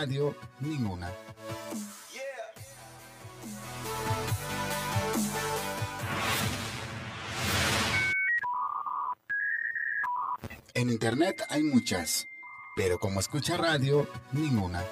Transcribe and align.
radio, 0.00 0.34
ninguna. 0.60 1.12
En 10.72 10.88
internet 10.88 11.42
hay 11.50 11.62
muchas, 11.62 12.26
pero 12.76 12.98
como 12.98 13.20
escucha 13.20 13.58
radio, 13.58 14.08
ninguna. 14.32 14.82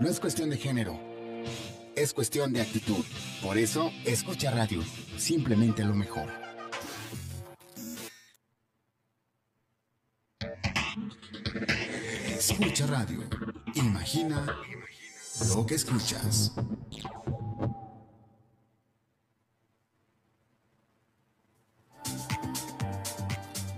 No 0.00 0.08
es 0.08 0.18
cuestión 0.18 0.48
de 0.48 0.56
género, 0.56 0.98
es 2.06 2.14
cuestión 2.14 2.52
de 2.52 2.60
actitud. 2.60 3.04
Por 3.42 3.58
eso, 3.58 3.90
escucha 4.04 4.52
radio, 4.52 4.80
simplemente 5.16 5.82
lo 5.82 5.92
mejor. 5.92 6.28
Escucha 12.28 12.86
radio. 12.86 13.24
Imagina 13.74 14.46
lo 15.52 15.66
que 15.66 15.74
escuchas. 15.74 16.52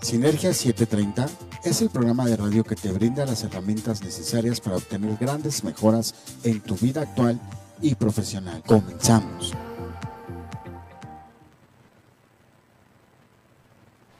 Sinergia 0.03 0.53
730 0.53 1.29
es 1.65 1.81
el 1.81 1.89
programa 1.89 2.27
de 2.27 2.37
radio 2.37 2.63
que 2.63 2.77
te 2.77 2.93
brinda 2.93 3.25
las 3.25 3.43
herramientas 3.43 4.03
necesarias 4.03 4.61
para 4.61 4.77
obtener 4.77 5.17
grandes 5.17 5.65
mejoras 5.65 6.15
en 6.45 6.61
tu 6.61 6.77
vida 6.77 7.03
actual 7.03 7.41
y 7.81 7.95
profesional. 7.95 8.63
Comenzamos. 8.67 9.53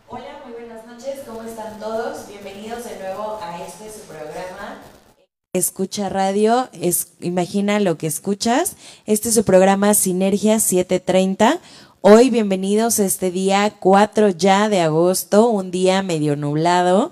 Hola, 0.09 0.41
muy 0.45 0.53
buenas 0.55 0.87
noches, 0.87 1.21
¿cómo 1.27 1.43
están 1.43 1.79
todos? 1.79 2.29
Bienvenidos 2.29 2.85
de 2.85 2.99
nuevo 2.99 3.39
a 3.43 3.65
este 3.65 3.91
su 3.91 4.07
programa. 4.07 4.81
Escucha 5.53 6.09
radio, 6.09 6.69
es, 6.73 7.15
imagina 7.21 7.81
lo 7.81 7.99
que 7.99 8.07
escuchas. 8.07 8.77
Este 9.07 9.31
es 9.31 9.35
su 9.35 9.45
programa 9.45 9.95
Sinergia 9.95 10.61
730. 10.61 11.59
Hoy 12.01 12.31
bienvenidos 12.31 13.01
a 13.01 13.07
este 13.07 13.33
día 13.33 13.75
4 13.81 14.29
ya 14.29 14.69
de 14.69 14.81
agosto, 14.81 15.49
un 15.49 15.73
día 15.73 16.03
medio 16.03 16.37
nublado. 16.37 17.11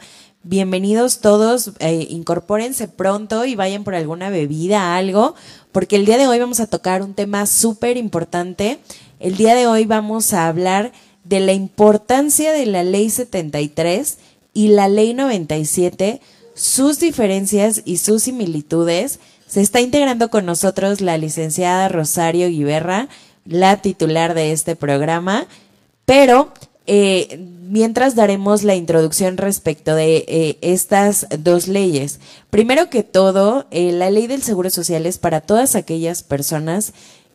Bienvenidos 0.49 1.19
todos, 1.19 1.73
eh, 1.81 2.07
incorpórense 2.09 2.87
pronto 2.87 3.47
y 3.47 3.57
vayan 3.57 3.83
por 3.83 3.97
alguna 3.97 4.31
bebida, 4.31 4.97
algo, 4.97 5.35
porque 5.73 5.97
el 5.97 6.07
día 6.07 6.19
de 6.19 6.29
hoy 6.29 6.39
vamos 6.39 6.61
a 6.61 6.69
tocar 6.69 7.03
un 7.03 7.15
tema 7.15 7.47
súper 7.47 7.97
importante. 7.97 8.79
El 9.19 9.37
día 9.37 9.57
de 9.57 9.67
hoy 9.67 9.87
vamos 9.87 10.33
a 10.33 10.47
hablar 10.47 10.93
de 11.25 11.41
la 11.41 11.53
importancia 11.53 12.53
de 12.53 12.65
la 12.65 12.85
ley 12.85 13.11
73 13.11 14.19
y 14.55 14.69
la 14.69 14.87
ley 14.87 15.15
97, 15.15 16.21
sus 16.55 17.01
diferencias 17.01 17.83
y 17.85 17.97
sus 17.97 18.23
similitudes. 18.23 19.19
Se 19.49 19.61
está 19.61 19.81
integrando 19.81 20.31
con 20.31 20.47
nosotros 20.47 21.01
la 21.01 21.19
licenciada 21.19 21.89
Rosario 21.89 22.47
Guiberra, 22.47 23.09
la 23.45 23.83
titular 23.83 24.35
de 24.35 24.53
este 24.53 24.77
programa, 24.77 25.49
pero 26.05 26.53
eh, 26.87 27.45
mientras 27.63 28.15
daremos 28.15 28.63
la 28.63 28.77
introducción 28.77 29.37
respecto 29.37 29.97
de 29.97 30.25
eh, 30.29 30.59
estas 30.61 31.27
dos 31.39 31.67
leyes. 31.67 32.21
Primero 32.49 32.91
que 32.91 33.03
todo, 33.03 33.67
eh, 33.73 33.91
la 33.91 34.11
ley 34.11 34.29
del 34.29 34.43
Seguro 34.43 34.71
Social 34.71 35.05
es 35.05 35.19
para 35.19 35.41
todas 35.41 35.75
aquellas 35.75 36.23
personas 36.23 36.93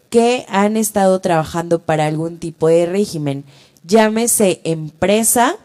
que 0.09 0.45
han 0.47 0.77
estado 0.77 1.19
trabajando 1.19 1.80
para 1.80 2.05
algún 2.05 2.38
tipo 2.38 2.69
de 2.69 2.85
régimen, 2.85 3.43
llámese 3.83 4.61
empresa 4.63 5.58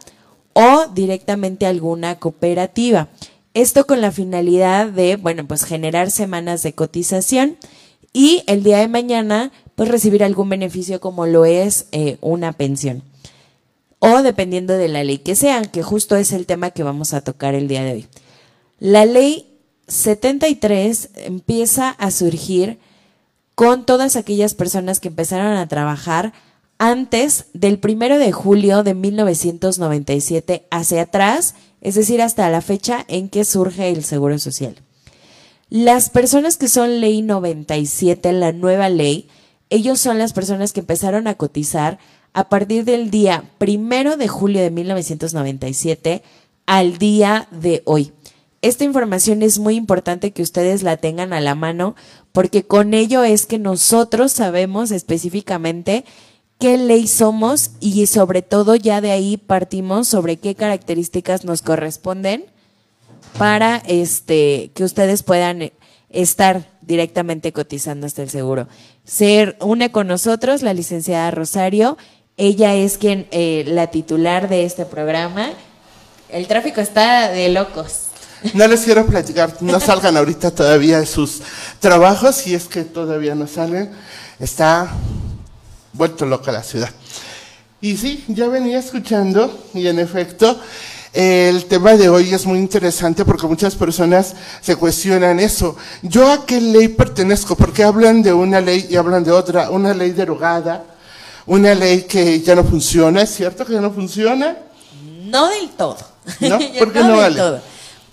o 0.52 0.86
directamente 0.92 1.66
alguna 1.66 2.18
cooperativa. 2.18 3.08
Esto 3.54 3.86
con 3.86 4.00
la 4.00 4.10
finalidad 4.10 4.88
de, 4.88 5.16
bueno, 5.16 5.46
pues 5.46 5.64
generar 5.64 6.10
semanas 6.10 6.62
de 6.62 6.74
cotización 6.74 7.56
y 8.12 8.42
el 8.46 8.62
día 8.62 8.78
de 8.78 8.88
mañana, 8.88 9.52
pues 9.74 9.88
recibir 9.88 10.24
algún 10.24 10.48
beneficio 10.48 11.00
como 11.00 11.26
lo 11.26 11.44
es 11.44 11.86
una 12.20 12.52
pensión 12.52 13.02
o 13.98 14.22
dependiendo 14.22 14.76
de 14.76 14.88
la 14.88 15.04
ley 15.04 15.18
que 15.18 15.34
sean, 15.34 15.66
que 15.66 15.82
justo 15.82 16.16
es 16.16 16.32
el 16.32 16.46
tema 16.46 16.70
que 16.70 16.82
vamos 16.82 17.14
a 17.14 17.22
tocar 17.22 17.54
el 17.54 17.68
día 17.68 17.84
de 17.84 17.92
hoy. 17.92 18.06
La 18.78 19.06
ley 19.06 19.58
73 19.88 21.10
empieza 21.16 21.90
a 21.90 22.10
surgir 22.10 22.78
con 23.54 23.86
todas 23.86 24.16
aquellas 24.16 24.54
personas 24.54 25.00
que 25.00 25.08
empezaron 25.08 25.56
a 25.56 25.66
trabajar 25.66 26.32
antes 26.78 27.46
del 27.54 27.78
primero 27.78 28.18
de 28.18 28.32
julio 28.32 28.82
de 28.82 28.94
1997 28.94 30.66
hacia 30.70 31.02
atrás, 31.02 31.54
es 31.80 31.94
decir, 31.94 32.20
hasta 32.20 32.50
la 32.50 32.60
fecha 32.60 33.04
en 33.08 33.30
que 33.30 33.44
surge 33.44 33.90
el 33.90 34.04
Seguro 34.04 34.38
Social. 34.38 34.76
Las 35.70 36.10
personas 36.10 36.58
que 36.58 36.68
son 36.68 37.00
ley 37.00 37.22
97, 37.22 38.32
la 38.32 38.52
nueva 38.52 38.88
ley, 38.88 39.28
ellos 39.70 39.98
son 39.98 40.18
las 40.18 40.32
personas 40.32 40.72
que 40.72 40.80
empezaron 40.80 41.26
a 41.26 41.34
cotizar 41.34 41.98
a 42.36 42.50
partir 42.50 42.84
del 42.84 43.10
día 43.10 43.44
primero 43.56 44.18
de 44.18 44.28
julio 44.28 44.60
de 44.60 44.70
1997 44.70 46.22
al 46.66 46.98
día 46.98 47.48
de 47.50 47.80
hoy. 47.86 48.12
Esta 48.60 48.84
información 48.84 49.42
es 49.42 49.58
muy 49.58 49.74
importante 49.74 50.32
que 50.32 50.42
ustedes 50.42 50.82
la 50.82 50.98
tengan 50.98 51.32
a 51.32 51.40
la 51.40 51.54
mano 51.54 51.96
porque 52.32 52.62
con 52.62 52.92
ello 52.92 53.24
es 53.24 53.46
que 53.46 53.58
nosotros 53.58 54.32
sabemos 54.32 54.90
específicamente 54.90 56.04
qué 56.58 56.76
ley 56.76 57.06
somos 57.06 57.70
y 57.80 58.04
sobre 58.04 58.42
todo 58.42 58.76
ya 58.76 59.00
de 59.00 59.12
ahí 59.12 59.38
partimos 59.38 60.06
sobre 60.06 60.36
qué 60.36 60.54
características 60.54 61.46
nos 61.46 61.62
corresponden 61.62 62.44
para 63.38 63.78
este 63.86 64.72
que 64.74 64.84
ustedes 64.84 65.22
puedan 65.22 65.72
estar 66.10 66.66
directamente 66.82 67.52
cotizando 67.52 68.06
hasta 68.06 68.22
el 68.22 68.28
seguro. 68.28 68.68
Ser 69.04 69.56
une 69.60 69.90
con 69.90 70.06
nosotros 70.06 70.62
la 70.62 70.74
licenciada 70.74 71.30
Rosario 71.30 71.96
ella 72.36 72.74
es 72.74 72.98
quien, 72.98 73.26
eh, 73.30 73.64
la 73.66 73.86
titular 73.86 74.48
de 74.48 74.64
este 74.64 74.84
programa. 74.84 75.50
El 76.28 76.46
tráfico 76.46 76.80
está 76.80 77.30
de 77.30 77.48
locos. 77.48 78.08
No 78.52 78.68
les 78.68 78.82
quiero 78.82 79.06
platicar, 79.06 79.54
no 79.60 79.80
salgan 79.80 80.16
ahorita 80.18 80.50
todavía 80.50 81.00
de 81.00 81.06
sus 81.06 81.40
trabajos, 81.80 82.36
si 82.36 82.54
es 82.54 82.64
que 82.64 82.84
todavía 82.84 83.34
no 83.34 83.46
salen. 83.46 83.90
Está 84.38 84.90
vuelto 85.94 86.26
loca 86.26 86.52
la 86.52 86.62
ciudad. 86.62 86.90
Y 87.80 87.96
sí, 87.96 88.24
ya 88.28 88.48
venía 88.48 88.78
escuchando 88.78 89.68
y 89.72 89.86
en 89.86 89.98
efecto, 89.98 90.60
el 91.14 91.64
tema 91.64 91.94
de 91.96 92.10
hoy 92.10 92.34
es 92.34 92.44
muy 92.44 92.58
interesante 92.58 93.24
porque 93.24 93.46
muchas 93.46 93.74
personas 93.76 94.34
se 94.60 94.76
cuestionan 94.76 95.40
eso. 95.40 95.76
¿Yo 96.02 96.30
a 96.30 96.44
qué 96.44 96.60
ley 96.60 96.88
pertenezco? 96.88 97.56
Porque 97.56 97.82
hablan 97.82 98.22
de 98.22 98.34
una 98.34 98.60
ley 98.60 98.86
y 98.90 98.96
hablan 98.96 99.24
de 99.24 99.32
otra, 99.32 99.70
una 99.70 99.94
ley 99.94 100.10
derogada 100.10 100.95
una 101.46 101.74
ley 101.74 102.02
que 102.02 102.40
ya 102.40 102.54
no 102.54 102.64
funciona, 102.64 103.22
¿es 103.22 103.34
cierto 103.34 103.64
que 103.64 103.72
ya 103.72 103.80
no 103.80 103.92
funciona? 103.92 104.56
No 105.24 105.48
del 105.48 105.70
todo. 105.70 105.98
¿No? 106.40 106.58
¿Por 106.78 106.92
qué 106.92 107.00
no, 107.00 107.16
vale? 107.16 107.36
Todo. 107.36 107.60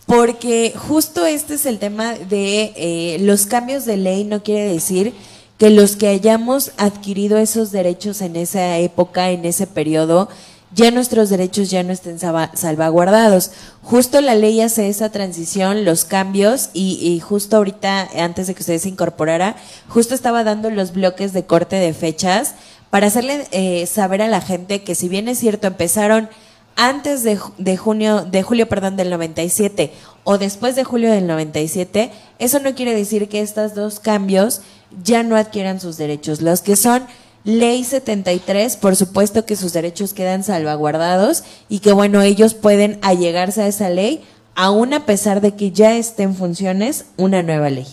Porque 0.05 0.73
justo 0.75 1.25
este 1.25 1.55
es 1.55 1.65
el 1.65 1.79
tema 1.79 2.13
de 2.13 2.73
eh, 2.75 3.17
los 3.21 3.45
cambios 3.45 3.85
de 3.85 3.97
ley, 3.97 4.23
no 4.23 4.43
quiere 4.43 4.71
decir 4.71 5.13
que 5.57 5.69
los 5.69 5.95
que 5.95 6.07
hayamos 6.07 6.71
adquirido 6.77 7.37
esos 7.37 7.71
derechos 7.71 8.21
en 8.21 8.35
esa 8.35 8.77
época, 8.77 9.29
en 9.29 9.45
ese 9.45 9.65
periodo, 9.65 10.27
ya 10.73 10.91
nuestros 10.91 11.29
derechos 11.29 11.69
ya 11.69 11.83
no 11.83 11.93
estén 11.93 12.19
salvaguardados. 12.19 13.51
Justo 13.83 14.19
la 14.21 14.35
ley 14.35 14.59
hace 14.59 14.89
esa 14.89 15.09
transición, 15.11 15.85
los 15.85 16.03
cambios, 16.03 16.69
y, 16.73 16.97
y, 16.99 17.19
justo 17.19 17.57
ahorita, 17.57 18.09
antes 18.17 18.47
de 18.47 18.55
que 18.55 18.61
ustedes 18.61 18.81
se 18.81 18.89
incorporara, 18.89 19.55
justo 19.87 20.15
estaba 20.15 20.43
dando 20.43 20.71
los 20.71 20.91
bloques 20.91 21.31
de 21.31 21.45
corte 21.45 21.75
de 21.75 21.93
fechas 21.93 22.55
para 22.93 23.07
hacerle 23.07 23.47
eh, 23.49 23.87
saber 23.87 24.21
a 24.21 24.27
la 24.27 24.39
gente 24.39 24.83
que 24.83 24.93
si 24.93 25.09
bien 25.09 25.27
es 25.27 25.39
cierto 25.39 25.65
empezaron 25.65 26.29
antes 26.75 27.23
de, 27.23 27.39
de, 27.57 27.75
junio, 27.75 28.23
de 28.23 28.43
julio, 28.43 28.69
perdón, 28.69 28.97
del 28.97 29.09
97 29.09 29.91
o 30.23 30.37
después 30.37 30.75
de 30.75 30.83
julio 30.83 31.11
del 31.11 31.25
97, 31.25 32.11
eso 32.37 32.59
no 32.59 32.75
quiere 32.75 32.93
decir 32.93 33.29
que 33.29 33.41
estos 33.41 33.73
dos 33.73 33.99
cambios 33.99 34.61
ya 35.03 35.23
no 35.23 35.37
adquieran 35.37 35.79
sus 35.79 35.97
derechos. 35.97 36.43
Los 36.43 36.61
que 36.61 36.75
son 36.75 37.07
ley 37.43 37.83
73, 37.83 38.77
por 38.77 38.95
supuesto 38.95 39.43
que 39.43 39.55
sus 39.55 39.73
derechos 39.73 40.13
quedan 40.13 40.43
salvaguardados 40.43 41.43
y 41.69 41.79
que 41.79 41.93
bueno, 41.93 42.21
ellos 42.21 42.53
pueden 42.53 42.99
allegarse 43.01 43.63
a 43.63 43.67
esa 43.67 43.89
ley 43.89 44.23
aún 44.53 44.93
a 44.93 45.07
pesar 45.07 45.41
de 45.41 45.55
que 45.55 45.71
ya 45.71 45.95
esté 45.95 46.21
en 46.21 46.35
funciones 46.35 47.05
una 47.17 47.41
nueva 47.41 47.71
ley. 47.71 47.87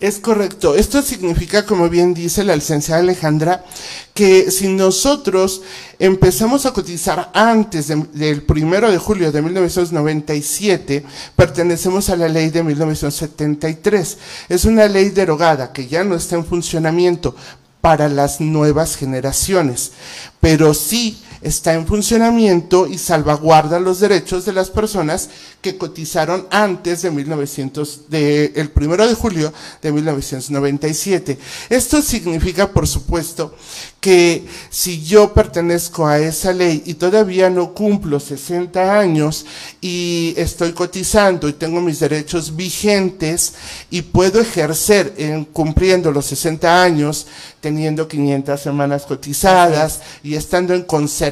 Es 0.00 0.18
correcto. 0.18 0.74
Esto 0.74 1.02
significa, 1.02 1.66
como 1.66 1.90
bien 1.90 2.14
dice 2.14 2.42
la 2.42 2.56
licenciada 2.56 3.02
Alejandra, 3.02 3.66
que 4.14 4.50
si 4.50 4.68
nosotros 4.68 5.60
empezamos 5.98 6.64
a 6.64 6.72
cotizar 6.72 7.30
antes 7.34 7.88
del 8.14 8.42
primero 8.42 8.90
de 8.90 8.96
julio 8.96 9.30
de 9.30 9.42
1997, 9.42 11.04
pertenecemos 11.36 12.08
a 12.08 12.16
la 12.16 12.28
ley 12.28 12.48
de 12.48 12.62
1973. 12.62 14.18
Es 14.48 14.64
una 14.64 14.86
ley 14.88 15.10
derogada 15.10 15.70
que 15.70 15.86
ya 15.86 16.02
no 16.02 16.14
está 16.14 16.36
en 16.36 16.46
funcionamiento. 16.46 17.36
para 17.80 18.10
las 18.10 18.42
nuevas 18.42 18.94
generaciones, 18.94 19.92
pero 20.38 20.74
sí 20.74 21.18
está 21.42 21.74
en 21.74 21.86
funcionamiento 21.86 22.86
y 22.86 22.98
salvaguarda 22.98 23.80
los 23.80 24.00
derechos 24.00 24.44
de 24.44 24.52
las 24.52 24.70
personas 24.70 25.30
que 25.60 25.78
cotizaron 25.78 26.46
antes 26.50 27.02
de 27.02 27.10
1900, 27.10 28.08
de, 28.08 28.52
el 28.56 28.70
primero 28.70 29.06
de 29.06 29.14
julio 29.14 29.52
de 29.80 29.92
1997. 29.92 31.38
Esto 31.70 32.02
significa, 32.02 32.70
por 32.70 32.86
supuesto, 32.86 33.54
que 34.00 34.46
si 34.70 35.02
yo 35.02 35.34
pertenezco 35.34 36.06
a 36.06 36.18
esa 36.18 36.52
ley 36.52 36.82
y 36.86 36.94
todavía 36.94 37.50
no 37.50 37.74
cumplo 37.74 38.18
60 38.18 38.98
años 38.98 39.44
y 39.80 40.34
estoy 40.36 40.72
cotizando 40.72 41.48
y 41.48 41.52
tengo 41.52 41.80
mis 41.80 42.00
derechos 42.00 42.56
vigentes 42.56 43.54
y 43.90 44.02
puedo 44.02 44.40
ejercer 44.40 45.14
en 45.18 45.44
cumpliendo 45.44 46.10
los 46.12 46.26
60 46.26 46.82
años, 46.82 47.26
teniendo 47.60 48.08
500 48.08 48.58
semanas 48.58 49.04
cotizadas 49.04 50.00
y 50.22 50.34
estando 50.34 50.72
en 50.72 50.82
conservación 50.82 51.29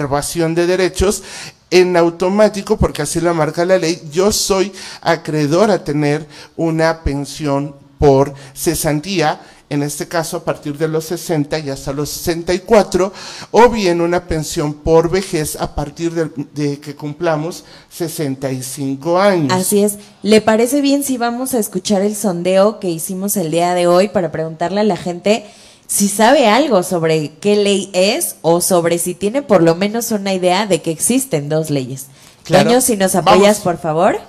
de 0.55 0.67
derechos, 0.67 1.23
en 1.71 1.97
automático, 1.97 2.77
porque 2.77 3.03
así 3.03 3.21
lo 3.21 3.35
marca 3.35 3.65
la 3.65 3.79
ley, 3.79 4.01
yo 4.11 4.33
soy 4.33 4.73
acreedor 5.03 5.71
a 5.71 5.85
tener 5.85 6.27
una 6.57 7.03
pensión 7.03 7.75
por 7.99 8.33
cesantía 8.55 9.41
en 9.71 9.83
este 9.83 10.09
caso 10.09 10.39
a 10.39 10.45
partir 10.45 10.79
de 10.79 10.89
los 10.89 11.05
60 11.07 11.59
y 11.59 11.71
hasta 11.71 11.93
los 11.93 12.09
64, 12.09 13.13
o 13.51 13.69
bien 13.69 14.01
una 14.01 14.25
pensión 14.25 14.73
por 14.73 15.11
vejez 15.11 15.57
a 15.57 15.75
partir 15.75 16.13
de, 16.55 16.79
que 16.79 16.95
cumplamos 16.95 17.65
65 17.91 19.19
años. 19.19 19.53
Así 19.53 19.83
es. 19.83 19.99
¿Le 20.23 20.41
parece 20.41 20.81
bien 20.81 21.05
si 21.05 21.19
vamos 21.19 21.55
a 21.55 21.59
escuchar 21.59 22.03
el 22.03 22.17
sondeo 22.17 22.81
que 22.81 22.89
hicimos 22.89 23.37
el 23.37 23.51
día 23.51 23.75
de 23.75 23.87
hoy 23.87 24.09
para 24.09 24.33
preguntarle 24.33 24.81
a 24.81 24.85
la 24.85 24.97
gente 24.97 25.45
si 25.89 26.09
sabe 26.09 26.47
algo 26.47 26.83
sobre 26.83 27.33
qué 27.41 27.57
ley 27.57 27.91
es 27.95 28.37
o 28.43 28.61
sobre 28.61 28.99
si 28.99 29.15
tiene 29.15 29.41
por 29.41 29.63
lo 29.63 29.75
menos 29.75 30.13
una 30.13 30.35
idea 30.35 30.67
de 30.67 30.83
que 30.83 30.91
existen 30.91 31.49
dos 31.49 31.71
leyes? 31.71 32.07
Claro. 32.45 32.81
si 32.81 32.97
nos 32.97 33.15
apoyas, 33.15 33.61
por 33.61 33.79
favor. 33.79 34.21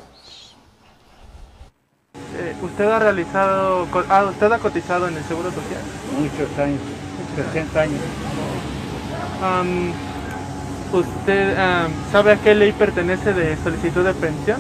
¿Usted 2.62 2.86
ha 2.86 3.00
realizado, 3.00 3.88
ah, 4.10 4.26
usted 4.30 4.52
ha 4.52 4.60
cotizado 4.60 5.08
en 5.08 5.18
el 5.18 5.24
Seguro 5.26 5.50
Social? 5.52 5.82
Muchos 6.18 6.58
años, 6.58 6.80
60 7.54 7.82
años. 7.82 8.02
¿Usted 10.94 11.58
sabe 12.12 12.32
a 12.34 12.38
qué 12.38 12.56
ley 12.56 12.72
pertenece 12.72 13.34
de 13.34 13.58
solicitud 13.64 14.04
de 14.04 14.14
pensión? 14.14 14.60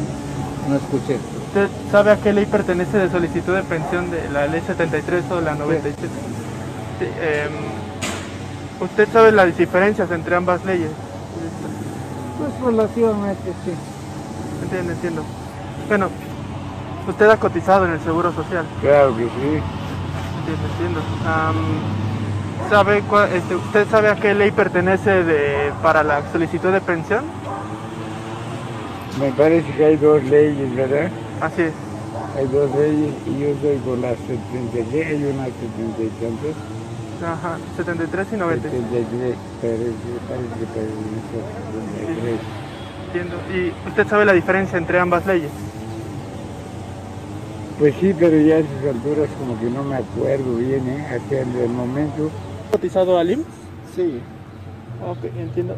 No 0.67 0.75
escuché. 0.75 1.15
¿Usted 1.47 1.67
sabe 1.91 2.11
a 2.11 2.17
qué 2.17 2.33
ley 2.33 2.45
pertenece 2.45 2.97
de 2.97 3.09
solicitud 3.09 3.55
de 3.55 3.63
pensión 3.63 4.11
de 4.11 4.29
la 4.29 4.47
ley 4.47 4.61
73 4.65 5.23
o 5.31 5.41
la 5.41 5.55
97? 5.55 6.07
Sí. 6.07 6.48
Em, 7.05 7.51
¿Usted 8.81 9.07
sabe 9.11 9.31
las 9.31 9.57
diferencias 9.57 10.09
entre 10.11 10.35
ambas 10.35 10.63
leyes? 10.65 10.91
Pues 12.37 12.65
relativamente 12.65 13.53
sí. 13.65 13.73
Entiendo, 14.63 14.91
entiendo. 14.93 15.23
Bueno, 15.87 16.09
¿Usted 17.09 17.29
ha 17.29 17.37
cotizado 17.37 17.85
en 17.85 17.91
el 17.93 17.99
Seguro 18.01 18.31
Social? 18.31 18.65
Claro 18.81 19.15
que 19.17 19.23
sí. 19.23 19.61
Entiendo, 20.39 20.67
entiendo. 20.73 21.01
¿sabe 22.69 23.03
este, 23.33 23.55
¿Usted 23.55 23.87
sabe 23.89 24.09
a 24.09 24.15
qué 24.15 24.35
ley 24.35 24.51
pertenece 24.51 25.23
de, 25.23 25.71
para 25.81 26.03
la 26.03 26.21
solicitud 26.31 26.71
de 26.71 26.81
pensión? 26.81 27.23
Me 29.19 29.31
parece 29.31 29.71
que 29.73 29.85
hay 29.85 29.95
dos 29.95 30.23
leyes, 30.23 30.75
¿verdad? 30.75 31.09
Así 31.41 31.63
es. 31.63 31.73
Hay 32.37 32.45
dos 32.47 32.69
leyes 32.75 33.13
y 33.25 33.39
yo 33.39 33.47
soy 33.59 33.77
con 33.79 34.01
la 34.01 34.09
73, 34.09 35.07
hay 35.07 35.23
una 35.25 35.45
70 35.45 36.01
y 36.01 36.07
tantos. 36.21 36.55
Ajá, 37.23 37.57
73 37.75 38.27
y 38.33 38.35
90. 38.37 38.69
73, 38.69 39.35
parece, 39.61 39.83
parece 40.27 40.47
que 40.59 40.65
73. 42.05 42.39
Entiendo. 43.07 43.35
¿Y 43.53 43.89
usted 43.89 44.07
sabe 44.07 44.25
la 44.25 44.33
diferencia 44.33 44.77
entre 44.77 44.99
ambas 44.99 45.25
leyes? 45.25 45.51
Pues 47.79 47.95
sí, 47.99 48.13
pero 48.17 48.37
ya 48.39 48.55
a 48.55 48.59
esas 48.59 48.85
alturas 48.93 49.29
como 49.39 49.59
que 49.59 49.69
no 49.69 49.83
me 49.83 49.95
acuerdo 49.95 50.55
bien, 50.57 50.87
¿eh? 50.87 51.07
Hacia 51.07 51.41
el 51.41 51.69
momento. 51.69 52.29
¿Cotizado 52.71 53.17
al 53.17 53.31
IMSS? 53.31 53.45
Sí. 53.95 54.21
Ok, 55.07 55.23
entiendo. 55.37 55.75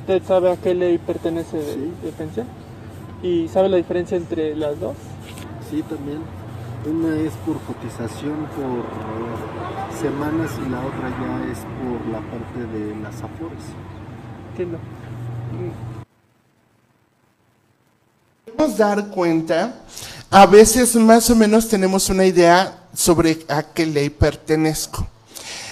¿Usted 0.00 0.22
sabe 0.24 0.50
a 0.50 0.56
qué 0.56 0.74
ley 0.74 0.98
pertenece 0.98 1.56
de, 1.56 2.12
pensión? 2.12 2.46
¿Y 3.22 3.48
sabe 3.48 3.68
la 3.68 3.76
diferencia 3.76 4.16
entre 4.16 4.54
las 4.56 4.78
dos? 4.80 4.96
Sí, 5.70 5.82
también. 5.82 6.18
Una 6.86 7.16
es 7.16 7.32
por 7.46 7.58
cotización 7.62 8.46
por 8.56 9.98
semanas 9.98 10.50
y 10.64 10.68
la 10.68 10.80
otra 10.80 11.08
ya 11.08 11.50
es 11.50 11.58
por 11.58 12.06
la 12.12 12.20
parte 12.20 12.60
de 12.60 12.94
las 13.02 13.14
afores. 13.16 13.64
Entiendo. 14.50 14.78
Podemos 18.44 18.76
dar 18.76 19.08
cuenta 19.08 19.74
a 20.30 20.46
veces 20.46 20.96
más 20.96 21.30
o 21.30 21.36
menos 21.36 21.68
tenemos 21.68 22.08
una 22.10 22.26
idea 22.26 22.80
sobre 22.92 23.38
a 23.48 23.62
qué 23.62 23.86
ley 23.86 24.10
pertenezco. 24.10 25.06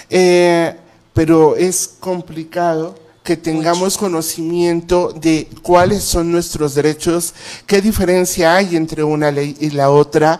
Eh, 0.09 0.75
pero 1.13 1.55
es 1.55 1.95
complicado 1.99 2.95
que 3.23 3.37
tengamos 3.37 3.97
conocimiento 3.97 5.13
de 5.13 5.47
cuáles 5.61 6.03
son 6.03 6.31
nuestros 6.31 6.75
derechos, 6.75 7.33
qué 7.65 7.81
diferencia 7.81 8.55
hay 8.55 8.75
entre 8.75 9.03
una 9.03 9.31
ley 9.31 9.55
y 9.59 9.69
la 9.69 9.89
otra, 9.89 10.39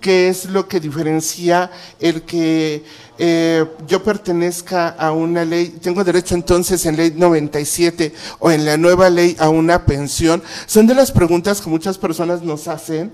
qué 0.00 0.28
es 0.28 0.46
lo 0.46 0.68
que 0.68 0.80
diferencia 0.80 1.70
el 2.00 2.22
que 2.22 2.84
eh, 3.16 3.64
yo 3.86 4.02
pertenezca 4.02 4.88
a 4.88 5.12
una 5.12 5.44
ley, 5.44 5.78
tengo 5.80 6.02
derecho 6.02 6.34
entonces 6.34 6.84
en 6.84 6.96
ley 6.96 7.12
97 7.16 8.12
o 8.40 8.50
en 8.50 8.64
la 8.64 8.76
nueva 8.76 9.08
ley 9.08 9.36
a 9.38 9.48
una 9.48 9.86
pensión, 9.86 10.42
son 10.66 10.88
de 10.88 10.94
las 10.94 11.12
preguntas 11.12 11.60
que 11.60 11.70
muchas 11.70 11.96
personas 11.96 12.42
nos 12.42 12.66
hacen. 12.66 13.12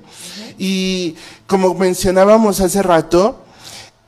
Y 0.59 1.15
como 1.47 1.75
mencionábamos 1.75 2.61
hace 2.61 2.83
rato, 2.83 3.45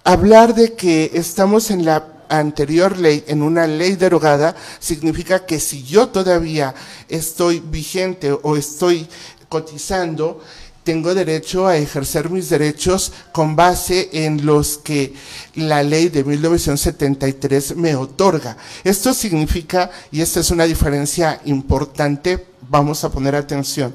hablar 0.04 0.54
de 0.54 0.72
que 0.72 1.10
estamos 1.14 1.70
en 1.70 1.84
la 1.84 2.11
anterior 2.38 2.98
ley, 2.98 3.24
en 3.26 3.42
una 3.42 3.66
ley 3.66 3.96
derogada, 3.96 4.54
significa 4.78 5.44
que 5.44 5.60
si 5.60 5.82
yo 5.82 6.08
todavía 6.08 6.74
estoy 7.08 7.60
vigente 7.60 8.32
o 8.32 8.56
estoy 8.56 9.06
cotizando, 9.48 10.40
tengo 10.84 11.14
derecho 11.14 11.66
a 11.66 11.76
ejercer 11.76 12.28
mis 12.30 12.48
derechos 12.48 13.12
con 13.30 13.54
base 13.54 14.08
en 14.12 14.44
los 14.44 14.78
que 14.78 15.14
la 15.54 15.82
ley 15.82 16.08
de 16.08 16.24
1973 16.24 17.76
me 17.76 17.94
otorga. 17.94 18.56
Esto 18.82 19.14
significa, 19.14 19.90
y 20.10 20.20
esta 20.20 20.40
es 20.40 20.50
una 20.50 20.64
diferencia 20.64 21.40
importante, 21.44 22.46
vamos 22.68 23.04
a 23.04 23.10
poner 23.10 23.36
atención. 23.36 23.94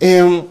Em, 0.00 0.44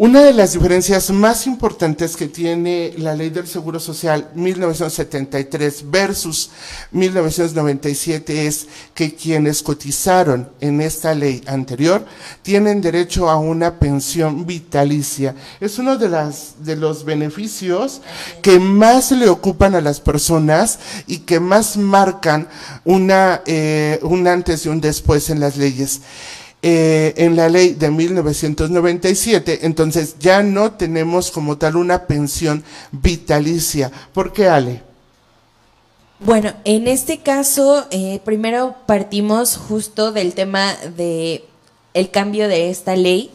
una 0.00 0.22
de 0.22 0.32
las 0.32 0.54
diferencias 0.54 1.10
más 1.10 1.46
importantes 1.46 2.16
que 2.16 2.26
tiene 2.26 2.94
la 2.96 3.14
ley 3.14 3.28
del 3.28 3.46
Seguro 3.46 3.78
Social 3.78 4.30
1973 4.34 5.90
versus 5.90 6.48
1997 6.90 8.46
es 8.46 8.66
que 8.94 9.14
quienes 9.14 9.62
cotizaron 9.62 10.48
en 10.62 10.80
esta 10.80 11.14
ley 11.14 11.42
anterior 11.46 12.06
tienen 12.40 12.80
derecho 12.80 13.28
a 13.28 13.36
una 13.36 13.78
pensión 13.78 14.46
vitalicia. 14.46 15.34
Es 15.60 15.78
uno 15.78 15.98
de, 15.98 16.08
las, 16.08 16.54
de 16.64 16.76
los 16.76 17.04
beneficios 17.04 18.00
que 18.40 18.58
más 18.58 19.10
le 19.10 19.28
ocupan 19.28 19.74
a 19.74 19.82
las 19.82 20.00
personas 20.00 20.78
y 21.06 21.18
que 21.18 21.40
más 21.40 21.76
marcan 21.76 22.48
una, 22.86 23.42
eh, 23.44 24.00
un 24.00 24.26
antes 24.26 24.64
y 24.64 24.70
un 24.70 24.80
después 24.80 25.28
en 25.28 25.40
las 25.40 25.58
leyes. 25.58 26.00
Eh, 26.62 27.14
en 27.16 27.36
la 27.36 27.48
ley 27.48 27.72
de 27.72 27.90
1997, 27.90 29.60
entonces 29.62 30.16
ya 30.20 30.42
no 30.42 30.72
tenemos 30.72 31.30
como 31.30 31.56
tal 31.56 31.76
una 31.76 32.06
pensión 32.06 32.62
vitalicia. 32.92 33.90
¿Por 34.12 34.34
qué, 34.34 34.46
Ale? 34.46 34.82
Bueno, 36.18 36.52
en 36.64 36.86
este 36.86 37.20
caso, 37.20 37.86
eh, 37.90 38.20
primero 38.26 38.76
partimos 38.84 39.56
justo 39.56 40.12
del 40.12 40.34
tema 40.34 40.74
de 40.96 41.46
el 41.94 42.10
cambio 42.10 42.46
de 42.46 42.68
esta 42.68 42.94
ley. 42.94 43.30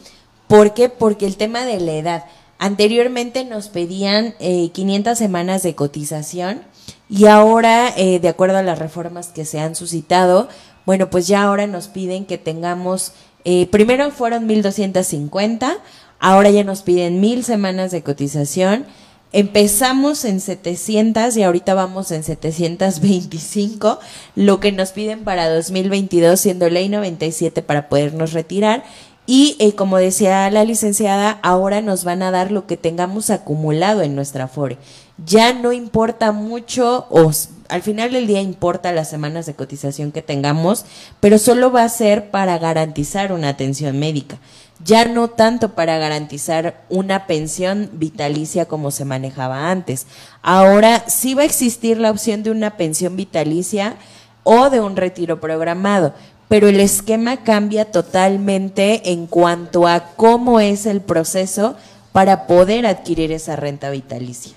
¿Por 0.46 0.72
qué? 0.72 0.88
Porque 0.88 1.26
el 1.26 1.36
tema 1.36 1.64
de 1.64 1.80
la 1.80 1.94
edad. 1.94 2.24
Anteriormente 2.58 3.44
nos 3.44 3.68
pedían 3.68 4.34
500 4.38 5.12
eh, 5.12 5.16
semanas 5.16 5.64
de 5.64 5.74
cotización 5.74 6.62
y 7.08 7.26
ahora, 7.26 7.92
de 7.96 8.28
acuerdo 8.28 8.58
a 8.58 8.62
las 8.62 8.78
reformas 8.78 9.28
que 9.28 9.44
se 9.44 9.58
han 9.60 9.74
suscitado, 9.74 10.48
bueno, 10.86 11.10
pues 11.10 11.26
ya 11.26 11.42
ahora 11.42 11.66
nos 11.66 11.88
piden 11.88 12.24
que 12.24 12.38
tengamos, 12.38 13.12
eh, 13.44 13.66
primero 13.66 14.10
fueron 14.12 14.46
1250, 14.46 15.78
ahora 16.20 16.50
ya 16.50 16.64
nos 16.64 16.82
piden 16.82 17.20
mil 17.20 17.44
semanas 17.44 17.90
de 17.90 18.02
cotización. 18.02 18.86
Empezamos 19.32 20.24
en 20.24 20.40
700 20.40 21.36
y 21.36 21.42
ahorita 21.42 21.74
vamos 21.74 22.12
en 22.12 22.22
725, 22.22 23.98
lo 24.36 24.60
que 24.60 24.70
nos 24.70 24.92
piden 24.92 25.24
para 25.24 25.52
2022 25.52 26.40
siendo 26.40 26.70
ley 26.70 26.88
97 26.88 27.60
para 27.62 27.88
podernos 27.88 28.32
retirar. 28.32 28.84
Y 29.26 29.56
eh, 29.58 29.74
como 29.74 29.98
decía 29.98 30.48
la 30.52 30.64
licenciada, 30.64 31.40
ahora 31.42 31.82
nos 31.82 32.04
van 32.04 32.22
a 32.22 32.30
dar 32.30 32.52
lo 32.52 32.68
que 32.68 32.76
tengamos 32.76 33.30
acumulado 33.30 34.02
en 34.02 34.14
nuestra 34.14 34.46
FORE. 34.46 34.78
Ya 35.24 35.52
no 35.52 35.72
importa 35.72 36.30
mucho 36.30 37.06
o 37.10 37.32
al 37.68 37.82
final 37.82 38.12
del 38.12 38.26
día 38.26 38.40
importa 38.40 38.92
las 38.92 39.10
semanas 39.10 39.46
de 39.46 39.54
cotización 39.54 40.12
que 40.12 40.22
tengamos, 40.22 40.84
pero 41.20 41.38
solo 41.38 41.70
va 41.70 41.84
a 41.84 41.88
ser 41.88 42.30
para 42.30 42.58
garantizar 42.58 43.32
una 43.32 43.48
atención 43.48 43.98
médica, 43.98 44.38
ya 44.84 45.04
no 45.06 45.28
tanto 45.28 45.74
para 45.74 45.98
garantizar 45.98 46.84
una 46.88 47.26
pensión 47.26 47.90
vitalicia 47.92 48.66
como 48.66 48.90
se 48.90 49.04
manejaba 49.04 49.70
antes. 49.70 50.06
Ahora 50.42 51.04
sí 51.08 51.34
va 51.34 51.42
a 51.42 51.46
existir 51.46 51.98
la 51.98 52.10
opción 52.10 52.42
de 52.42 52.50
una 52.50 52.76
pensión 52.76 53.16
vitalicia 53.16 53.96
o 54.42 54.70
de 54.70 54.80
un 54.80 54.96
retiro 54.96 55.40
programado, 55.40 56.14
pero 56.48 56.68
el 56.68 56.80
esquema 56.80 57.38
cambia 57.38 57.86
totalmente 57.86 59.10
en 59.10 59.26
cuanto 59.26 59.86
a 59.86 60.12
cómo 60.16 60.60
es 60.60 60.86
el 60.86 61.00
proceso 61.00 61.76
para 62.12 62.46
poder 62.46 62.86
adquirir 62.86 63.32
esa 63.32 63.56
renta 63.56 63.90
vitalicia. 63.90 64.56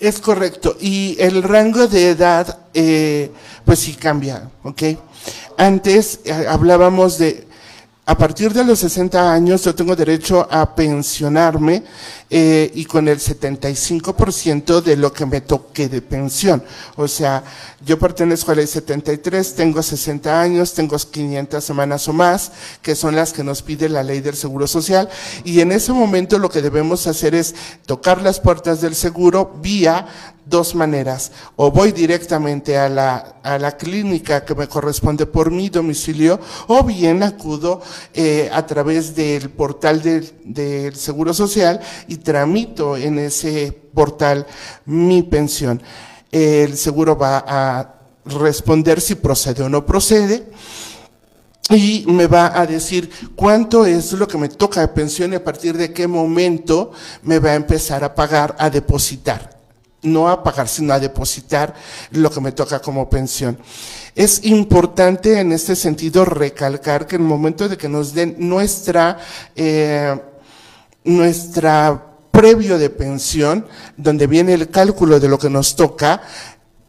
Es 0.00 0.20
correcto. 0.20 0.76
Y 0.80 1.16
el 1.18 1.42
rango 1.42 1.86
de 1.86 2.10
edad, 2.10 2.58
eh, 2.74 3.30
pues 3.64 3.78
sí 3.80 3.94
cambia, 3.94 4.50
¿ok? 4.62 4.82
Antes 5.56 6.20
eh, 6.24 6.46
hablábamos 6.48 7.18
de, 7.18 7.46
a 8.06 8.18
partir 8.18 8.52
de 8.52 8.64
los 8.64 8.80
60 8.80 9.32
años 9.32 9.64
yo 9.64 9.74
tengo 9.74 9.96
derecho 9.96 10.46
a 10.50 10.74
pensionarme 10.74 11.82
eh, 12.28 12.70
y 12.74 12.84
con 12.84 13.08
el 13.08 13.18
75% 13.18 14.82
de 14.82 14.96
lo 14.96 15.10
que 15.10 15.24
me 15.24 15.40
toque 15.40 15.88
de 15.88 16.02
pensión. 16.02 16.62
O 16.96 17.08
sea, 17.08 17.42
yo 17.84 17.98
pertenezco 17.98 18.50
a 18.50 18.54
la 18.54 18.62
ley 18.62 18.66
73, 18.66 19.54
tengo 19.54 19.82
60 19.82 20.40
años, 20.40 20.74
tengo 20.74 20.96
500 20.98 21.64
semanas 21.64 22.06
o 22.08 22.12
más, 22.12 22.52
que 22.82 22.94
son 22.94 23.16
las 23.16 23.32
que 23.32 23.44
nos 23.44 23.62
pide 23.62 23.88
la 23.88 24.02
ley 24.02 24.20
del 24.20 24.36
Seguro 24.36 24.66
Social, 24.66 25.08
y 25.44 25.60
en 25.60 25.72
ese 25.72 25.92
momento 25.92 26.38
lo 26.38 26.50
que 26.50 26.60
debemos 26.60 27.06
hacer 27.06 27.34
es 27.34 27.54
tocar 27.86 28.20
las 28.20 28.38
puertas 28.38 28.80
del 28.80 28.94
seguro 28.94 29.58
vía 29.62 30.06
dos 30.46 30.74
maneras. 30.74 31.32
O 31.56 31.70
voy 31.70 31.92
directamente 31.92 32.76
a 32.76 32.88
la, 32.88 33.36
a 33.42 33.58
la 33.58 33.76
clínica 33.76 34.44
que 34.44 34.54
me 34.54 34.68
corresponde 34.68 35.26
por 35.26 35.50
mi 35.50 35.68
domicilio, 35.68 36.40
o 36.66 36.82
bien 36.84 37.22
acudo 37.22 37.82
eh, 38.12 38.50
a 38.52 38.66
través 38.66 39.14
del 39.14 39.50
portal 39.50 40.02
del, 40.02 40.32
del 40.44 40.94
Seguro 40.96 41.34
Social 41.34 41.80
y 42.08 42.16
tramito 42.16 42.96
en 42.96 43.18
ese 43.18 43.72
portal 43.94 44.46
mi 44.86 45.22
pensión. 45.22 45.82
El 46.30 46.76
seguro 46.76 47.16
va 47.16 47.44
a 47.46 47.94
responder 48.24 49.00
si 49.00 49.14
procede 49.14 49.62
o 49.62 49.68
no 49.68 49.84
procede 49.84 50.46
y 51.70 52.04
me 52.08 52.26
va 52.26 52.58
a 52.58 52.66
decir 52.66 53.10
cuánto 53.34 53.86
es 53.86 54.12
lo 54.12 54.28
que 54.28 54.38
me 54.38 54.48
toca 54.48 54.80
de 54.80 54.88
pensión 54.88 55.32
y 55.32 55.36
a 55.36 55.44
partir 55.44 55.76
de 55.76 55.92
qué 55.92 56.06
momento 56.06 56.92
me 57.22 57.38
va 57.38 57.50
a 57.50 57.54
empezar 57.54 58.04
a 58.04 58.14
pagar, 58.14 58.54
a 58.58 58.68
depositar. 58.68 59.53
No 60.04 60.28
a 60.28 60.42
pagar, 60.42 60.68
sino 60.68 60.92
a 60.92 61.00
depositar 61.00 61.74
lo 62.12 62.30
que 62.30 62.40
me 62.40 62.52
toca 62.52 62.80
como 62.80 63.10
pensión. 63.10 63.58
Es 64.14 64.44
importante 64.44 65.40
en 65.40 65.52
este 65.52 65.74
sentido 65.74 66.24
recalcar 66.24 67.06
que 67.06 67.16
en 67.16 67.22
el 67.22 67.28
momento 67.28 67.68
de 67.68 67.76
que 67.76 67.88
nos 67.88 68.14
den 68.14 68.36
nuestra, 68.38 69.18
eh, 69.56 70.16
nuestra 71.02 72.14
previo 72.30 72.78
de 72.78 72.90
pensión, 72.90 73.66
donde 73.96 74.26
viene 74.26 74.54
el 74.54 74.68
cálculo 74.68 75.20
de 75.20 75.28
lo 75.28 75.38
que 75.38 75.48
nos 75.48 75.76
toca, 75.76 76.20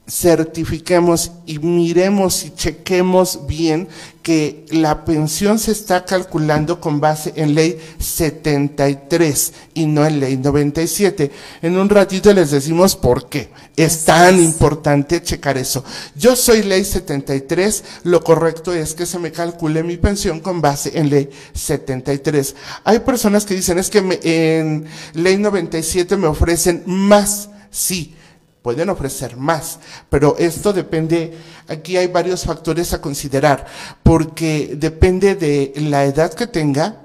certifiquemos 0.07 1.31
y 1.47 1.57
miremos 1.59 2.45
y 2.45 2.51
chequemos 2.51 3.47
bien 3.47 3.87
que 4.21 4.65
la 4.69 5.05
pensión 5.05 5.59
se 5.59 5.71
está 5.71 6.05
calculando 6.05 6.79
con 6.79 6.99
base 6.99 7.33
en 7.35 7.53
ley 7.53 7.79
73 7.99 9.53
y 9.73 9.85
no 9.85 10.05
en 10.05 10.19
ley 10.19 10.37
97. 10.37 11.31
En 11.61 11.77
un 11.77 11.89
ratito 11.89 12.33
les 12.33 12.51
decimos 12.51 12.95
por 12.95 13.29
qué. 13.29 13.49
Es 13.75 14.05
tan 14.05 14.39
importante 14.39 15.21
checar 15.21 15.57
eso. 15.57 15.83
Yo 16.15 16.35
soy 16.35 16.63
ley 16.63 16.83
73, 16.83 17.83
lo 18.03 18.23
correcto 18.23 18.73
es 18.73 18.93
que 18.93 19.05
se 19.05 19.19
me 19.19 19.31
calcule 19.31 19.83
mi 19.83 19.97
pensión 19.97 20.39
con 20.39 20.61
base 20.61 20.97
en 20.97 21.09
ley 21.09 21.29
73. 21.53 22.55
Hay 22.83 22.99
personas 22.99 23.45
que 23.45 23.55
dicen 23.55 23.77
es 23.79 23.89
que 23.89 24.01
me, 24.01 24.19
en 24.23 24.85
ley 25.13 25.37
97 25.37 26.17
me 26.17 26.27
ofrecen 26.27 26.83
más. 26.85 27.49
Sí, 27.69 28.15
pueden 28.65 28.89
ofrecer 28.89 29.37
más, 29.37 29.77
pero 30.09 30.35
esto 30.39 30.73
depende, 30.73 31.37
aquí 31.67 31.97
hay 31.97 32.07
varios 32.07 32.45
factores 32.45 32.93
a 32.93 32.99
considerar, 32.99 33.67
porque 34.01 34.73
depende 34.75 35.35
de 35.35 35.71
la 35.75 36.03
edad 36.03 36.33
que 36.33 36.47
tenga, 36.47 37.03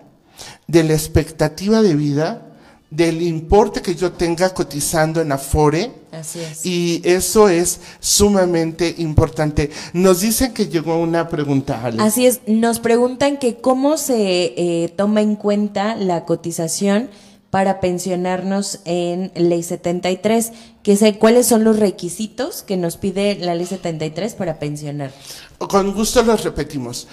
de 0.66 0.84
la 0.84 0.94
expectativa 0.94 1.82
de 1.82 1.94
vida, 1.96 2.46
del 2.88 3.20
importe 3.20 3.82
que 3.82 3.94
yo 3.94 4.12
tenga 4.12 4.54
cotizando 4.54 5.20
en 5.20 5.32
Afore. 5.32 5.92
Así 6.12 6.40
es. 6.40 6.64
Y 6.64 7.02
eso 7.04 7.50
es 7.50 7.80
sumamente 8.00 8.94
importante. 8.96 9.70
Nos 9.92 10.22
dicen 10.22 10.54
que 10.54 10.66
llegó 10.66 10.96
una 10.96 11.28
pregunta, 11.28 11.84
Ale. 11.84 12.02
Así 12.02 12.24
es, 12.24 12.40
nos 12.46 12.80
preguntan 12.80 13.36
que 13.36 13.56
cómo 13.56 13.98
se 13.98 14.54
eh, 14.56 14.94
toma 14.96 15.20
en 15.20 15.36
cuenta 15.36 15.94
la 15.94 16.24
cotización 16.24 17.10
para 17.50 17.80
pensionarnos 17.80 18.80
en 18.84 19.32
Ley 19.34 19.62
73, 19.62 20.52
que 20.82 20.96
sé 20.96 21.18
cuáles 21.18 21.46
son 21.46 21.64
los 21.64 21.78
requisitos 21.78 22.62
que 22.62 22.76
nos 22.76 22.96
pide 22.96 23.36
la 23.40 23.54
Ley 23.54 23.66
73 23.66 24.34
para 24.34 24.58
pensionar. 24.58 25.12
Con 25.58 25.92
gusto 25.92 26.22
los 26.22 26.44
repetimos. 26.44 27.08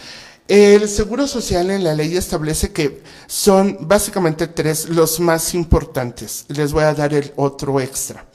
El 0.47 0.87
Seguro 0.87 1.27
Social 1.27 1.69
en 1.71 1.83
la 1.83 1.93
ley 1.93 2.15
establece 2.15 2.71
que 2.71 3.03
son 3.25 3.79
básicamente 3.81 4.47
tres 4.47 4.87
los 4.87 5.19
más 5.19 5.53
importantes. 5.53 6.45
Les 6.47 6.71
voy 6.71 6.85
a 6.85 6.93
dar 6.93 7.13
el 7.13 7.33
otro 7.35 7.81
extra, 7.81 8.25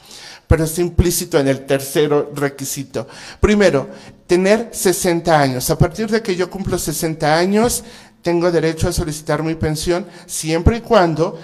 pero 0.47 0.65
está 0.65 0.83
implícito 0.83 1.39
en 1.39 1.49
el 1.49 1.65
tercero 1.65 2.31
requisito. 2.35 3.09
Primero, 3.41 3.89
tener 4.27 4.69
60 4.73 5.41
años. 5.41 5.71
A 5.71 5.79
partir 5.79 6.11
de 6.11 6.21
que 6.21 6.37
yo 6.37 6.51
cumplo 6.51 6.79
60 6.79 7.35
años, 7.35 7.83
tengo 8.21 8.53
derecho 8.53 8.89
a 8.89 8.93
solicitar 8.93 9.43
mi 9.43 9.55
pensión 9.55 10.07
siempre 10.27 10.77
y 10.77 10.81
cuando 10.83 11.39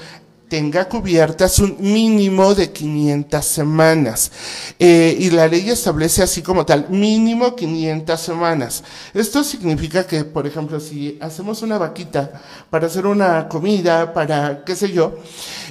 tenga 0.48 0.88
cubiertas 0.88 1.58
un 1.58 1.76
mínimo 1.78 2.54
de 2.54 2.72
500 2.72 3.44
semanas. 3.44 4.32
Eh, 4.78 5.16
y 5.18 5.30
la 5.30 5.46
ley 5.46 5.68
establece 5.70 6.22
así 6.22 6.42
como 6.42 6.64
tal, 6.64 6.88
mínimo 6.88 7.54
500 7.54 8.20
semanas. 8.20 8.82
Esto 9.14 9.44
significa 9.44 10.06
que, 10.06 10.24
por 10.24 10.46
ejemplo, 10.46 10.80
si 10.80 11.18
hacemos 11.20 11.62
una 11.62 11.78
vaquita 11.78 12.42
para 12.70 12.86
hacer 12.86 13.06
una 13.06 13.48
comida, 13.48 14.12
para 14.12 14.64
qué 14.64 14.74
sé 14.74 14.90
yo, 14.90 15.18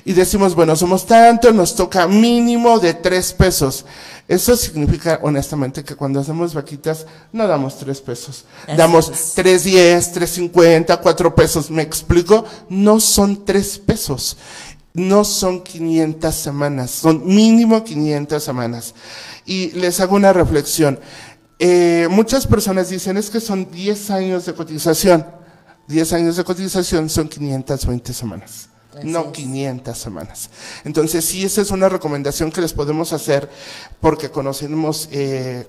y 0.05 0.13
decimos, 0.13 0.55
bueno, 0.55 0.75
somos 0.75 1.05
tanto, 1.05 1.51
nos 1.51 1.75
toca 1.75 2.07
mínimo 2.07 2.79
de 2.79 2.93
3 2.93 3.33
pesos. 3.33 3.85
Eso 4.27 4.57
significa, 4.57 5.19
honestamente, 5.21 5.85
que 5.85 5.95
cuando 5.95 6.19
hacemos 6.19 6.53
vaquitas 6.53 7.05
no 7.31 7.47
damos 7.47 7.77
3 7.77 8.01
pesos. 8.01 8.43
Así 8.67 8.75
damos 8.75 9.09
es. 9.09 9.37
3.10, 9.37 10.51
3.50, 10.51 10.99
4 11.01 11.35
pesos. 11.35 11.71
¿Me 11.71 11.81
explico? 11.81 12.43
No 12.69 12.99
son 12.99 13.45
3 13.45 13.79
pesos 13.79 14.37
no 14.97 15.23
son 15.23 15.61
500 15.61 16.33
semanas, 16.33 16.89
son 16.89 17.23
mínimo 17.23 17.83
500 17.83 18.43
semanas. 18.43 18.95
Y 19.45 19.69
les 19.71 19.99
hago 19.99 20.15
una 20.15 20.33
reflexión. 20.33 20.99
Eh, 21.59 22.07
muchas 22.09 22.47
personas 22.47 22.89
dicen 22.89 23.15
es 23.15 23.29
que 23.29 23.39
son 23.39 23.69
10 23.69 24.09
años 24.09 24.45
de 24.47 24.55
cotización. 24.55 25.25
10 25.87 26.13
años 26.13 26.35
de 26.35 26.43
cotización 26.43 27.09
son 27.09 27.29
520 27.29 28.11
semanas. 28.11 28.69
Así 28.97 29.07
no 29.07 29.25
es. 29.25 29.31
500 29.33 29.95
semanas. 29.95 30.49
Entonces, 30.83 31.23
sí, 31.23 31.45
esa 31.45 31.61
es 31.61 31.69
una 31.69 31.89
recomendación 31.89 32.51
que 32.51 32.61
les 32.61 32.73
podemos 32.73 33.13
hacer 33.13 33.47
porque 34.01 34.31
conocemos 34.31 35.09
eh, 35.11 35.67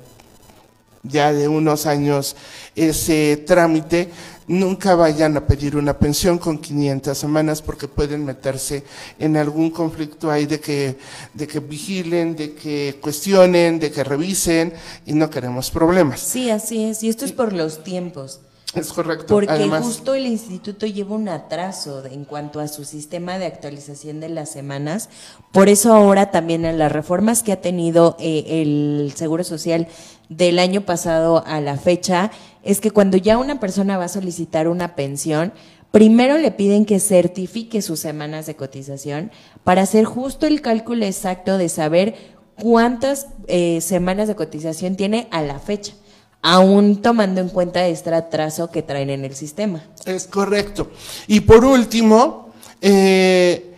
ya 1.08 1.32
de 1.32 1.48
unos 1.48 1.86
años 1.86 2.36
ese 2.76 3.36
trámite, 3.46 4.10
nunca 4.46 4.94
vayan 4.94 5.36
a 5.36 5.46
pedir 5.46 5.76
una 5.76 5.98
pensión 5.98 6.38
con 6.38 6.58
500 6.58 7.16
semanas 7.16 7.60
porque 7.62 7.88
pueden 7.88 8.24
meterse 8.24 8.84
en 9.18 9.36
algún 9.36 9.70
conflicto 9.70 10.30
ahí 10.30 10.46
de 10.46 10.60
que, 10.60 10.96
de 11.34 11.46
que 11.46 11.60
vigilen, 11.60 12.36
de 12.36 12.54
que 12.54 12.98
cuestionen, 13.00 13.78
de 13.78 13.90
que 13.90 14.04
revisen 14.04 14.72
y 15.06 15.12
no 15.12 15.28
queremos 15.28 15.70
problemas. 15.70 16.20
Sí, 16.20 16.50
así 16.50 16.84
es. 16.84 17.02
Y 17.02 17.08
esto 17.08 17.24
es 17.24 17.32
por 17.32 17.52
los 17.52 17.82
tiempos. 17.84 18.40
Es 18.74 18.92
correcto. 18.92 19.24
Porque 19.28 19.50
Además, 19.50 19.82
justo 19.82 20.12
el 20.14 20.26
instituto 20.26 20.84
lleva 20.86 21.16
un 21.16 21.30
atraso 21.30 22.02
de- 22.02 22.12
en 22.12 22.26
cuanto 22.26 22.60
a 22.60 22.68
su 22.68 22.84
sistema 22.84 23.38
de 23.38 23.46
actualización 23.46 24.20
de 24.20 24.28
las 24.28 24.50
semanas. 24.50 25.08
Por 25.52 25.70
eso 25.70 25.94
ahora 25.94 26.30
también 26.30 26.66
en 26.66 26.78
las 26.78 26.92
reformas 26.92 27.42
que 27.42 27.52
ha 27.52 27.62
tenido 27.62 28.14
eh, 28.20 28.44
el 28.62 29.14
Seguro 29.16 29.42
Social 29.42 29.88
del 30.28 30.58
año 30.58 30.82
pasado 30.82 31.44
a 31.46 31.60
la 31.60 31.76
fecha, 31.76 32.30
es 32.62 32.80
que 32.80 32.90
cuando 32.90 33.16
ya 33.16 33.38
una 33.38 33.60
persona 33.60 33.96
va 33.96 34.04
a 34.04 34.08
solicitar 34.08 34.68
una 34.68 34.94
pensión, 34.94 35.52
primero 35.90 36.36
le 36.38 36.50
piden 36.50 36.84
que 36.84 37.00
certifique 37.00 37.82
sus 37.82 38.00
semanas 38.00 38.46
de 38.46 38.56
cotización 38.56 39.30
para 39.64 39.82
hacer 39.82 40.04
justo 40.04 40.46
el 40.46 40.60
cálculo 40.60 41.04
exacto 41.04 41.56
de 41.58 41.68
saber 41.68 42.14
cuántas 42.60 43.28
eh, 43.46 43.80
semanas 43.80 44.28
de 44.28 44.36
cotización 44.36 44.96
tiene 44.96 45.28
a 45.30 45.42
la 45.42 45.58
fecha 45.58 45.94
aún 46.42 47.02
tomando 47.02 47.40
en 47.40 47.48
cuenta 47.48 47.86
este 47.86 48.14
atraso 48.14 48.70
que 48.70 48.82
traen 48.82 49.10
en 49.10 49.24
el 49.24 49.34
sistema. 49.34 49.82
Es 50.04 50.26
correcto. 50.26 50.90
Y 51.26 51.40
por 51.40 51.64
último, 51.64 52.52
eh, 52.80 53.74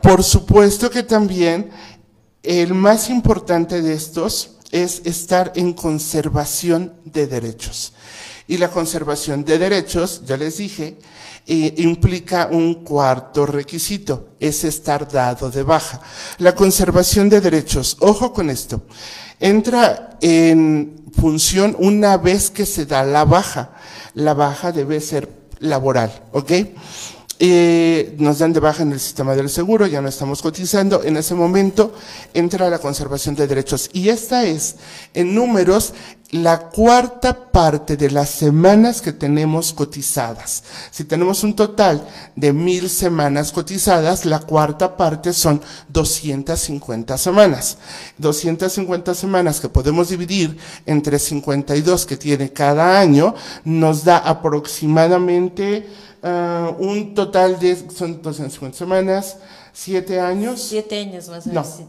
por 0.00 0.22
supuesto 0.22 0.90
que 0.90 1.02
también 1.02 1.70
el 2.42 2.74
más 2.74 3.08
importante 3.08 3.82
de 3.82 3.94
estos 3.94 4.51
es 4.72 5.02
estar 5.04 5.52
en 5.54 5.74
conservación 5.74 6.94
de 7.04 7.28
derechos. 7.28 7.92
Y 8.48 8.56
la 8.56 8.70
conservación 8.70 9.44
de 9.44 9.58
derechos, 9.58 10.22
ya 10.24 10.36
les 10.36 10.56
dije, 10.56 10.98
eh, 11.46 11.74
implica 11.78 12.48
un 12.50 12.82
cuarto 12.82 13.46
requisito, 13.46 14.30
es 14.40 14.64
estar 14.64 15.10
dado 15.10 15.50
de 15.50 15.62
baja. 15.62 16.00
La 16.38 16.54
conservación 16.54 17.28
de 17.28 17.40
derechos, 17.40 17.96
ojo 18.00 18.32
con 18.32 18.50
esto, 18.50 18.82
entra 19.38 20.18
en 20.20 21.04
función 21.12 21.76
una 21.78 22.16
vez 22.16 22.50
que 22.50 22.66
se 22.66 22.86
da 22.86 23.04
la 23.04 23.24
baja. 23.24 23.72
La 24.14 24.34
baja 24.34 24.72
debe 24.72 25.00
ser 25.00 25.28
laboral, 25.58 26.12
¿ok? 26.32 26.52
Eh, 27.44 28.14
nos 28.18 28.38
dan 28.38 28.52
de 28.52 28.60
baja 28.60 28.84
en 28.84 28.92
el 28.92 29.00
sistema 29.00 29.34
del 29.34 29.50
seguro, 29.50 29.88
ya 29.88 30.00
no 30.00 30.08
estamos 30.08 30.40
cotizando, 30.40 31.02
en 31.02 31.16
ese 31.16 31.34
momento 31.34 31.92
entra 32.34 32.70
la 32.70 32.78
conservación 32.78 33.34
de 33.34 33.48
derechos. 33.48 33.90
Y 33.92 34.10
esta 34.10 34.44
es, 34.44 34.76
en 35.12 35.34
números, 35.34 35.92
la 36.30 36.70
cuarta 36.70 37.50
parte 37.50 37.96
de 37.96 38.12
las 38.12 38.30
semanas 38.30 39.02
que 39.02 39.12
tenemos 39.12 39.72
cotizadas. 39.72 40.62
Si 40.92 41.02
tenemos 41.02 41.42
un 41.42 41.56
total 41.56 42.06
de 42.36 42.52
mil 42.52 42.88
semanas 42.88 43.50
cotizadas, 43.50 44.24
la 44.24 44.38
cuarta 44.38 44.96
parte 44.96 45.32
son 45.32 45.60
250 45.88 47.18
semanas. 47.18 47.76
250 48.18 49.16
semanas 49.16 49.60
que 49.60 49.68
podemos 49.68 50.10
dividir 50.10 50.56
entre 50.86 51.18
52 51.18 52.06
que 52.06 52.16
tiene 52.16 52.52
cada 52.52 53.00
año, 53.00 53.34
nos 53.64 54.04
da 54.04 54.18
aproximadamente 54.18 55.88
uh, 56.22 56.74
un 56.78 57.14
total 57.14 57.58
de, 57.58 57.76
son 57.90 58.22
250 58.22 58.76
semanas, 58.76 59.36
7 59.72 60.20
años. 60.20 60.60
7 60.68 61.00
años 61.00 61.28
más 61.28 61.46
o 61.46 61.48
menos. 61.48 61.80
No. 61.80 61.86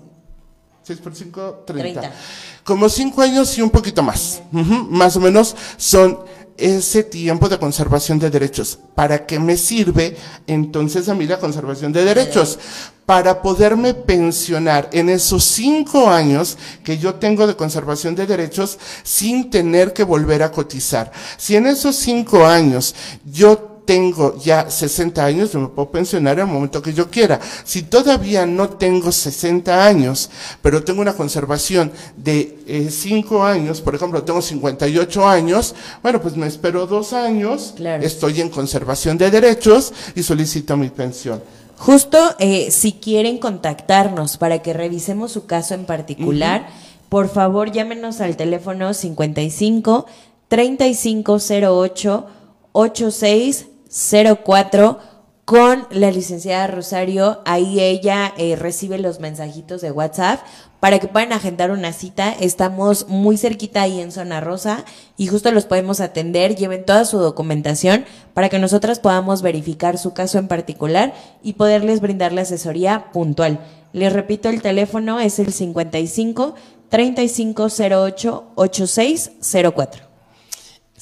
6 0.83 0.99
por 0.99 1.15
5, 1.15 1.63
30. 1.65 2.01
30. 2.01 2.17
Como 2.63 2.89
5 2.89 3.21
años 3.21 3.57
y 3.57 3.61
un 3.61 3.69
poquito 3.69 4.03
más. 4.03 4.41
Uh 4.51 4.57
-huh. 4.57 4.87
Más 4.89 5.15
o 5.15 5.19
menos 5.19 5.55
son 5.77 6.19
ese 6.57 7.03
tiempo 7.03 7.49
de 7.49 7.57
conservación 7.57 8.19
de 8.19 8.29
derechos. 8.29 8.79
¿Para 8.95 9.25
qué 9.25 9.39
me 9.39 9.57
sirve 9.57 10.15
entonces 10.45 11.09
a 11.09 11.15
mí 11.15 11.25
la 11.25 11.39
conservación 11.39 11.91
de 11.91 12.03
derechos? 12.03 12.59
Para 13.05 13.41
poderme 13.41 13.93
pensionar 13.93 14.89
en 14.93 15.09
esos 15.09 15.43
cinco 15.43 16.09
años 16.09 16.57
que 16.83 16.97
yo 16.97 17.15
tengo 17.15 17.47
de 17.47 17.55
conservación 17.55 18.15
de 18.15 18.27
derechos 18.27 18.77
sin 19.03 19.49
tener 19.49 19.93
que 19.93 20.03
volver 20.03 20.43
a 20.43 20.51
cotizar. 20.51 21.11
Si 21.37 21.55
en 21.55 21.67
esos 21.67 21.95
cinco 21.95 22.45
años 22.45 22.95
yo 23.25 23.72
tengo 23.85 24.37
ya 24.37 24.69
60 24.69 25.23
años, 25.23 25.51
yo 25.51 25.59
me 25.59 25.67
puedo 25.67 25.89
pensionar 25.89 26.39
en 26.39 26.47
el 26.47 26.53
momento 26.53 26.81
que 26.81 26.93
yo 26.93 27.09
quiera. 27.09 27.39
Si 27.63 27.83
todavía 27.83 28.45
no 28.45 28.69
tengo 28.69 29.11
60 29.11 29.85
años, 29.85 30.29
pero 30.61 30.83
tengo 30.83 31.01
una 31.01 31.13
conservación 31.13 31.91
de 32.17 32.89
5 32.89 33.43
años, 33.43 33.81
por 33.81 33.95
ejemplo, 33.95 34.23
tengo 34.23 34.41
58 34.41 35.27
años, 35.27 35.75
bueno, 36.01 36.21
pues 36.21 36.35
me 36.35 36.47
espero 36.47 36.87
dos 36.87 37.13
años, 37.13 37.73
claro. 37.75 38.03
estoy 38.03 38.41
en 38.41 38.49
conservación 38.49 39.17
de 39.17 39.31
derechos 39.31 39.93
y 40.15 40.23
solicito 40.23 40.77
mi 40.77 40.89
pensión. 40.89 41.41
Justo 41.77 42.17
eh, 42.39 42.71
si 42.71 42.93
quieren 42.93 43.39
contactarnos 43.39 44.37
para 44.37 44.59
que 44.59 44.73
revisemos 44.73 45.31
su 45.31 45.45
caso 45.45 45.73
en 45.73 45.85
particular, 45.85 46.61
uh 46.61 46.65
-huh. 46.65 47.09
por 47.09 47.29
favor 47.29 47.71
llámenos 47.71 48.21
al 48.21 48.37
teléfono 48.37 48.93
55 48.93 50.05
3508 50.47 52.27
86 52.71 53.67
04 53.93 54.99
con 55.45 55.87
la 55.91 56.09
licenciada 56.09 56.67
Rosario. 56.67 57.41
Ahí 57.45 57.79
ella 57.79 58.33
eh, 58.37 58.55
recibe 58.55 58.97
los 58.97 59.19
mensajitos 59.19 59.81
de 59.81 59.91
WhatsApp 59.91 60.39
para 60.79 60.99
que 60.99 61.07
puedan 61.07 61.33
agendar 61.33 61.71
una 61.71 61.93
cita. 61.93 62.31
Estamos 62.31 63.07
muy 63.07 63.37
cerquita 63.37 63.81
ahí 63.81 63.99
en 64.01 64.11
Zona 64.11 64.39
Rosa 64.41 64.83
y 65.17 65.27
justo 65.27 65.51
los 65.51 65.65
podemos 65.65 66.01
atender. 66.01 66.55
Lleven 66.55 66.85
toda 66.85 67.05
su 67.05 67.19
documentación 67.19 68.05
para 68.33 68.49
que 68.49 68.59
nosotras 68.59 68.99
podamos 68.99 69.41
verificar 69.41 69.97
su 69.97 70.13
caso 70.13 70.39
en 70.39 70.47
particular 70.47 71.13
y 71.41 71.53
poderles 71.53 72.01
brindar 72.01 72.31
la 72.31 72.41
asesoría 72.41 73.11
puntual. 73.11 73.59
Les 73.91 74.11
repito, 74.11 74.49
el 74.49 74.61
teléfono 74.61 75.19
es 75.19 75.39
el 75.39 75.53
55 75.53 76.55
3508 76.89 78.51
8604. 78.55 80.12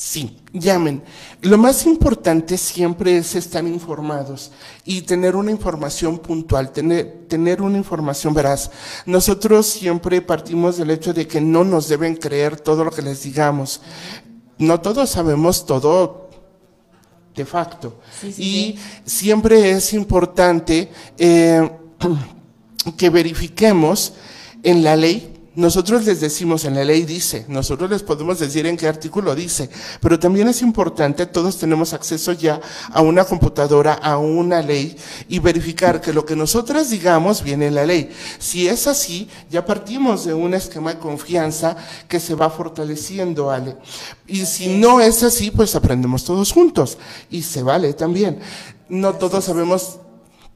Sí, 0.03 0.35
llamen. 0.51 1.03
Lo 1.41 1.59
más 1.59 1.85
importante 1.85 2.57
siempre 2.57 3.17
es 3.17 3.35
estar 3.35 3.63
informados 3.67 4.51
y 4.83 5.03
tener 5.03 5.35
una 5.35 5.51
información 5.51 6.17
puntual, 6.17 6.71
tener, 6.71 7.27
tener 7.27 7.61
una 7.61 7.77
información 7.77 8.33
veraz. 8.33 8.71
Nosotros 9.05 9.67
siempre 9.67 10.19
partimos 10.23 10.77
del 10.77 10.89
hecho 10.89 11.13
de 11.13 11.27
que 11.27 11.39
no 11.39 11.63
nos 11.63 11.87
deben 11.87 12.15
creer 12.15 12.59
todo 12.59 12.83
lo 12.83 12.89
que 12.89 13.03
les 13.03 13.21
digamos. 13.21 13.79
No 14.57 14.81
todos 14.81 15.07
sabemos 15.07 15.67
todo 15.67 16.31
de 17.35 17.45
facto. 17.45 17.99
Sí, 18.19 18.33
sí, 18.33 18.41
y 18.41 18.77
sí. 18.77 18.79
siempre 19.05 19.69
es 19.69 19.93
importante 19.93 20.91
eh, 21.19 21.71
que 22.97 23.09
verifiquemos 23.11 24.13
en 24.63 24.83
la 24.83 24.95
ley 24.95 25.40
nosotros 25.53 26.05
les 26.05 26.21
decimos 26.21 26.63
en 26.63 26.75
la 26.75 26.85
ley 26.85 27.03
dice, 27.03 27.45
nosotros 27.49 27.89
les 27.89 28.03
podemos 28.03 28.39
decir 28.39 28.65
en 28.65 28.77
qué 28.77 28.87
artículo 28.87 29.35
dice, 29.35 29.69
pero 29.99 30.17
también 30.17 30.47
es 30.47 30.61
importante, 30.61 31.25
todos 31.25 31.57
tenemos 31.57 31.91
acceso 31.91 32.31
ya 32.31 32.61
a 32.89 33.01
una 33.01 33.25
computadora, 33.25 33.95
a 33.95 34.17
una 34.17 34.61
ley 34.61 34.95
y 35.27 35.39
verificar 35.39 35.99
que 35.99 36.13
lo 36.13 36.25
que 36.25 36.37
nosotras 36.37 36.89
digamos 36.89 37.43
viene 37.43 37.67
en 37.67 37.75
la 37.75 37.85
ley. 37.85 38.09
Si 38.39 38.69
es 38.69 38.87
así, 38.87 39.27
ya 39.49 39.65
partimos 39.65 40.23
de 40.23 40.33
un 40.33 40.53
esquema 40.53 40.93
de 40.93 40.99
confianza 40.99 41.75
que 42.07 42.21
se 42.21 42.33
va 42.33 42.49
fortaleciendo, 42.49 43.51
Ale. 43.51 43.75
Y 44.27 44.45
si 44.45 44.69
no 44.69 45.01
es 45.01 45.21
así, 45.21 45.51
pues 45.51 45.75
aprendemos 45.75 46.23
todos 46.23 46.53
juntos 46.53 46.97
y 47.29 47.43
se 47.43 47.61
vale 47.61 47.91
también. 47.91 48.39
No 48.87 49.15
todos 49.15 49.43
sabemos 49.43 49.99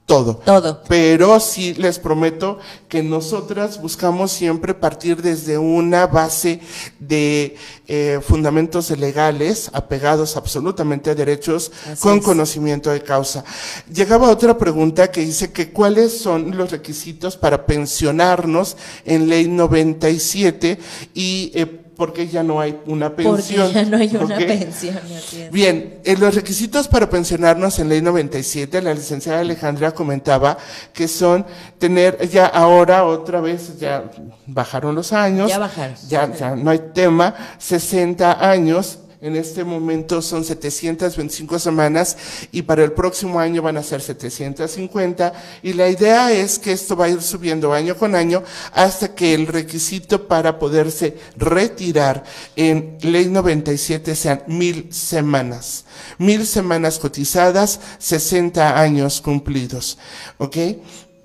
todo. 0.06 0.36
Todo. 0.36 0.84
Pero 0.88 1.40
sí 1.40 1.74
les 1.74 1.98
prometo 1.98 2.60
que 2.88 3.02
nosotras 3.02 3.82
buscamos 3.82 4.32
siempre 4.32 4.74
partir 4.74 5.22
desde 5.22 5.58
una 5.58 6.06
base 6.08 6.60
de 7.00 7.56
eh, 7.88 8.20
fundamentos 8.26 8.92
legales 8.92 9.70
apegados 9.74 10.38
absolutamente 10.38 11.10
a 11.10 11.16
derechos 11.16 11.72
Así 11.92 12.02
con 12.02 12.20
es. 12.20 12.24
conocimiento 12.24 12.92
de 12.92 13.02
causa. 13.02 13.44
Llegaba 13.92 14.30
otra 14.30 14.58
pregunta 14.58 15.10
que 15.12 15.22
dice 15.22 15.52
que 15.52 15.72
cuáles 15.72 16.18
son 16.18 16.56
los 16.56 16.72
requisitos 16.72 17.36
para 17.36 17.66
pensionarnos 17.66 18.78
en 19.06 19.28
ley 19.28 19.48
97 19.48 20.78
y 21.16 21.52
eh, 21.56 21.85
porque 21.96 22.28
ya 22.28 22.44
no 22.44 22.60
hay 22.60 22.80
una 22.86 23.16
pensión. 23.16 23.68
Porque 23.68 23.74
ya 23.74 23.90
no 23.90 23.98
hay 23.98 24.16
una 24.16 24.36
¿okay? 24.36 24.48
pensión. 24.48 24.98
Así 24.98 25.42
es. 25.42 25.52
Bien, 25.52 26.00
en 26.04 26.20
los 26.20 26.36
requisitos 26.36 26.88
para 26.88 27.10
pensionarnos 27.10 27.80
en 27.80 27.90
ley 27.90 28.02
97, 28.02 28.82
la 28.82 28.94
licenciada 28.94 29.40
Alejandra 29.40 29.92
comentaba 29.92 30.58
que 30.94 31.08
son 31.08 31.46
tener 31.78 32.30
ya 32.30 32.46
ahora 32.48 33.06
otra 33.06 33.42
vez, 33.42 33.80
ya 33.80 34.04
bajaron 34.46 34.96
los 34.96 35.14
años. 35.14 35.50
Ya 35.50 35.60
bajaron. 35.60 35.96
Ya, 36.08 36.34
ya 36.34 36.56
no 36.56 36.72
hay 36.72 36.80
tema, 36.94 37.34
60 37.58 38.50
años 38.50 39.00
en 39.22 39.36
este 39.36 39.64
momento 39.64 40.22
son 40.22 40.44
725 40.44 41.60
semanas 41.60 42.18
y 42.52 42.62
para 42.62 42.84
el 42.84 42.92
próximo 42.92 43.40
año 43.40 43.62
van 43.62 43.78
a 43.78 43.84
ser 43.84 44.02
750 44.02 45.34
y 45.64 45.74
la 45.74 45.90
idea 45.90 46.32
es 46.32 46.60
que 46.60 46.72
esto 46.72 46.96
va 46.96 47.06
a 47.06 47.10
ir 47.10 47.22
subiendo 47.22 47.74
año 47.74 47.96
con 47.96 48.16
año 48.16 48.44
hasta 48.74 49.16
que 49.16 49.34
el 49.34 49.48
requisito 49.48 50.28
para 50.28 50.60
poderse 50.60 51.18
retirar 51.38 52.24
en 52.56 52.98
ley 53.02 53.28
97 53.28 54.16
sean 54.16 54.44
mil 54.48 54.92
semanas. 54.92 55.86
Mil 56.18 56.46
semanas 56.46 57.00
cotizadas, 57.00 57.80
60 58.00 58.80
años 58.80 59.22
cumplidos. 59.22 59.98
¿Ok? 60.38 60.58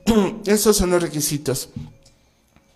Esos 0.46 0.76
son 0.76 0.90
los 0.90 1.02
requisitos 1.02 1.68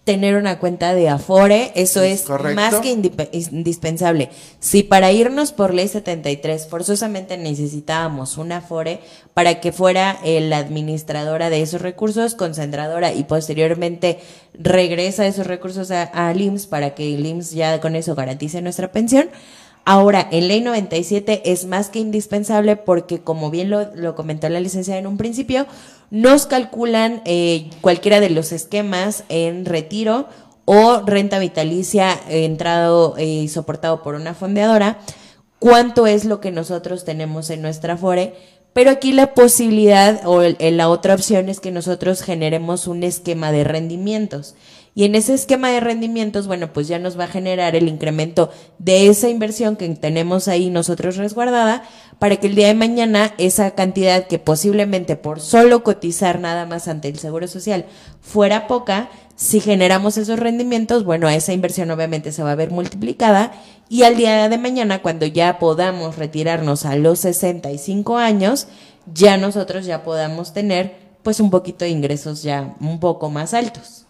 tener 0.05 0.37
una 0.37 0.59
cuenta 0.59 0.95
de 0.95 1.09
Afore, 1.09 1.73
eso 1.75 2.03
es 2.03 2.23
Correcto. 2.23 2.55
más 2.55 2.75
que 2.77 2.91
indispensable. 2.91 4.29
Si 4.61 4.83
para 4.83 5.11
irnos 5.13 5.53
por 5.53 5.73
ley 5.73 5.89
73 5.89 6.67
forzosamente 6.67 7.39
necesitábamos 7.39 8.37
una 8.37 8.59
Afore 8.59 9.01
para 9.33 9.61
que 9.61 9.73
fuera 9.73 10.19
eh, 10.23 10.43
la 10.43 10.59
administradora 10.59 11.49
de 11.49 11.63
esos 11.63 11.81
recursos, 11.81 12.35
concentradora 12.35 13.15
y 13.15 13.25
posteriormente 13.25 14.19
regresa 14.53 15.27
esos 15.27 15.47
recursos 15.47 15.91
al 15.91 16.41
IMSS 16.41 16.67
para 16.67 16.95
que 16.95 17.15
el 17.15 17.25
IMSS 17.25 17.53
ya 17.53 17.81
con 17.81 17.97
eso 17.97 18.15
garantice 18.15 18.61
nuestra 18.61 18.93
pensión, 18.93 19.31
Ahora, 19.87 20.27
en 20.31 20.49
ley 20.49 20.63
97 20.63 21.53
es 21.53 21.67
más 21.67 21.91
que 21.91 21.99
indispensable 21.99 22.77
porque, 22.77 23.21
como 23.21 23.51
bien 23.51 23.69
lo, 23.69 23.95
lo 23.95 24.15
comentó 24.15 24.49
la 24.49 24.59
licenciada 24.59 24.99
en 24.99 25.07
un 25.07 25.19
principio, 25.19 25.67
nos 26.15 26.47
calculan 26.47 27.23
eh, 27.25 27.71
cualquiera 27.81 28.21
de 28.21 28.31
los 28.31 28.53
esquemas 28.53 29.25
en 29.29 29.65
retiro 29.65 30.29
o 30.65 31.03
renta 31.05 31.41
vitalicia 31.41 32.17
entrado 32.29 33.17
y 33.19 33.47
eh, 33.47 33.49
soportado 33.49 34.01
por 34.05 34.15
una 34.15 34.33
fondeadora, 34.33 34.99
cuánto 35.59 36.07
es 36.07 36.25
lo 36.25 36.41
que 36.41 36.53
nosotros 36.53 37.05
tenemos 37.05 37.51
en 37.51 37.63
nuestra 37.63 37.97
FORE, 37.97 38.33
pero 38.73 38.93
aquí 38.93 39.11
la 39.11 39.35
posibilidad 39.35 40.21
o 40.25 40.41
la 40.43 40.89
otra 40.89 41.15
opción 41.15 41.49
es 41.49 41.59
que 41.59 41.73
nosotros 41.73 42.23
generemos 42.23 42.87
un 42.87 43.03
esquema 43.03 43.51
de 43.51 43.65
rendimientos 43.65 44.55
Y 44.97 45.05
en 45.05 45.17
ese 45.17 45.35
esquema 45.35 45.71
de 45.71 45.81
rendimientos, 45.81 46.47
bueno, 46.47 46.73
pues 46.73 46.87
ya 46.87 47.01
nos 47.01 47.19
va 47.19 47.25
a 47.25 47.29
generar 47.29 47.75
el 47.75 47.89
incremento 47.89 48.51
de 48.79 49.09
esa 49.09 49.29
inversión 49.29 49.75
que 49.75 49.89
tenemos 49.89 50.47
ahí 50.47 50.71
nosotros 50.71 51.17
resguardada 51.17 51.83
para 52.21 52.37
que 52.37 52.47
el 52.47 52.55
día 52.55 52.69
de 52.69 52.75
mañana 52.75 53.35
esa 53.39 53.73
cantidad 53.73 54.29
que 54.29 54.39
posiblemente 54.39 55.17
por 55.17 55.41
solo 55.41 55.83
cotizar 55.83 56.39
nada 56.39 56.65
más 56.65 56.87
ante 56.87 57.09
el 57.09 57.19
Seguro 57.19 57.49
Social 57.49 57.87
fuera 58.21 58.69
poca, 58.69 59.11
si 59.35 59.59
generamos 59.59 60.17
esos 60.17 60.39
rendimientos, 60.39 61.05
bueno, 61.05 61.29
esa 61.29 61.53
inversión 61.53 61.91
obviamente 61.91 62.31
se 62.31 62.45
va 62.45 62.53
a 62.53 62.57
ver 62.57 62.71
multiplicada 62.71 63.53
y 63.89 64.05
al 64.05 64.17
día 64.17 64.49
de 64.49 64.59
mañana, 64.59 65.03
cuando 65.03 65.27
ya 65.27 65.59
podamos 65.59 66.17
retirarnos 66.17 66.85
a 66.85 66.95
los 66.95 67.19
65 67.21 68.17
años, 68.17 68.69
ya 69.13 69.37
nosotros 69.37 69.87
ya 69.87 70.05
podamos 70.05 70.53
tener 70.53 70.97
pues 71.23 71.41
un 71.41 71.51
poquito 71.51 71.85
de 71.85 71.91
ingresos 71.91 72.43
ya 72.43 72.77
un 72.81 73.01
poco 73.01 73.29
más 73.29 73.55
altos. 73.55 74.04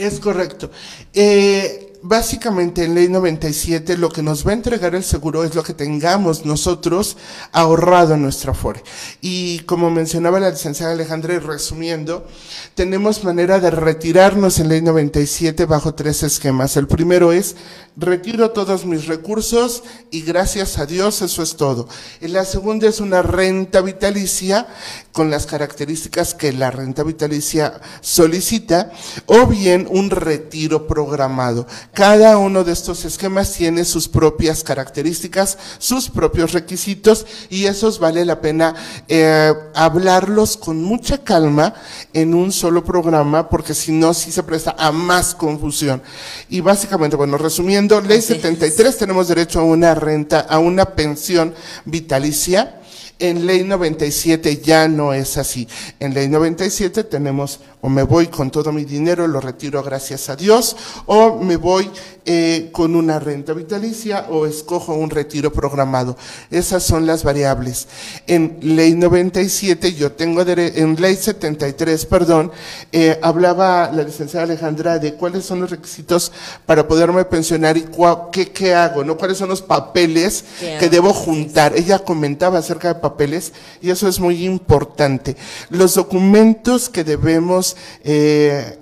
Es 0.00 0.18
correcto. 0.18 0.70
Eh, 1.12 1.89
básicamente 2.02 2.84
en 2.84 2.94
ley 2.94 3.08
97 3.08 3.96
lo 3.96 4.08
que 4.08 4.22
nos 4.22 4.46
va 4.46 4.50
a 4.50 4.54
entregar 4.54 4.94
el 4.94 5.04
seguro 5.04 5.44
es 5.44 5.54
lo 5.54 5.62
que 5.62 5.74
tengamos 5.74 6.44
nosotros 6.44 7.16
ahorrado 7.52 8.14
en 8.14 8.22
nuestra 8.22 8.54
FORE. 8.54 8.82
Y 9.20 9.60
como 9.60 9.90
mencionaba 9.90 10.40
la 10.40 10.50
licenciada 10.50 10.92
Alejandra, 10.92 11.34
y 11.34 11.38
resumiendo, 11.38 12.26
tenemos 12.74 13.24
manera 13.24 13.60
de 13.60 13.70
retirarnos 13.70 14.58
en 14.58 14.68
ley 14.68 14.82
97 14.82 15.66
bajo 15.66 15.94
tres 15.94 16.22
esquemas. 16.22 16.76
El 16.76 16.86
primero 16.86 17.32
es 17.32 17.56
retiro 17.96 18.50
todos 18.50 18.86
mis 18.86 19.06
recursos 19.06 19.82
y 20.10 20.22
gracias 20.22 20.78
a 20.78 20.86
Dios 20.86 21.22
eso 21.22 21.42
es 21.42 21.56
todo. 21.56 21.88
Y 22.20 22.28
la 22.28 22.44
segunda 22.44 22.88
es 22.88 23.00
una 23.00 23.22
renta 23.22 23.80
vitalicia 23.82 24.66
con 25.12 25.30
las 25.30 25.46
características 25.46 26.34
que 26.34 26.52
la 26.52 26.70
renta 26.70 27.02
vitalicia 27.02 27.80
solicita 28.00 28.92
o 29.26 29.46
bien 29.46 29.86
un 29.90 30.10
retiro 30.10 30.86
programado 30.86 31.66
cada 31.92 32.38
uno 32.38 32.62
de 32.62 32.72
estos 32.72 33.04
esquemas 33.04 33.52
tiene 33.52 33.84
sus 33.84 34.08
propias 34.08 34.62
características, 34.62 35.58
sus 35.78 36.08
propios 36.08 36.52
requisitos 36.52 37.26
y 37.48 37.64
esos 37.64 37.98
vale 37.98 38.24
la 38.24 38.40
pena 38.40 38.74
eh, 39.08 39.52
hablarlos 39.74 40.56
con 40.56 40.82
mucha 40.82 41.18
calma 41.18 41.74
en 42.12 42.34
un 42.34 42.52
solo 42.52 42.84
programa 42.84 43.48
porque 43.48 43.74
si 43.74 43.92
no, 43.92 44.14
sí 44.14 44.30
se 44.30 44.42
presta 44.42 44.76
a 44.78 44.92
más 44.92 45.34
confusión. 45.34 46.02
Y 46.48 46.60
básicamente, 46.60 47.16
bueno, 47.16 47.36
resumiendo, 47.38 48.00
ley 48.00 48.22
73 48.22 48.96
tenemos 48.96 49.28
derecho 49.28 49.60
a 49.60 49.64
una 49.64 49.94
renta, 49.94 50.40
a 50.40 50.58
una 50.58 50.94
pensión 50.94 51.54
vitalicia. 51.84 52.76
En 53.18 53.44
ley 53.44 53.64
97 53.64 54.62
ya 54.62 54.88
no 54.88 55.12
es 55.12 55.36
así. 55.36 55.68
En 55.98 56.14
ley 56.14 56.28
97 56.28 57.04
tenemos 57.04 57.60
o 57.82 57.88
me 57.88 58.02
voy 58.02 58.26
con 58.26 58.50
todo 58.50 58.72
mi 58.72 58.84
dinero, 58.84 59.26
lo 59.26 59.40
retiro 59.40 59.82
gracias 59.82 60.28
a 60.28 60.36
Dios, 60.36 60.76
o 61.06 61.38
me 61.38 61.56
voy 61.56 61.90
eh, 62.26 62.68
con 62.72 62.94
una 62.94 63.18
renta 63.18 63.54
vitalicia 63.54 64.26
o 64.28 64.44
escojo 64.44 64.94
un 64.94 65.08
retiro 65.08 65.50
programado. 65.52 66.16
Esas 66.50 66.82
son 66.82 67.06
las 67.06 67.24
variables. 67.24 67.88
En 68.26 68.58
ley 68.60 68.94
97, 68.94 69.94
yo 69.94 70.12
tengo, 70.12 70.42
en 70.42 71.00
ley 71.00 71.16
73, 71.16 72.04
perdón, 72.06 72.52
eh, 72.92 73.18
hablaba 73.22 73.90
la 73.90 74.02
licenciada 74.02 74.44
Alejandra 74.44 74.98
de 74.98 75.14
cuáles 75.14 75.46
son 75.46 75.60
los 75.60 75.70
requisitos 75.70 76.30
para 76.66 76.86
poderme 76.86 77.24
pensionar 77.24 77.76
y 77.78 77.86
qué, 78.30 78.50
qué 78.52 78.74
hago, 78.74 79.02
¿no? 79.02 79.16
¿Cuáles 79.16 79.38
son 79.38 79.48
los 79.48 79.62
papeles 79.62 80.44
que 80.78 80.90
debo 80.90 81.14
juntar? 81.14 81.74
Ella 81.74 82.00
comentaba 82.00 82.58
acerca 82.58 82.88
de 82.88 83.00
papeles 83.00 83.52
y 83.80 83.90
eso 83.90 84.06
es 84.08 84.20
muy 84.20 84.44
importante. 84.44 85.36
Los 85.70 85.94
documentos 85.94 86.88
que 86.90 87.02
debemos 87.02 87.69
eh, 88.04 88.78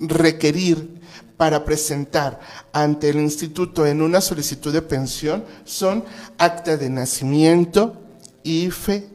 requerir 0.00 1.00
para 1.36 1.64
presentar 1.64 2.38
ante 2.72 3.08
el 3.08 3.16
instituto 3.16 3.86
en 3.86 4.00
una 4.00 4.20
solicitud 4.20 4.72
de 4.72 4.82
pensión 4.82 5.44
son 5.64 6.04
acta 6.38 6.76
de 6.76 6.88
nacimiento, 6.88 7.96
IFE, 8.44 9.08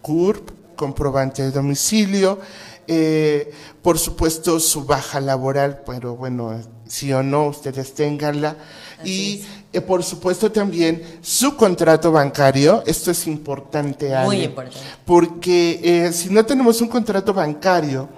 CURP, 0.00 0.76
comprobante 0.76 1.42
de 1.42 1.50
domicilio, 1.50 2.38
eh, 2.86 3.52
por 3.82 3.98
supuesto 3.98 4.58
su 4.60 4.84
baja 4.84 5.20
laboral, 5.20 5.82
pero 5.86 6.16
bueno, 6.16 6.60
si 6.86 7.12
o 7.12 7.22
no, 7.22 7.46
ustedes 7.48 7.94
tenganla. 7.94 8.56
y 9.04 9.42
eh, 9.72 9.80
por 9.80 10.04
supuesto 10.04 10.52
también 10.52 11.02
su 11.20 11.56
contrato 11.56 12.12
bancario, 12.12 12.82
esto 12.86 13.10
es 13.10 13.26
importante, 13.26 14.14
Muy 14.24 14.42
importante. 14.44 14.78
Porque 15.04 16.10
si 16.12 16.30
no 16.30 16.44
tenemos 16.44 16.80
un 16.80 16.88
contrato 16.88 17.32
bancario, 17.32 18.08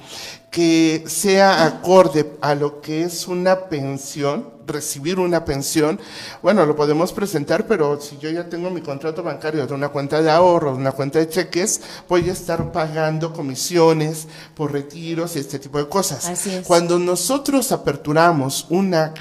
que 0.55 1.03
sea 1.09 1.67
acorde 1.67 2.37
a 2.41 2.55
lo 2.55 2.81
que 2.81 3.03
es 3.03 3.27
una 3.27 3.63
pensión, 3.63 4.51
recibir 4.69 5.19
una 5.19 5.45
pensión, 5.45 5.99
bueno, 6.43 6.65
lo 6.65 6.77
podemos 6.77 7.13
presentar, 7.13 7.67
pero 7.67 8.01
si 8.01 8.19
yo 8.19 8.31
ya 8.31 8.49
tengo 8.49 8.71
mi 8.71 8.81
contrato 8.81 9.25
bancario 9.25 9.67
de 9.67 9.75
una 9.75 9.89
cuenta 9.89 10.23
de 10.23 10.31
ahorro, 10.31 10.71
de 10.71 10.79
una 10.79 10.93
cuenta 10.93 11.19
de 11.19 11.29
cheques, 11.29 11.81
voy 12.09 12.31
a 12.31 12.33
estar 12.33 12.71
pagando 12.71 13.33
comisiones 13.33 14.29
por 14.55 14.71
retiros 14.71 15.35
y 15.35 15.41
este 15.41 15.59
tipo 15.59 15.79
de 15.79 15.89
cosas. 15.89 16.25
Así 16.29 16.55
es. 16.55 16.65
Cuando 16.65 17.01
nosotros 17.01 17.73
aperturamos 17.73 18.67
una 18.71 19.13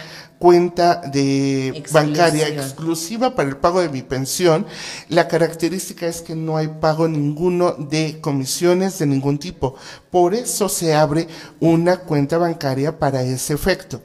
cuenta 0.43 0.97
de 0.97 1.85
bancaria 1.93 2.49
exclusiva 2.49 3.33
para 3.33 3.47
el 3.47 3.55
pago 3.55 3.79
de 3.79 3.87
mi 3.87 4.01
pensión, 4.01 4.65
la 5.07 5.29
característica 5.29 6.05
es 6.05 6.21
que 6.21 6.35
no 6.35 6.57
hay 6.57 6.67
pago 6.67 7.07
ninguno 7.07 7.71
de 7.71 8.19
comisiones 8.19 8.99
de 8.99 9.05
ningún 9.05 9.37
tipo. 9.37 9.75
Por 10.11 10.33
eso 10.33 10.67
se 10.67 10.95
abre 10.95 11.29
una 11.61 12.01
cuenta 12.01 12.37
bancaria 12.37 12.99
para 12.99 13.21
ese 13.23 13.53
efecto. 13.53 14.01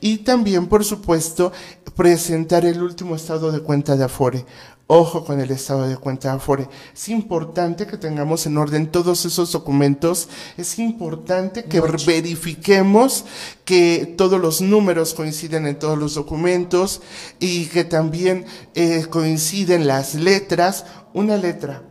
Y 0.00 0.16
también, 0.18 0.66
por 0.66 0.82
supuesto, 0.82 1.52
presentar 1.94 2.64
el 2.64 2.82
último 2.82 3.14
estado 3.14 3.52
de 3.52 3.60
cuenta 3.60 3.94
de 3.94 4.04
Afore. 4.04 4.46
Ojo 4.88 5.24
con 5.24 5.40
el 5.40 5.50
estado 5.50 5.88
de 5.88 5.96
cuenta 5.96 6.32
Afore. 6.32 6.68
Es 6.92 7.08
importante 7.08 7.86
que 7.86 7.96
tengamos 7.96 8.46
en 8.46 8.58
orden 8.58 8.90
todos 8.90 9.24
esos 9.24 9.52
documentos. 9.52 10.28
Es 10.56 10.78
importante 10.78 11.64
que 11.64 11.80
verifiquemos 11.80 13.24
que 13.64 14.14
todos 14.18 14.40
los 14.40 14.60
números 14.60 15.14
coinciden 15.14 15.66
en 15.66 15.78
todos 15.78 15.98
los 15.98 16.14
documentos 16.14 17.00
y 17.38 17.66
que 17.66 17.84
también 17.84 18.44
eh, 18.74 19.06
coinciden 19.08 19.86
las 19.86 20.14
letras. 20.14 20.84
Una 21.14 21.36
letra. 21.36 21.82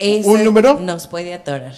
un 0.00 0.44
número. 0.44 0.78
Nos 0.80 1.06
puede 1.06 1.34
atorar 1.34 1.74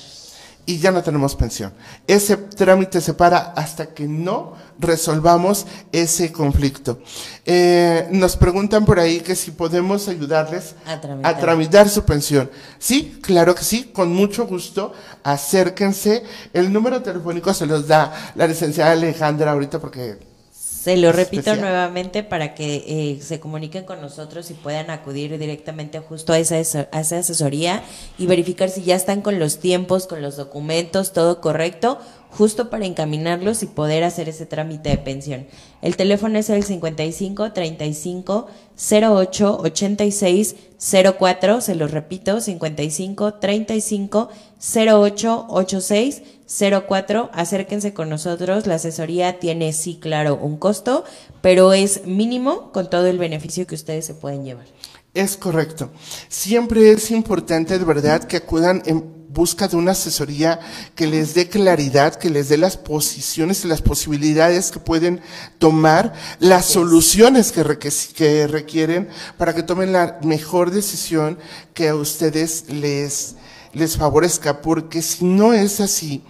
y 0.66 0.78
ya 0.78 0.90
no 0.90 1.02
tenemos 1.02 1.34
pensión. 1.34 1.72
Ese 2.06 2.36
trámite 2.36 3.00
se 3.00 3.14
para 3.14 3.38
hasta 3.52 3.86
que 3.86 4.06
no 4.06 4.54
resolvamos 4.78 5.66
ese 5.92 6.32
conflicto. 6.32 7.00
Eh, 7.44 8.08
nos 8.10 8.36
preguntan 8.36 8.84
por 8.84 8.98
ahí 8.98 9.20
que 9.20 9.36
si 9.36 9.50
podemos 9.50 10.08
ayudarles 10.08 10.74
a 10.86 11.00
tramitar. 11.38 11.88
su 11.88 12.04
pensión. 12.04 12.50
Sí, 12.78 13.18
claro 13.22 13.54
que 13.54 13.64
sí, 13.64 13.90
con 13.92 14.12
mucho 14.12 14.46
gusto. 14.46 14.92
Acérquense. 15.22 16.22
El 16.52 16.72
número 16.72 17.02
telefónico 17.02 17.52
se 17.52 17.66
los 17.66 17.86
da 17.86 18.32
la 18.34 18.46
licenciada 18.46 18.92
Alejandra 18.92 19.52
ahorita 19.52 19.78
porque 19.78 20.33
se 20.84 20.98
lo 20.98 21.12
repito 21.12 21.56
nuevamente 21.56 22.22
para 22.22 22.54
que 22.54 22.84
eh, 22.86 23.18
se 23.22 23.40
comuniquen 23.40 23.84
con 23.84 24.02
nosotros 24.02 24.50
y 24.50 24.52
puedan 24.52 24.90
acudir 24.90 25.38
directamente 25.38 25.98
justo 26.00 26.34
a 26.34 26.38
esa, 26.38 26.56
a 26.92 27.00
esa 27.00 27.18
asesoría 27.18 27.82
y 28.18 28.26
verificar 28.26 28.68
si 28.68 28.82
ya 28.82 28.94
están 28.94 29.22
con 29.22 29.38
los 29.38 29.60
tiempos, 29.60 30.06
con 30.06 30.20
los 30.20 30.36
documentos, 30.36 31.14
todo 31.14 31.40
correcto, 31.40 31.98
justo 32.28 32.68
para 32.68 32.84
encaminarlos 32.84 33.62
y 33.62 33.66
poder 33.66 34.04
hacer 34.04 34.28
ese 34.28 34.44
trámite 34.44 34.90
de 34.90 34.98
pensión. 34.98 35.46
El 35.80 35.96
teléfono 35.96 36.38
es 36.38 36.50
el 36.50 36.62
55 36.62 37.52
35 37.52 38.46
08 38.76 39.58
86 39.62 40.56
04, 41.18 41.60
se 41.62 41.74
los 41.76 41.92
repito, 41.92 42.42
55 42.42 43.34
35 43.34 44.28
08 44.74 45.46
86 45.48 46.22
04, 46.86 47.30
acérquense 47.32 47.94
con 47.94 48.08
nosotros, 48.08 48.66
la 48.66 48.76
asesoría 48.76 49.38
tiene 49.38 49.72
sí, 49.72 49.98
claro, 50.00 50.36
un 50.36 50.56
costo, 50.56 51.04
pero 51.40 51.72
es 51.72 52.06
mínimo 52.06 52.72
con 52.72 52.88
todo 52.88 53.06
el 53.06 53.18
beneficio 53.18 53.66
que 53.66 53.74
ustedes 53.74 54.06
se 54.06 54.14
pueden 54.14 54.44
llevar. 54.44 54.66
Es 55.14 55.36
correcto. 55.36 55.90
Siempre 56.28 56.90
es 56.90 57.10
importante 57.10 57.78
de 57.78 57.84
verdad 57.84 58.24
que 58.24 58.38
acudan 58.38 58.82
en 58.86 59.14
busca 59.34 59.66
de 59.68 59.76
una 59.76 59.92
asesoría 59.92 60.60
que 60.94 61.06
les 61.06 61.34
dé 61.34 61.48
claridad, 61.48 62.14
que 62.14 62.30
les 62.30 62.48
dé 62.48 62.56
las 62.56 62.76
posiciones 62.76 63.64
y 63.64 63.68
las 63.68 63.82
posibilidades 63.82 64.70
que 64.70 64.78
pueden 64.78 65.20
tomar, 65.58 66.14
las 66.38 66.66
soluciones 66.66 67.50
que, 67.50 67.64
que 68.14 68.46
requieren 68.46 69.08
para 69.36 69.54
que 69.54 69.64
tomen 69.64 69.92
la 69.92 70.18
mejor 70.22 70.70
decisión 70.70 71.38
que 71.74 71.88
a 71.88 71.96
ustedes 71.96 72.70
les, 72.70 73.34
les 73.74 73.96
favorezca, 73.96 74.62
porque 74.62 75.02
si 75.02 75.24
no 75.24 75.52
es 75.52 75.80
así 75.80 76.22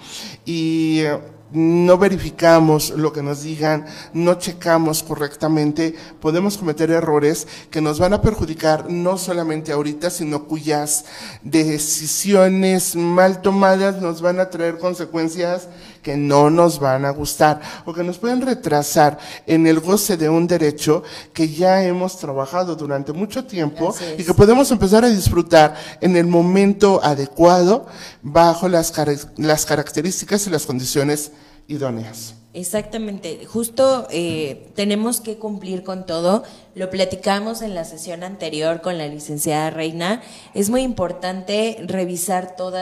y 0.45 1.01
eh, 1.01 1.19
no 1.55 1.99
verificamos 1.99 2.91
lo 2.91 3.13
que 3.13 3.23
nos 3.23 3.43
digan, 3.43 3.87
no 4.13 4.35
checamos 4.35 5.05
correctamente, 5.05 5.95
podemos 6.21 6.59
cometer 6.59 6.91
errores 6.91 7.47
que 7.71 7.81
nos 7.81 8.01
van 8.01 8.13
a 8.13 8.21
perjudicar 8.21 8.91
no 8.91 9.17
solamente 9.19 9.71
ahorita, 9.71 10.11
sino 10.11 10.45
cuyas 10.45 11.05
decisiones 11.43 12.97
mal 12.97 13.41
tomadas 13.41 14.03
nos 14.03 14.21
van 14.21 14.41
a 14.41 14.51
traer 14.51 14.79
consecuencias 14.79 15.69
que 16.05 16.17
no 16.17 16.51
nos 16.51 16.79
van 16.79 17.05
a 17.05 17.11
gustar 17.11 17.61
o 17.87 17.93
que 17.93 18.05
nos 18.05 18.19
pueden 18.19 18.43
retrasar 18.43 19.19
en 19.47 19.67
el 19.67 19.81
goce 19.81 20.17
de 20.17 20.29
un 20.29 20.47
derecho 20.47 21.03
que 21.33 21.49
ya 21.49 21.83
hemos 21.83 22.19
trabajado 22.19 22.77
durante 22.77 23.13
mucho 23.13 23.45
tiempo 23.45 23.93
y 24.17 24.23
que 24.23 24.35
podemos 24.35 24.71
empezar 24.71 25.05
a 25.05 25.09
disfrutar 25.09 25.75
en 26.01 26.17
el 26.17 26.27
momento 26.27 27.01
adecuado 27.03 27.87
bajo 28.23 28.69
las, 28.69 28.93
las 29.37 29.67
características 29.67 30.47
y 30.47 30.51
las 30.51 30.67
condiciones 30.67 31.33
idóneas. 31.67 32.35
Exactamente, 32.53 33.47
justo 33.47 34.07
eh, 34.13 34.69
tenemos 34.77 35.21
que 35.21 35.39
cumplir 35.39 35.83
con 35.83 36.07
todo. 36.07 36.45
Lo 36.77 36.89
platicamos 36.89 37.63
en 37.63 37.75
la 37.75 37.85
sesión 37.85 38.23
anterior 38.23 38.81
con 38.81 38.97
la 38.97 39.09
licenciada 39.09 39.71
Reina. 39.71 40.23
Es 40.55 40.71
muy 40.71 40.83
importante 40.83 41.79
revisar 41.85 42.55
todo 42.55 42.79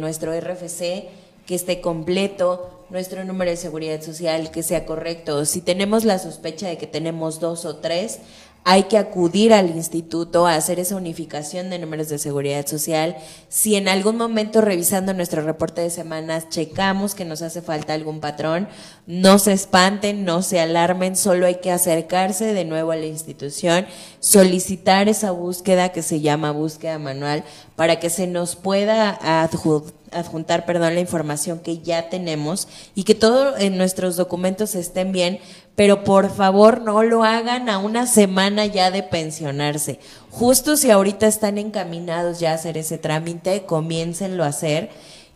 nuestro 0.00 0.32
RFC, 0.32 1.10
que 1.46 1.54
esté 1.54 1.80
completo, 1.80 2.70
nuestro 2.90 3.24
número 3.24 3.50
de 3.50 3.56
seguridad 3.56 4.00
social, 4.02 4.50
que 4.50 4.62
sea 4.62 4.86
correcto. 4.86 5.44
Si 5.44 5.60
tenemos 5.60 6.04
la 6.04 6.18
sospecha 6.18 6.68
de 6.68 6.78
que 6.78 6.86
tenemos 6.86 7.40
dos 7.40 7.64
o 7.64 7.76
tres, 7.76 8.20
hay 8.66 8.84
que 8.84 8.96
acudir 8.96 9.52
al 9.52 9.70
instituto 9.76 10.46
a 10.46 10.54
hacer 10.54 10.80
esa 10.80 10.96
unificación 10.96 11.68
de 11.68 11.78
números 11.78 12.08
de 12.08 12.18
seguridad 12.18 12.66
social. 12.66 13.16
Si 13.50 13.76
en 13.76 13.88
algún 13.88 14.16
momento 14.16 14.62
revisando 14.62 15.12
nuestro 15.12 15.42
reporte 15.42 15.82
de 15.82 15.90
semanas 15.90 16.48
checamos 16.48 17.14
que 17.14 17.26
nos 17.26 17.42
hace 17.42 17.60
falta 17.60 17.92
algún 17.92 18.20
patrón, 18.20 18.66
no 19.06 19.38
se 19.38 19.52
espanten, 19.52 20.24
no 20.24 20.40
se 20.40 20.60
alarmen, 20.60 21.14
solo 21.14 21.44
hay 21.44 21.56
que 21.56 21.70
acercarse 21.70 22.54
de 22.54 22.64
nuevo 22.64 22.92
a 22.92 22.96
la 22.96 23.04
institución, 23.04 23.86
solicitar 24.18 25.10
esa 25.10 25.30
búsqueda 25.30 25.90
que 25.90 26.00
se 26.02 26.20
llama 26.20 26.50
búsqueda 26.50 26.98
manual 26.98 27.44
para 27.76 28.00
que 28.00 28.08
se 28.08 28.26
nos 28.26 28.56
pueda 28.56 29.18
adju- 29.20 29.92
adjuntar, 30.10 30.64
perdón, 30.64 30.94
la 30.94 31.00
información 31.00 31.58
que 31.58 31.78
ya 31.80 32.08
tenemos 32.08 32.68
y 32.94 33.02
que 33.04 33.14
todos 33.14 33.60
nuestros 33.72 34.16
documentos 34.16 34.74
estén 34.74 35.12
bien, 35.12 35.40
pero 35.76 36.04
por 36.04 36.30
favor 36.30 36.80
no 36.80 37.02
lo 37.02 37.24
hagan 37.24 37.68
a 37.68 37.78
una 37.78 38.06
semana 38.06 38.66
ya 38.66 38.90
de 38.90 39.02
pensionarse. 39.02 39.98
Justo 40.30 40.76
si 40.76 40.90
ahorita 40.90 41.26
están 41.26 41.58
encaminados 41.58 42.38
ya 42.40 42.52
a 42.52 42.54
hacer 42.54 42.78
ese 42.78 42.98
trámite, 42.98 43.64
comiéncenlo 43.64 44.44
a 44.44 44.48
hacer. 44.48 44.90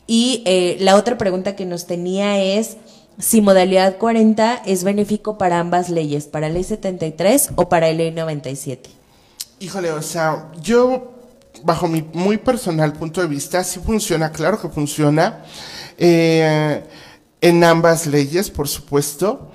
Y 0.06 0.42
eh, 0.46 0.76
la 0.80 0.96
otra 0.96 1.18
pregunta 1.18 1.56
que 1.56 1.66
nos 1.66 1.86
tenía 1.86 2.40
es 2.40 2.76
si 3.18 3.40
modalidad 3.40 3.98
40 3.98 4.62
es 4.64 4.84
benéfico 4.84 5.38
para 5.38 5.58
ambas 5.58 5.90
leyes, 5.90 6.26
para 6.26 6.48
ley 6.48 6.62
73 6.62 7.50
o 7.56 7.68
para 7.68 7.92
ley 7.92 8.12
97. 8.12 8.90
Híjole, 9.60 9.90
o 9.90 10.02
sea, 10.02 10.52
yo, 10.62 11.14
bajo 11.64 11.88
mi 11.88 12.02
muy 12.12 12.38
personal 12.38 12.92
punto 12.92 13.20
de 13.20 13.26
vista, 13.26 13.64
sí 13.64 13.80
funciona, 13.80 14.30
claro 14.30 14.60
que 14.60 14.68
funciona, 14.68 15.44
eh, 15.98 16.84
en 17.40 17.64
ambas 17.64 18.06
leyes, 18.06 18.50
por 18.50 18.68
supuesto. 18.68 19.47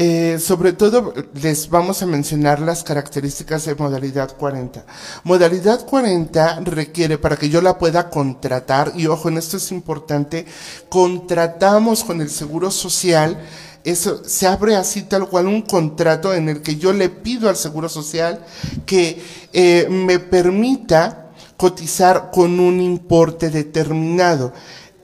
Eh, 0.00 0.38
sobre 0.38 0.74
todo, 0.74 1.12
les 1.42 1.68
vamos 1.68 2.02
a 2.02 2.06
mencionar 2.06 2.60
las 2.60 2.84
características 2.84 3.64
de 3.64 3.74
modalidad 3.74 4.36
40. 4.36 4.86
Modalidad 5.24 5.84
40 5.84 6.60
requiere, 6.60 7.18
para 7.18 7.36
que 7.36 7.48
yo 7.48 7.60
la 7.60 7.78
pueda 7.78 8.08
contratar, 8.08 8.92
y 8.94 9.08
ojo, 9.08 9.28
en 9.28 9.38
esto 9.38 9.56
es 9.56 9.72
importante, 9.72 10.46
contratamos 10.88 12.04
con 12.04 12.20
el 12.20 12.30
Seguro 12.30 12.70
Social, 12.70 13.40
eso 13.82 14.22
se 14.24 14.46
abre 14.46 14.76
así 14.76 15.02
tal 15.02 15.28
cual 15.28 15.48
un 15.48 15.62
contrato 15.62 16.32
en 16.32 16.48
el 16.48 16.62
que 16.62 16.76
yo 16.76 16.92
le 16.92 17.08
pido 17.08 17.48
al 17.48 17.56
Seguro 17.56 17.88
Social 17.88 18.44
que 18.86 19.20
eh, 19.52 19.88
me 19.90 20.20
permita 20.20 21.32
cotizar 21.56 22.30
con 22.32 22.60
un 22.60 22.80
importe 22.80 23.50
determinado. 23.50 24.52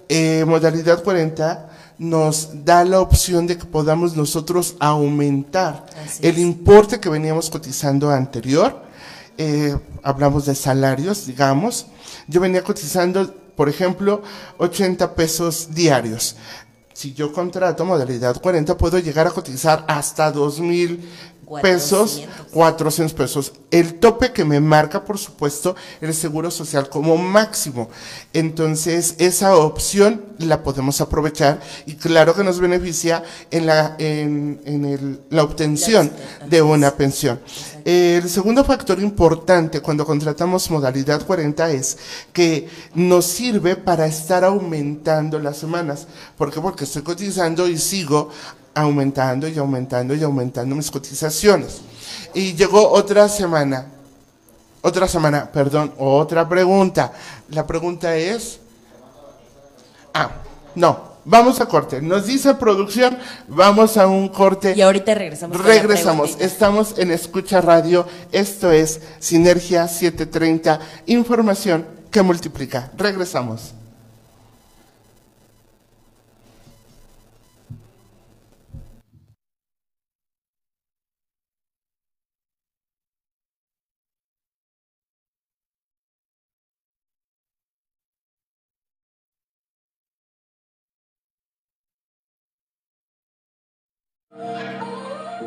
Eh, 0.08 0.44
modalidad 0.46 1.02
40 1.02 1.73
nos 2.08 2.64
da 2.64 2.84
la 2.84 3.00
opción 3.00 3.46
de 3.46 3.58
que 3.58 3.64
podamos 3.64 4.16
nosotros 4.16 4.76
aumentar 4.78 5.86
el 6.20 6.38
importe 6.38 7.00
que 7.00 7.08
veníamos 7.08 7.50
cotizando 7.50 8.10
anterior. 8.10 8.82
Eh, 9.36 9.76
hablamos 10.02 10.46
de 10.46 10.54
salarios, 10.54 11.26
digamos. 11.26 11.86
Yo 12.28 12.40
venía 12.40 12.62
cotizando, 12.62 13.34
por 13.56 13.68
ejemplo, 13.68 14.22
80 14.58 15.14
pesos 15.14 15.74
diarios. 15.74 16.36
Si 16.92 17.12
yo 17.12 17.32
contrato 17.32 17.84
modalidad 17.84 18.40
40, 18.40 18.76
puedo 18.76 19.00
llegar 19.00 19.26
a 19.26 19.30
cotizar 19.30 19.84
hasta 19.88 20.30
2,000 20.30 21.00
pesos, 21.62 22.22
400. 22.50 22.52
400 22.52 23.14
pesos. 23.14 23.52
El 23.70 23.94
tope 23.94 24.32
que 24.32 24.44
me 24.44 24.60
marca, 24.60 25.04
por 25.04 25.18
supuesto, 25.18 25.74
el 26.00 26.14
Seguro 26.14 26.50
Social 26.50 26.88
como 26.88 27.16
máximo. 27.16 27.88
Entonces, 28.32 29.14
esa 29.18 29.56
opción 29.56 30.22
la 30.38 30.62
podemos 30.62 31.00
aprovechar 31.00 31.60
y 31.86 31.94
claro 31.94 32.34
que 32.34 32.44
nos 32.44 32.60
beneficia 32.60 33.22
en 33.50 33.66
la, 33.66 33.96
en, 33.98 34.60
en 34.64 34.84
el- 34.84 35.20
la 35.30 35.42
obtención 35.44 36.10
de 36.48 36.62
una 36.62 36.90
pensión. 36.96 37.40
El 37.84 38.28
segundo 38.30 38.64
factor 38.64 38.98
importante 39.00 39.80
cuando 39.80 40.06
contratamos 40.06 40.70
modalidad 40.70 41.24
40 41.26 41.70
es 41.70 41.98
que 42.32 42.68
nos 42.94 43.26
sirve 43.26 43.76
para 43.76 44.06
estar 44.06 44.42
aumentando 44.44 45.38
las 45.38 45.58
semanas. 45.58 46.06
¿Por 46.38 46.52
qué? 46.52 46.60
Porque 46.60 46.84
estoy 46.84 47.02
cotizando 47.02 47.68
y 47.68 47.76
sigo 47.78 48.30
aumentando 48.74 49.48
y 49.48 49.58
aumentando 49.58 50.14
y 50.14 50.22
aumentando 50.22 50.74
mis 50.74 50.90
cotizaciones. 50.90 51.80
Y 52.34 52.54
llegó 52.54 52.90
otra 52.90 53.28
semana, 53.28 53.86
otra 54.82 55.08
semana, 55.08 55.50
perdón, 55.50 55.92
otra 55.98 56.48
pregunta. 56.48 57.12
La 57.50 57.66
pregunta 57.66 58.16
es, 58.16 58.58
ah, 60.12 60.30
no, 60.74 61.14
vamos 61.24 61.60
a 61.60 61.66
corte. 61.66 62.02
Nos 62.02 62.26
dice 62.26 62.54
producción, 62.54 63.16
vamos 63.48 63.96
a 63.96 64.06
un 64.06 64.28
corte. 64.28 64.74
Y 64.76 64.82
ahorita 64.82 65.14
regresamos. 65.14 65.58
Regresamos, 65.62 66.36
estamos 66.40 66.98
en 66.98 67.12
Escucha 67.12 67.60
Radio, 67.60 68.06
esto 68.32 68.70
es 68.72 69.00
Sinergia 69.20 69.86
730, 69.86 70.80
información 71.06 71.86
que 72.10 72.22
multiplica. 72.22 72.90
Regresamos. 72.96 73.74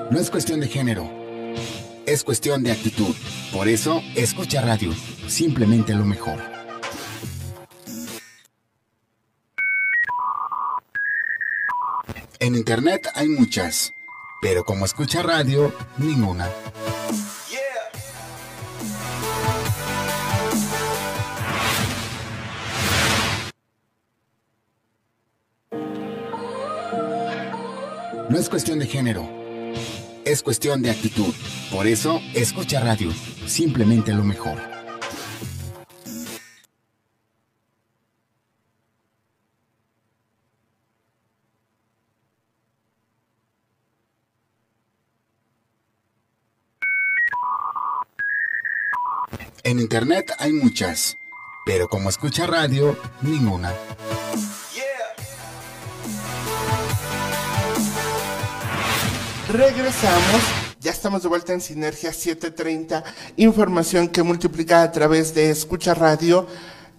No 0.10 0.20
es 0.20 0.30
cuestión 0.30 0.62
de 0.62 0.68
género, 0.68 1.10
es 2.06 2.24
cuestión 2.24 2.64
de 2.64 2.72
actitud. 2.72 3.14
Por 3.52 3.68
eso, 3.68 4.02
escucha 4.16 4.62
radio, 4.62 4.94
simplemente 5.28 5.94
lo 5.94 6.06
mejor. 6.06 6.40
En 12.40 12.56
internet 12.56 13.10
hay 13.16 13.28
muchas, 13.28 13.92
pero 14.42 14.64
como 14.64 14.86
escucha 14.86 15.24
radio, 15.24 15.74
ninguna. 15.98 16.50
No 28.30 28.38
es 28.38 28.50
cuestión 28.50 28.80
de 28.80 28.86
género, 28.86 29.47
es 30.32 30.44
cuestión 30.44 30.82
de 30.82 30.92
actitud. 30.92 31.34
Por 31.72 31.88
eso, 31.88 32.22
escucha 32.34 32.80
radio, 32.82 33.12
simplemente 33.46 34.14
lo 34.14 34.24
mejor. 34.24 34.58
En 49.64 49.80
internet 49.80 50.32
hay 50.40 50.54
muchas, 50.54 51.18
pero 51.66 51.90
como 51.90 52.10
escucha 52.10 52.48
radio, 52.48 52.98
ninguna. 53.22 53.74
Regresamos, 59.50 60.42
ya 60.82 60.92
estamos 60.92 61.24
de 61.24 61.30
vuelta 61.30 61.54
en 61.54 61.62
Sinergia 61.62 62.12
730, 62.12 63.02
información 63.38 64.10
que 64.10 64.22
multiplica 64.22 64.82
a 64.82 64.92
través 64.92 65.34
de 65.34 65.50
Escucha 65.50 65.94
Radio. 65.94 66.46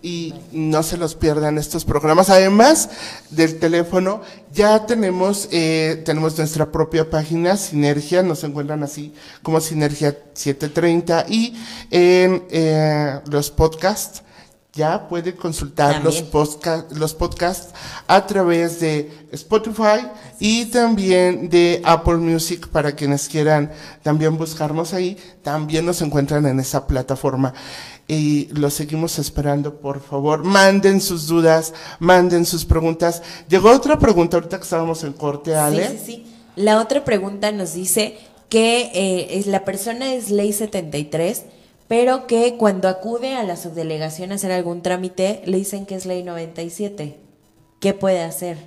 Y 0.01 0.33
no 0.53 0.85
se 0.85 0.97
los 0.97 1.17
pierdan 1.17 1.59
estos 1.59 1.85
programas. 1.85 2.31
Además 2.31 2.89
del 3.31 3.59
teléfono, 3.59 4.23
ya 4.53 4.87
tenemos, 4.87 5.49
eh, 5.51 6.01
tenemos 6.07 6.39
nuestra 6.39 6.71
propia 6.71 7.11
página, 7.11 7.57
Sinergia, 7.57 8.23
nos 8.23 8.45
encuentran 8.45 8.85
así 8.85 9.13
como 9.43 9.61
Sinergia 9.61 10.17
730 10.35 11.27
y 11.29 11.61
en 11.91 12.45
eh, 12.51 13.21
los 13.29 13.51
podcasts 13.51 14.23
ya 14.79 15.09
puede 15.09 15.35
consultar 15.35 16.01
los 16.05 16.23
podcasts 17.15 17.75
a 18.07 18.25
través 18.25 18.79
de 18.79 19.11
Spotify 19.33 20.07
y 20.39 20.67
también 20.67 21.51
de 21.51 21.83
Apple 21.85 22.19
Music 22.19 22.69
para 22.69 22.93
quienes 22.93 23.29
quieran 23.29 23.73
también 24.05 24.39
buscarnos 24.39 24.95
ahí. 24.95 25.17
También 25.43 25.85
nos 25.85 26.01
encuentran 26.01 26.47
en 26.47 26.61
esa 26.61 26.87
plataforma. 26.87 27.53
Y 28.07 28.47
los 28.53 28.75
seguimos 28.75 29.19
esperando, 29.19 29.81
por 29.81 30.01
favor. 30.01 30.45
Manden 30.45 31.01
sus 31.01 31.27
dudas, 31.27 31.75
manden 31.99 32.47
sus 32.47 32.65
preguntas. 32.65 33.21
Llegó 33.49 33.73
otra 33.73 33.99
pregunta 33.99 34.37
ahorita 34.37 34.59
que 34.59 34.63
estábamos 34.63 35.03
en 35.03 35.13
corte, 35.13 35.57
Ale. 35.57 35.89
Sí, 35.89 35.99
sí, 35.99 36.05
sí. 36.07 36.27
La 36.55 36.81
otra 36.81 37.05
pregunta 37.05 37.51
nos 37.51 37.75
dice 37.75 38.17
que 38.49 38.93
eh, 38.95 39.39
es, 39.39 39.49
la 39.49 39.65
persona 39.65 40.15
es 40.15 40.31
ley 40.31 40.53
73, 40.53 41.45
pero 41.89 42.27
que 42.27 42.57
cuando 42.59 42.89
acude 42.89 43.35
a 43.35 43.43
la 43.43 43.57
subdelegación 43.57 44.31
a 44.31 44.35
hacer 44.37 44.53
algún 44.53 44.83
trámite, 44.83 45.43
le 45.47 45.57
dicen 45.57 45.87
que 45.87 45.95
es 45.95 46.05
ley 46.05 46.23
97. 46.23 47.19
¿Qué 47.81 47.95
puede 47.95 48.23
hacer? 48.23 48.59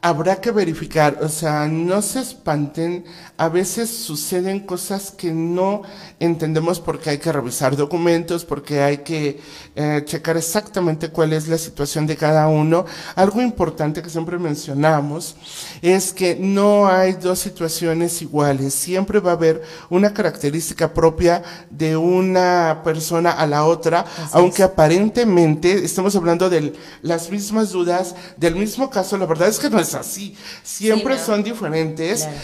Habrá 0.00 0.40
que 0.40 0.52
verificar, 0.52 1.18
o 1.22 1.28
sea, 1.28 1.66
no 1.66 2.02
se 2.02 2.20
espanten, 2.20 3.04
a 3.36 3.48
veces 3.48 3.90
suceden 3.90 4.60
cosas 4.60 5.10
que 5.10 5.32
no 5.32 5.82
entendemos 6.20 6.78
porque 6.78 7.10
hay 7.10 7.18
que 7.18 7.32
revisar 7.32 7.74
documentos, 7.74 8.44
porque 8.44 8.80
hay 8.80 8.98
que 8.98 9.40
eh, 9.74 10.02
checar 10.04 10.36
exactamente 10.36 11.08
cuál 11.08 11.32
es 11.32 11.48
la 11.48 11.58
situación 11.58 12.06
de 12.06 12.16
cada 12.16 12.46
uno. 12.46 12.84
Algo 13.16 13.42
importante 13.42 14.00
que 14.00 14.08
siempre 14.08 14.38
mencionamos 14.38 15.34
es 15.82 16.12
que 16.12 16.36
no 16.36 16.86
hay 16.86 17.14
dos 17.14 17.40
situaciones 17.40 18.22
iguales, 18.22 18.74
siempre 18.74 19.18
va 19.18 19.32
a 19.32 19.34
haber 19.34 19.62
una 19.90 20.14
característica 20.14 20.94
propia 20.94 21.42
de 21.70 21.96
una 21.96 22.82
persona 22.84 23.32
a 23.32 23.48
la 23.48 23.64
otra, 23.64 24.04
aunque 24.30 24.62
aparentemente 24.62 25.84
estamos 25.84 26.14
hablando 26.14 26.48
de 26.48 26.74
las 27.02 27.32
mismas 27.32 27.72
dudas, 27.72 28.14
del 28.36 28.54
mismo 28.54 28.90
caso, 28.90 29.18
la 29.18 29.26
verdad 29.26 29.48
es 29.48 29.58
que 29.58 29.68
no 29.68 29.80
es 29.80 29.88
así, 29.98 30.36
siempre 30.62 31.14
Sí, 31.14 31.20
¿no? 31.20 31.26
son 31.26 31.42
diferentes. 31.42 32.22
Claro. 32.22 32.38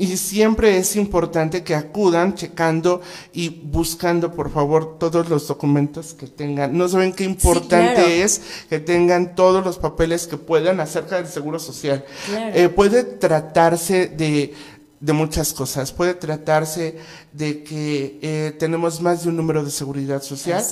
Y 0.00 0.16
siempre 0.16 0.78
es 0.78 0.96
importante 0.96 1.62
que 1.62 1.74
acudan 1.74 2.34
checando 2.34 3.02
y 3.34 3.50
buscando, 3.50 4.32
por 4.32 4.50
favor, 4.50 4.98
todos 4.98 5.28
los 5.28 5.46
documentos 5.46 6.14
que 6.14 6.26
tengan. 6.26 6.74
No 6.74 6.88
saben 6.88 7.12
qué 7.12 7.24
importante 7.24 7.96
claro. 7.96 8.08
es 8.08 8.40
que 8.70 8.80
tengan 8.80 9.34
todos 9.34 9.62
los 9.62 9.76
papeles 9.76 10.26
que 10.26 10.38
puedan 10.38 10.80
acerca 10.80 11.16
del 11.16 11.26
seguro 11.26 11.58
social. 11.58 12.02
Claro. 12.24 12.56
Eh, 12.56 12.70
puede 12.70 13.04
tratarse 13.04 14.06
de, 14.06 14.54
de 15.00 15.14
muchas 15.14 15.54
cosas. 15.54 15.92
Puede 15.92 16.14
tratarse 16.14 16.98
de 17.32 17.64
que 17.64 18.18
eh, 18.20 18.54
tenemos 18.58 19.00
más 19.00 19.22
de 19.22 19.30
un 19.30 19.36
número 19.36 19.64
de 19.64 19.70
seguridad 19.70 20.22
social. 20.22 20.62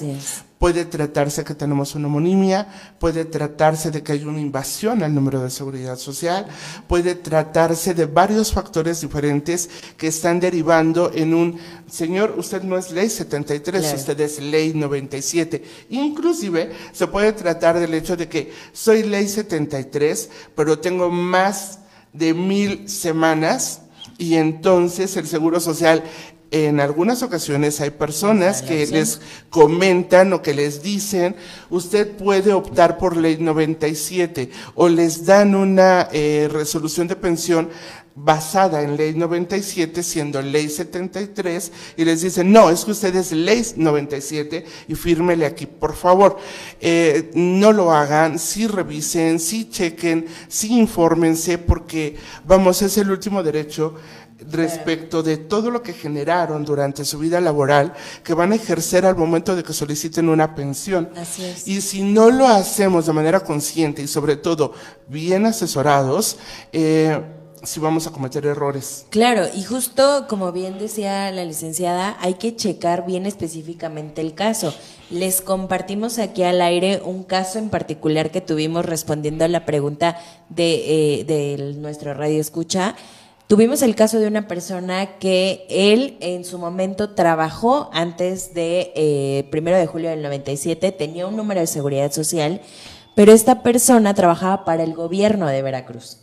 Puede 0.58 0.84
tratarse 0.84 1.44
que 1.44 1.54
tenemos 1.54 1.94
una 1.94 2.08
homonimia, 2.08 2.66
puede 2.98 3.24
tratarse 3.24 3.92
de 3.92 4.02
que 4.02 4.12
hay 4.12 4.24
una 4.24 4.40
invasión 4.40 5.04
al 5.04 5.14
número 5.14 5.40
de 5.40 5.50
seguridad 5.50 5.96
social, 5.96 6.48
puede 6.88 7.14
tratarse 7.14 7.94
de 7.94 8.06
varios 8.06 8.52
factores 8.52 9.00
diferentes 9.00 9.70
que 9.96 10.08
están 10.08 10.40
derivando 10.40 11.12
en 11.14 11.32
un, 11.32 11.60
señor, 11.88 12.34
usted 12.36 12.62
no 12.64 12.76
es 12.76 12.90
ley 12.90 13.08
73, 13.08 13.80
Claro. 13.82 13.96
usted 13.98 14.20
es 14.20 14.40
ley 14.40 14.74
97. 14.74 15.62
Inclusive 15.90 16.72
se 16.92 17.06
puede 17.06 17.32
tratar 17.34 17.78
del 17.78 17.94
hecho 17.94 18.16
de 18.16 18.28
que 18.28 18.52
soy 18.72 19.04
ley 19.04 19.28
73, 19.28 20.28
pero 20.56 20.80
tengo 20.80 21.08
más 21.08 21.78
de 22.12 22.34
mil 22.34 22.88
semanas 22.88 23.82
y 24.18 24.34
entonces 24.34 25.16
el 25.16 25.26
Seguro 25.26 25.60
Social 25.60 26.04
en 26.50 26.80
algunas 26.80 27.22
ocasiones 27.22 27.80
hay 27.80 27.90
personas 27.90 28.62
que 28.62 28.86
les 28.86 29.20
comentan 29.50 30.32
o 30.32 30.40
que 30.40 30.54
les 30.54 30.82
dicen, 30.82 31.36
usted 31.68 32.10
puede 32.16 32.54
optar 32.54 32.96
por 32.96 33.16
ley 33.16 33.36
97 33.38 34.50
o 34.74 34.88
les 34.88 35.26
dan 35.26 35.54
una 35.54 36.08
eh, 36.10 36.48
resolución 36.50 37.06
de 37.06 37.16
pensión 37.16 37.68
basada 38.24 38.82
en 38.82 38.96
ley 38.96 39.14
97 39.14 40.02
siendo 40.02 40.42
ley 40.42 40.68
73 40.68 41.72
y 41.96 42.04
les 42.04 42.22
dicen, 42.22 42.52
no, 42.52 42.70
es 42.70 42.84
que 42.84 42.90
usted 42.90 43.14
es 43.14 43.32
ley 43.32 43.64
97 43.76 44.64
y 44.88 44.94
fírmele 44.94 45.46
aquí, 45.46 45.66
por 45.66 45.94
favor. 45.94 46.38
Eh, 46.80 47.30
no 47.34 47.72
lo 47.72 47.92
hagan, 47.92 48.38
sí 48.38 48.66
revisen, 48.66 49.38
sí 49.38 49.68
chequen, 49.70 50.26
sí 50.48 50.78
infórmense 50.78 51.58
porque, 51.58 52.16
vamos, 52.44 52.82
es 52.82 52.98
el 52.98 53.10
último 53.10 53.42
derecho 53.42 53.94
respecto 54.50 55.22
de 55.22 55.36
todo 55.36 55.70
lo 55.70 55.82
que 55.82 55.92
generaron 55.92 56.64
durante 56.64 57.04
su 57.04 57.18
vida 57.18 57.40
laboral 57.40 57.92
que 58.22 58.34
van 58.34 58.52
a 58.52 58.54
ejercer 58.54 59.04
al 59.04 59.16
momento 59.16 59.56
de 59.56 59.62
que 59.64 59.72
soliciten 59.72 60.28
una 60.28 60.54
pensión. 60.54 61.10
Así 61.16 61.44
es. 61.44 61.66
Y 61.66 61.80
si 61.80 62.02
no 62.02 62.30
lo 62.30 62.46
hacemos 62.46 63.06
de 63.06 63.12
manera 63.12 63.40
consciente 63.40 64.02
y 64.02 64.06
sobre 64.06 64.36
todo 64.36 64.74
bien 65.08 65.46
asesorados, 65.46 66.38
eh, 66.72 67.20
sí 67.62 67.80
vamos 67.80 68.06
a 68.06 68.10
cometer 68.10 68.46
errores. 68.46 69.06
Claro, 69.10 69.46
y 69.54 69.62
justo 69.62 70.26
como 70.28 70.52
bien 70.52 70.78
decía 70.78 71.30
la 71.30 71.44
licenciada, 71.44 72.16
hay 72.20 72.34
que 72.34 72.56
checar 72.56 73.06
bien 73.06 73.26
específicamente 73.26 74.20
el 74.20 74.34
caso. 74.34 74.74
Les 75.10 75.40
compartimos 75.40 76.18
aquí 76.18 76.42
al 76.42 76.60
aire 76.60 77.00
un 77.04 77.24
caso 77.24 77.58
en 77.58 77.70
particular 77.70 78.30
que 78.30 78.40
tuvimos 78.40 78.84
respondiendo 78.84 79.44
a 79.44 79.48
la 79.48 79.64
pregunta 79.64 80.18
de, 80.48 81.24
eh, 81.28 81.74
nuestro 81.78 82.14
radio 82.14 82.40
escucha. 82.40 82.94
Tuvimos 83.46 83.80
el 83.80 83.94
caso 83.94 84.20
de 84.20 84.26
una 84.26 84.46
persona 84.46 85.18
que 85.18 85.66
él 85.70 86.18
en 86.20 86.44
su 86.44 86.58
momento 86.58 87.10
trabajó 87.10 87.88
antes 87.94 88.52
de 88.52 88.92
eh, 88.94 89.48
primero 89.50 89.78
de 89.78 89.86
julio 89.86 90.10
del 90.10 90.22
97, 90.22 90.92
tenía 90.92 91.26
un 91.26 91.36
número 91.36 91.60
de 91.60 91.66
seguridad 91.66 92.12
social, 92.12 92.60
pero 93.14 93.32
esta 93.32 93.62
persona 93.62 94.12
trabajaba 94.12 94.66
para 94.66 94.82
el 94.82 94.94
gobierno 94.94 95.46
de 95.46 95.62
Veracruz. 95.62 96.18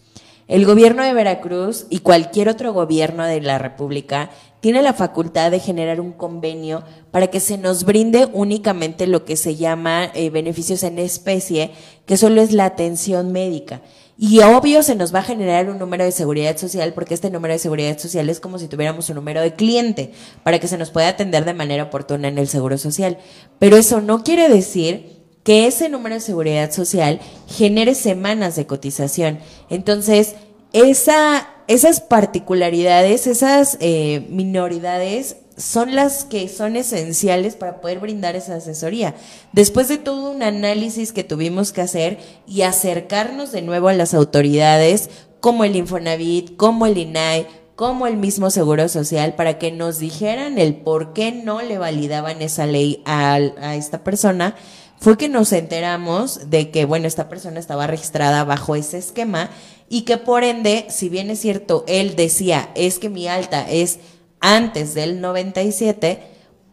El 0.48 0.66
gobierno 0.66 1.02
de 1.02 1.14
Veracruz 1.14 1.88
y 1.90 2.00
cualquier 2.00 2.50
otro 2.50 2.72
gobierno 2.72 3.26
de 3.26 3.42
la 3.42 3.58
República 3.58 4.30
tiene 4.60 4.84
la 4.84 4.94
facultad 4.94 5.50
de 5.50 5.60
generar 5.60 6.00
un 6.00 6.12
convenio 6.12 6.84
para 7.10 7.28
que 7.28 7.40
se 7.40 7.58
nos 7.58 7.84
brinde 7.84 8.28
únicamente 8.32 9.08
lo 9.08 9.26
que 9.26 9.38
se 9.38 9.56
llama 9.56 10.12
eh, 10.14 10.30
beneficios 10.30 10.84
en 10.84 11.00
especie, 11.00 11.72
que 12.06 12.16
solo 12.16 12.42
es 12.42 12.52
la 12.52 12.66
atención 12.66 13.32
médica. 13.32 13.82
Y 14.20 14.40
obvio 14.42 14.84
se 14.84 14.96
nos 14.96 15.14
va 15.14 15.20
a 15.20 15.24
generar 15.24 15.68
un 15.68 15.80
número 15.80 16.04
de 16.04 16.12
seguridad 16.12 16.56
social 16.58 16.94
porque 16.94 17.16
este 17.16 17.32
número 17.32 17.54
de 17.54 17.60
seguridad 17.60 17.98
social 17.98 18.30
es 18.30 18.40
como 18.40 18.60
si 18.60 18.68
tuviéramos 18.68 19.10
un 19.10 19.16
número 19.16 19.42
de 19.42 19.56
cliente 19.56 20.14
para 20.44 20.60
que 20.60 20.68
se 20.68 20.78
nos 20.78 20.92
pueda 20.92 21.10
atender 21.10 21.44
de 21.44 21.56
manera 21.56 21.84
oportuna 21.84 22.28
en 22.28 22.38
el 22.38 22.48
seguro 22.48 22.78
social. 22.78 23.18
Pero 23.58 23.78
eso 23.78 24.00
no 24.00 24.24
quiere 24.24 24.48
decir 24.48 25.15
que 25.46 25.68
ese 25.68 25.90
número 25.90 26.16
de 26.16 26.22
seguridad 26.22 26.72
social 26.72 27.22
genere 27.48 27.94
semanas 27.94 28.56
de 28.56 28.66
cotización. 28.66 29.40
Entonces, 29.70 30.34
esa, 30.74 31.48
esas 31.68 32.02
particularidades, 32.02 33.28
esas 33.28 33.78
eh, 33.80 34.26
minoridades 34.30 35.38
son 35.56 35.94
las 35.94 36.26
que 36.26 36.50
son 36.50 36.76
esenciales 36.76 37.56
para 37.56 37.80
poder 37.80 38.00
brindar 38.00 38.36
esa 38.36 38.56
asesoría. 38.56 39.14
Después 39.54 39.88
de 39.88 40.00
todo 40.00 40.32
un 40.32 40.42
análisis 40.42 41.14
que 41.14 41.24
tuvimos 41.24 41.72
que 41.72 41.82
hacer 41.82 42.18
y 42.48 42.64
acercarnos 42.64 43.52
de 43.52 43.62
nuevo 43.62 43.88
a 43.88 43.94
las 43.94 44.16
autoridades, 44.16 45.12
como 45.40 45.64
el 45.64 45.76
Infonavit, 45.76 46.58
como 46.58 46.88
el 46.88 46.98
INAI, 46.98 47.46
como 47.76 48.08
el 48.08 48.18
mismo 48.18 48.50
Seguro 48.50 48.90
Social, 48.90 49.36
para 49.36 49.60
que 49.60 49.72
nos 49.72 50.00
dijeran 50.00 50.58
el 50.58 50.76
por 50.76 51.14
qué 51.14 51.32
no 51.32 51.62
le 51.62 51.78
validaban 51.78 52.42
esa 52.42 52.66
ley 52.66 53.04
a, 53.06 53.36
a 53.36 53.76
esta 53.76 54.04
persona, 54.04 54.56
fue 55.00 55.18
que 55.18 55.30
nos 55.30 55.52
enteramos 55.52 56.50
de 56.50 56.72
que, 56.72 56.86
bueno, 56.86 57.08
esta 57.08 57.30
persona 57.30 57.60
estaba 57.60 57.88
registrada 57.88 58.44
bajo 58.44 58.76
ese 58.76 58.98
esquema 58.98 59.50
y 59.90 60.02
que 60.02 60.18
por 60.18 60.44
ende, 60.44 60.88
si 60.90 61.10
bien 61.10 61.30
es 61.30 61.40
cierto, 61.40 61.84
él 61.88 62.16
decía, 62.16 62.70
es 62.76 63.00
que 63.00 63.10
mi 63.10 63.28
alta 63.28 63.70
es 63.70 64.00
antes 64.40 64.94
del 64.94 65.22
97, 65.22 66.22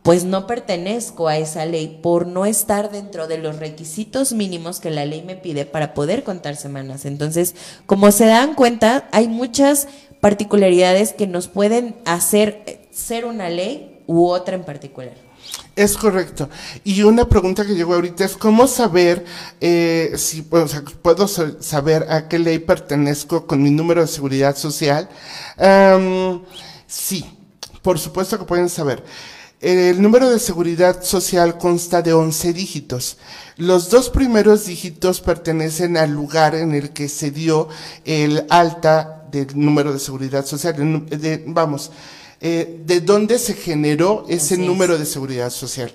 pues 0.03 0.25
no 0.25 0.47
pertenezco 0.47 1.29
a 1.29 1.39
esa 1.39 1.65
ley 1.65 2.01
por 2.03 2.27
no 2.27 2.45
estar 2.45 2.91
dentro 2.91 3.29
de 3.29 3.39
los 3.39 3.59
requisitos 3.59 4.33
mínimos 4.33 4.81
que 4.81 4.91
la 4.91 5.05
ley 5.05 5.23
me 5.23 5.37
pide 5.37 5.65
para 5.65 5.95
poder 5.95 6.25
contar 6.25 6.57
semanas. 6.57 7.05
Entonces, 7.05 7.55
como 7.87 8.11
se 8.11 8.27
dan 8.27 8.55
cuenta, 8.55 9.09
hay 9.12 9.29
muchas 9.29 9.89
particularidades 10.20 11.12
que 11.12 11.27
nos 11.27 11.49
pueden 11.49 11.97
hacer 12.05 12.62
eh, 12.66 12.89
ser 12.91 13.25
una 13.25 13.49
ley 13.49 14.03
u 14.07 14.27
otra 14.27 14.57
en 14.57 14.64
particular. 14.64 15.32
Es 15.75 15.97
correcto. 15.97 16.51
Y 16.85 17.03
una 17.03 17.27
pregunta 17.27 17.64
que 17.64 17.75
llegó 17.75 17.95
ahorita 17.95 18.25
es 18.27 18.37
cómo 18.37 18.66
saber 18.66 19.25
eh, 19.61 20.12
si 20.16 20.43
puedo 20.43 21.27
sa- 21.29 21.57
saber 21.61 22.07
a 22.11 22.29
qué 22.29 22.39
ley 22.39 22.59
pertenezco 22.59 23.47
con 23.47 23.62
mi 23.62 23.70
número 23.70 24.03
de 24.03 24.07
seguridad 24.07 24.55
social. 24.57 25.09
Am, 25.57 26.43
sí, 26.87 27.25
por 27.81 27.99
supuesto 27.99 28.39
que 28.39 28.45
pueden 28.45 28.68
saber. 28.68 29.03
El 29.62 30.03
número 30.03 30.29
de 30.29 30.41
seguridad 30.41 31.03
social 31.05 31.57
consta 31.57 32.03
de 32.03 32.12
11 32.12 32.53
dígitos. 32.53 33.16
Los 33.57 33.89
dos 33.91 34.11
primeros 34.11 34.66
dígitos 34.66 35.20
pertenecen 35.20 35.97
al 35.97 36.11
lugar 36.11 36.55
en 36.55 36.75
el 36.75 36.91
que 36.91 37.09
se 37.09 37.31
dio 37.31 37.68
el 38.05 38.45
alta 38.51 39.23
del 39.31 39.47
número 39.55 39.93
de 39.93 40.01
seguridad 40.01 40.45
social. 40.45 40.75
Vamos, 41.47 41.93
eh, 42.45 42.82
de 42.84 43.01
dónde 43.01 43.38
se 43.38 43.55
generó 43.55 44.24
ese 44.28 44.55
Así 44.55 44.62
es. 44.62 44.68
número 44.68 44.99
de 44.99 45.07
seguridad 45.07 45.49
social. 45.49 45.95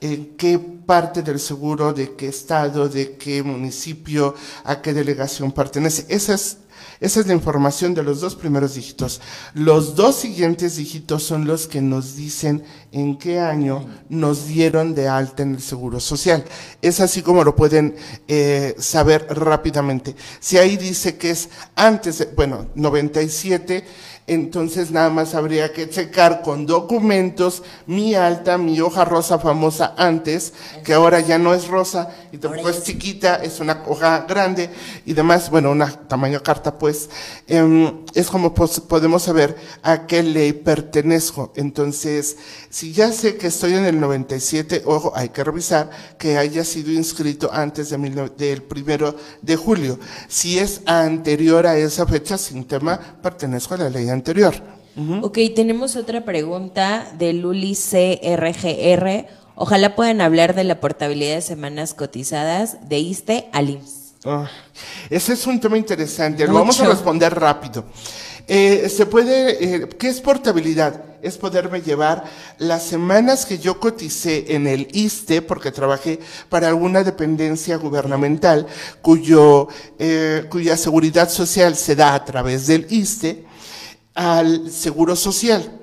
En 0.00 0.36
qué 0.36 0.58
parte 0.58 1.22
del 1.22 1.40
seguro, 1.40 1.92
de 1.92 2.14
qué 2.14 2.28
estado, 2.28 2.88
de 2.88 3.16
qué 3.16 3.42
municipio, 3.42 4.34
a 4.64 4.80
qué 4.80 4.94
delegación 4.94 5.50
pertenece. 5.52 6.06
Esa 6.08 6.34
es, 6.34 6.58
esa 7.00 7.20
es 7.20 7.26
la 7.26 7.32
información 7.32 7.94
de 7.94 8.02
los 8.02 8.20
dos 8.20 8.36
primeros 8.36 8.74
dígitos. 8.74 9.22
Los 9.54 9.94
dos 9.96 10.16
siguientes 10.16 10.76
dígitos 10.76 11.22
son 11.22 11.46
los 11.46 11.66
que 11.66 11.80
nos 11.80 12.14
dicen 12.14 12.62
en 12.92 13.16
qué 13.16 13.40
año 13.40 13.86
nos 14.10 14.46
dieron 14.46 14.94
de 14.94 15.08
alta 15.08 15.42
en 15.42 15.54
el 15.54 15.62
seguro 15.62 15.98
social. 15.98 16.44
Es 16.82 17.00
así 17.00 17.22
como 17.22 17.42
lo 17.42 17.56
pueden 17.56 17.96
eh, 18.28 18.74
saber 18.78 19.26
rápidamente. 19.30 20.14
Si 20.40 20.58
ahí 20.58 20.76
dice 20.76 21.16
que 21.16 21.30
es 21.30 21.48
antes, 21.74 22.18
de, 22.18 22.26
bueno, 22.26 22.66
97, 22.74 23.82
entonces 24.30 24.92
nada 24.92 25.10
más 25.10 25.34
habría 25.34 25.72
que 25.72 25.90
checar 25.90 26.42
con 26.42 26.64
documentos 26.64 27.64
mi 27.86 28.14
alta, 28.14 28.58
mi 28.58 28.80
hoja 28.80 29.04
rosa 29.04 29.40
famosa 29.40 29.94
antes, 29.96 30.52
que 30.84 30.92
ahora 30.92 31.18
ya 31.18 31.36
no 31.36 31.52
es 31.52 31.66
rosa 31.66 32.10
y 32.30 32.38
tampoco 32.38 32.68
es 32.68 32.84
chiquita, 32.84 33.42
es 33.42 33.58
una 33.58 33.82
hoja 33.88 34.26
grande 34.28 34.70
y 35.04 35.14
demás, 35.14 35.50
bueno, 35.50 35.72
una 35.72 35.90
tamaño 35.90 36.44
carta 36.44 36.78
pues, 36.90 37.08
em, 37.46 38.04
es 38.14 38.26
como 38.26 38.52
podemos 38.52 39.22
saber 39.22 39.56
a 39.82 40.08
qué 40.08 40.24
ley 40.24 40.52
pertenezco. 40.52 41.52
Entonces, 41.54 42.36
si 42.68 42.92
ya 42.92 43.12
sé 43.12 43.36
que 43.36 43.46
estoy 43.46 43.74
en 43.74 43.84
el 43.84 44.00
97, 44.00 44.82
ojo, 44.86 45.12
hay 45.14 45.28
que 45.28 45.44
revisar 45.44 45.88
que 46.18 46.36
haya 46.36 46.64
sido 46.64 46.90
inscrito 46.90 47.48
antes 47.52 47.90
de 47.90 47.98
mil 47.98 48.14
del 48.36 48.62
primero 48.62 49.14
de 49.40 49.54
julio. 49.54 50.00
Si 50.26 50.58
es 50.58 50.82
anterior 50.86 51.64
a 51.68 51.76
esa 51.76 52.06
fecha, 52.06 52.36
sin 52.36 52.64
tema, 52.64 52.98
pertenezco 53.22 53.74
a 53.74 53.78
la 53.78 53.90
ley 53.90 54.08
anterior. 54.08 54.54
Ok, 55.22 55.38
tenemos 55.54 55.94
otra 55.94 56.24
pregunta 56.24 57.06
de 57.16 57.32
Luli 57.32 57.74
CRGR. 57.74 59.28
Ojalá 59.54 59.94
puedan 59.94 60.20
hablar 60.20 60.56
de 60.56 60.64
la 60.64 60.80
portabilidad 60.80 61.36
de 61.36 61.42
semanas 61.42 61.94
cotizadas 61.94 62.88
de 62.88 62.98
ISTE 62.98 63.48
al 63.52 63.70
IMSS. 63.70 63.99
Ah, 64.24 64.46
ese 65.08 65.32
es 65.32 65.46
un 65.46 65.58
tema 65.58 65.78
interesante. 65.78 66.46
Lo 66.46 66.52
vamos 66.52 66.78
a 66.80 66.86
responder 66.86 67.34
rápido. 67.34 67.84
Eh, 68.46 68.88
se 68.88 69.06
puede, 69.06 69.64
eh, 69.64 69.88
¿qué 69.98 70.08
es 70.08 70.20
portabilidad? 70.20 71.04
Es 71.22 71.38
poderme 71.38 71.80
llevar 71.80 72.24
las 72.58 72.82
semanas 72.82 73.46
que 73.46 73.58
yo 73.58 73.80
coticé 73.80 74.54
en 74.54 74.66
el 74.66 74.88
ISTE, 74.92 75.40
porque 75.40 75.70
trabajé 75.70 76.18
para 76.48 76.68
alguna 76.68 77.02
dependencia 77.02 77.76
gubernamental 77.76 78.66
cuyo, 79.00 79.68
eh, 79.98 80.46
cuya 80.50 80.76
seguridad 80.76 81.30
social 81.30 81.76
se 81.76 81.96
da 81.96 82.14
a 82.14 82.24
través 82.24 82.66
del 82.66 82.86
ISTE, 82.90 83.46
al 84.14 84.70
seguro 84.70 85.16
social 85.16 85.79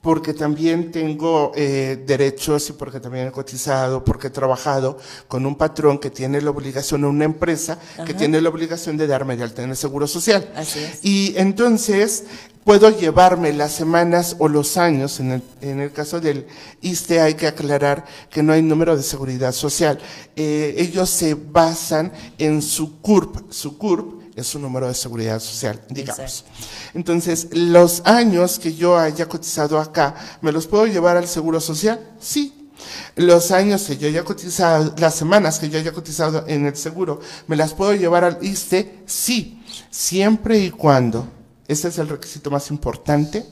porque 0.00 0.32
también 0.32 0.92
tengo 0.92 1.52
eh, 1.56 2.02
derechos 2.06 2.70
y 2.70 2.72
porque 2.74 3.00
también 3.00 3.28
he 3.28 3.32
cotizado, 3.32 4.04
porque 4.04 4.28
he 4.28 4.30
trabajado 4.30 4.98
con 5.26 5.44
un 5.44 5.56
patrón 5.56 5.98
que 5.98 6.10
tiene 6.10 6.40
la 6.40 6.50
obligación, 6.50 7.04
una 7.04 7.24
empresa 7.24 7.78
que 8.06 8.14
tiene 8.14 8.40
la 8.40 8.48
obligación 8.48 8.96
de 8.96 9.08
darme 9.08 9.36
de 9.36 9.42
alta 9.42 9.62
en 9.62 9.70
el 9.70 9.76
seguro 9.76 10.06
social. 10.06 10.52
Así 10.54 10.78
es. 10.78 11.04
Y 11.04 11.34
entonces 11.36 12.24
puedo 12.62 12.90
llevarme 12.90 13.52
las 13.52 13.72
semanas 13.72 14.36
o 14.38 14.46
los 14.46 14.76
años, 14.76 15.18
en 15.18 15.32
el, 15.32 15.42
en 15.62 15.80
el 15.80 15.90
caso 15.90 16.20
del 16.20 16.46
ISTE 16.80 17.20
hay 17.20 17.34
que 17.34 17.48
aclarar 17.48 18.04
que 18.30 18.42
no 18.42 18.52
hay 18.52 18.62
número 18.62 18.96
de 18.96 19.02
seguridad 19.02 19.52
social. 19.52 19.98
Eh, 20.36 20.76
ellos 20.78 21.10
se 21.10 21.34
basan 21.34 22.12
en 22.38 22.62
su 22.62 23.00
CURP, 23.00 23.50
su 23.50 23.76
CURP 23.78 24.17
es 24.40 24.46
su 24.46 24.58
número 24.58 24.88
de 24.88 24.94
seguridad 24.94 25.40
social, 25.40 25.80
digamos. 25.88 26.20
Exacto. 26.20 26.52
Entonces, 26.94 27.48
los 27.52 28.02
años 28.04 28.58
que 28.58 28.74
yo 28.74 28.96
haya 28.96 29.28
cotizado 29.28 29.78
acá, 29.78 30.14
¿me 30.40 30.52
los 30.52 30.66
puedo 30.66 30.86
llevar 30.86 31.16
al 31.16 31.28
seguro 31.28 31.60
social? 31.60 32.00
Sí. 32.20 32.70
Los 33.16 33.50
años 33.50 33.82
que 33.82 33.96
yo 33.96 34.08
haya 34.08 34.24
cotizado, 34.24 34.94
las 34.98 35.14
semanas 35.14 35.58
que 35.58 35.68
yo 35.68 35.78
haya 35.78 35.92
cotizado 35.92 36.44
en 36.46 36.66
el 36.66 36.76
seguro, 36.76 37.20
¿me 37.46 37.56
las 37.56 37.74
puedo 37.74 37.94
llevar 37.94 38.24
al 38.24 38.38
ISTE? 38.40 39.00
Sí. 39.06 39.62
Siempre 39.90 40.58
y 40.58 40.70
cuando, 40.70 41.28
ese 41.66 41.88
es 41.88 41.98
el 41.98 42.08
requisito 42.08 42.50
más 42.50 42.70
importante, 42.70 43.44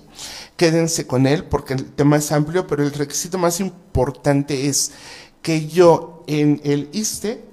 quédense 0.57 1.07
con 1.07 1.27
él 1.27 1.45
porque 1.45 1.75
el 1.75 1.85
tema 1.93 2.17
es 2.17 2.33
amplio, 2.33 2.67
pero 2.67 2.83
el 2.83 2.93
requisito 2.93 3.39
más 3.39 3.61
importante 3.61 4.69
es 4.69 4.93
que 5.43 5.67
yo 5.67 6.25
en 6.27 6.61
el 6.65 6.89
ISTE 6.93 7.45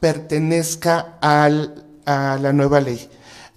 pertenezca 0.00 1.18
al, 1.20 1.83
a 2.06 2.38
la 2.40 2.52
nueva 2.52 2.80
ley. 2.80 3.08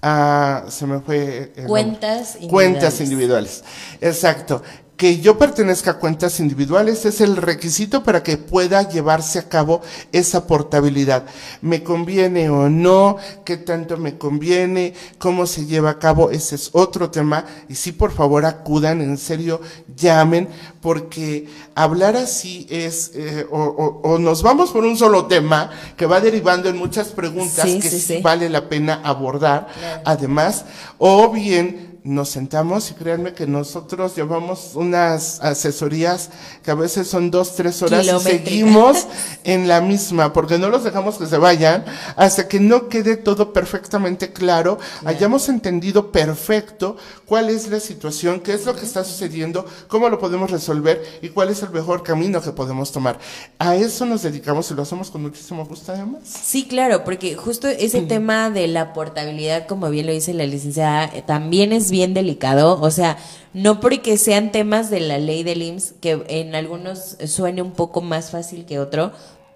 Ah, 0.02 0.66
se 0.70 0.86
me 0.86 1.00
fue. 1.00 1.54
Cuentas 1.68 2.38
Cuentas 2.50 3.00
individuales. 3.02 3.02
individuales. 3.02 3.64
Exacto. 4.02 4.62
Que 4.98 5.20
yo 5.20 5.38
pertenezca 5.38 5.92
a 5.92 5.98
cuentas 6.00 6.40
individuales 6.40 7.06
es 7.06 7.22
el 7.22 7.38
requisito 7.38 8.04
para 8.04 8.24
que 8.24 8.38
pueda 8.38 8.82
llevarse 8.90 9.38
a 9.38 9.48
cabo 9.48 9.82
esa 10.12 10.48
portabilidad. 10.48 11.24
¿Me 11.62 11.84
conviene 11.84 12.50
o 12.50 12.68
no? 12.68 13.18
¿Qué 13.46 13.58
tanto 13.58 13.98
me 13.98 14.18
conviene? 14.18 14.96
¿Cómo 15.20 15.46
se 15.46 15.68
lleva 15.68 15.92
a 15.92 16.00
cabo? 16.00 16.32
Ese 16.32 16.56
es 16.56 16.72
otro 16.74 17.12
tema. 17.12 17.46
Y 17.70 17.76
sí, 17.76 17.92
por 17.92 18.12
favor, 18.12 18.44
acudan, 18.46 19.02
en 19.02 19.20
serio, 19.20 19.62
llamen, 19.96 20.50
porque 20.82 21.48
hablar 21.76 22.16
así 22.16 22.66
es, 22.68 23.12
eh, 23.14 23.46
o, 23.52 23.60
o- 23.60 24.02
o 24.14 24.18
nos 24.18 24.42
vamos 24.42 24.72
por 24.72 24.84
un 24.84 24.98
solo 24.98 25.28
tema 25.28 25.70
que 25.96 26.08
va 26.08 26.20
derivando 26.22 26.70
en 26.70 26.78
muchas 26.78 27.10
preguntas 27.10 27.66
Sí, 27.70 27.80
que 27.80 27.90
sí, 27.92 28.00
sí 28.00 28.16
sí. 28.16 28.22
vale 28.24 28.50
la 28.50 28.68
pena 28.68 29.00
abordar, 29.04 29.68
además, 30.06 30.66
o 30.98 31.30
bien 31.32 31.97
nos 32.08 32.30
sentamos 32.30 32.90
y 32.90 32.94
créanme 32.94 33.34
que 33.34 33.46
nosotros 33.46 34.16
llevamos 34.16 34.72
unas 34.76 35.42
asesorías 35.42 36.30
que 36.64 36.72
a 36.72 36.76
veces 36.76 37.08
son 37.08 37.32
dos, 37.32 37.56
tres 37.56 37.82
horas 37.82 38.06
y 38.06 38.20
seguimos 38.20 39.08
en 39.44 39.68
la 39.68 39.82
misma, 39.82 40.32
porque 40.32 40.58
no 40.58 40.70
los 40.70 40.86
dejamos 40.86 41.18
que 41.18 41.28
se 41.28 41.38
vayan 41.38 41.84
hasta 42.16 42.48
que 42.48 42.62
no 42.62 42.88
quede 42.88 43.18
todo 43.18 43.52
perfectamente 43.52 44.32
claro, 44.32 44.80
hayamos 45.04 45.50
entendido 45.50 46.12
perfecto 46.12 46.96
cuál 47.26 47.50
es 47.50 47.68
la 47.68 47.82
situación, 47.82 48.40
qué 48.40 48.54
es 48.54 48.66
lo 48.66 48.74
que 48.74 48.86
está 48.86 49.04
sucediendo, 49.04 49.66
cómo 49.90 50.08
lo 50.08 50.18
podemos 50.18 50.50
resolver 50.50 51.04
y 51.22 51.30
cuál 51.30 51.50
es 51.50 51.62
el 51.62 51.72
mejor 51.72 52.04
camino 52.04 52.42
que 52.42 52.52
podemos 52.52 52.94
tomar. 52.94 53.20
A 53.60 53.76
eso 53.76 54.06
nos 54.06 54.24
dedicamos 54.24 54.72
y 54.72 54.76
lo 54.76 54.84
hacemos 54.84 55.12
con 55.12 55.24
muchísimo 55.24 55.66
gusto 55.66 55.92
además. 55.92 56.22
Sí, 56.24 56.68
claro, 56.68 57.04
porque 57.04 57.36
justo 57.36 57.68
ese 57.68 58.02
tema 58.04 58.50
de 58.50 58.68
la 58.68 58.94
portabilidad, 58.94 59.68
como 59.68 59.90
bien 59.90 60.06
lo 60.06 60.14
dice 60.14 60.34
la 60.34 60.46
licenciada, 60.46 61.06
eh, 61.06 61.22
también 61.26 61.74
es 61.74 61.92
bien 61.92 61.97
delicado. 62.14 62.80
O 62.82 62.92
sea, 62.92 63.18
no 63.54 63.80
porque 63.80 64.18
sean 64.18 64.52
temas 64.52 64.90
de 64.90 65.00
la 65.00 65.18
ley 65.18 65.44
del 65.44 65.62
IMSS, 65.62 65.94
que 66.02 66.24
en 66.28 66.56
algunos 66.56 67.18
suene 67.26 67.62
un 67.62 67.72
poco 67.72 68.02
más 68.02 68.32
fácil 68.32 68.66
que 68.66 68.80
otro, 68.80 69.12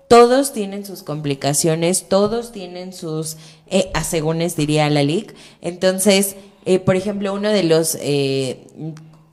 todos 0.07 0.51
tienen 0.51 0.85
sus 0.85 1.03
complicaciones, 1.03 2.09
todos 2.09 2.51
tienen 2.51 2.93
sus 2.93 3.37
eh, 3.67 3.89
asegúnes, 3.93 4.55
diría 4.55 4.89
la 4.89 5.03
LIC. 5.03 5.33
Entonces, 5.61 6.35
eh, 6.65 6.79
por 6.79 6.95
ejemplo, 6.95 7.33
uno 7.33 7.49
de 7.49 7.63
los 7.63 7.97
eh, 8.01 8.67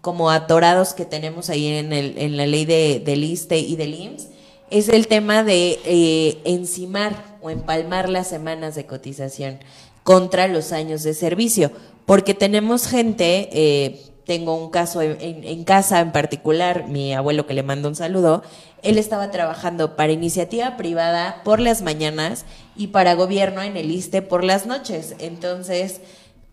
como 0.00 0.30
atorados 0.30 0.94
que 0.94 1.04
tenemos 1.04 1.50
ahí 1.50 1.66
en, 1.66 1.92
el, 1.92 2.16
en 2.18 2.36
la 2.36 2.46
ley 2.46 2.64
de, 2.64 3.02
del 3.04 3.24
ISTE 3.24 3.58
y 3.58 3.76
del 3.76 3.94
IMSS 3.94 4.28
es 4.70 4.88
el 4.88 5.08
tema 5.08 5.42
de 5.44 5.78
eh, 5.84 6.38
encimar 6.44 7.38
o 7.40 7.50
empalmar 7.50 8.08
las 8.08 8.28
semanas 8.28 8.74
de 8.74 8.86
cotización 8.86 9.58
contra 10.04 10.48
los 10.48 10.72
años 10.72 11.02
de 11.02 11.14
servicio, 11.14 11.70
porque 12.08 12.32
tenemos 12.32 12.86
gente, 12.86 13.50
eh, 13.52 14.00
tengo 14.24 14.54
un 14.54 14.70
caso 14.70 15.02
en, 15.02 15.64
casa 15.64 16.00
en 16.00 16.10
particular, 16.10 16.88
mi 16.88 17.12
abuelo 17.12 17.46
que 17.46 17.52
le 17.52 17.62
mando 17.62 17.86
un 17.86 17.96
saludo, 17.96 18.42
él 18.82 18.96
estaba 18.96 19.30
trabajando 19.30 19.94
para 19.94 20.10
iniciativa 20.10 20.78
privada 20.78 21.42
por 21.44 21.60
las 21.60 21.82
mañanas 21.82 22.46
y 22.74 22.86
para 22.86 23.12
gobierno 23.12 23.60
en 23.60 23.76
el 23.76 23.90
ISTE 23.90 24.22
por 24.22 24.42
las 24.42 24.64
noches, 24.64 25.16
entonces 25.18 26.00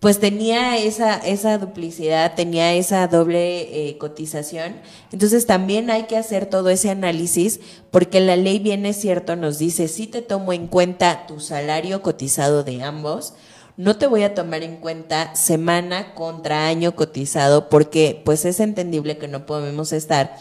pues 0.02 0.20
tenía 0.20 0.78
esa, 0.78 1.16
esa 1.16 1.58
duplicidad, 1.58 2.36
tenía 2.36 2.74
esa 2.74 3.08
doble 3.08 3.88
eh, 3.88 3.98
cotización. 3.98 4.76
Entonces 5.14 5.46
también 5.46 5.90
hay 5.90 6.04
que 6.04 6.18
hacer 6.18 6.48
todo 6.48 6.70
ese 6.70 6.90
análisis 6.90 7.62
porque 7.92 8.20
la 8.20 8.36
ley 8.36 8.60
viene 8.60 8.92
cierto, 8.92 9.38
nos 9.38 9.58
dice, 9.58 9.88
si 9.88 10.06
te 10.06 10.22
tomo 10.22 10.52
en 10.52 10.68
cuenta 10.68 11.26
tu 11.28 11.40
salario 11.40 12.02
cotizado 12.02 12.66
de 12.66 12.84
ambos, 12.84 13.36
no 13.78 13.98
te 13.98 14.08
voy 14.08 14.24
a 14.24 14.34
tomar 14.34 14.64
en 14.64 14.78
cuenta 14.78 15.36
semana 15.36 16.14
contra 16.14 16.68
año 16.68 16.96
cotizado 16.96 17.70
porque 17.70 18.22
pues 18.24 18.46
es 18.46 18.60
entendible 18.60 19.18
que 19.18 19.28
no 19.28 19.46
podemos 19.46 19.92
estar 19.92 20.38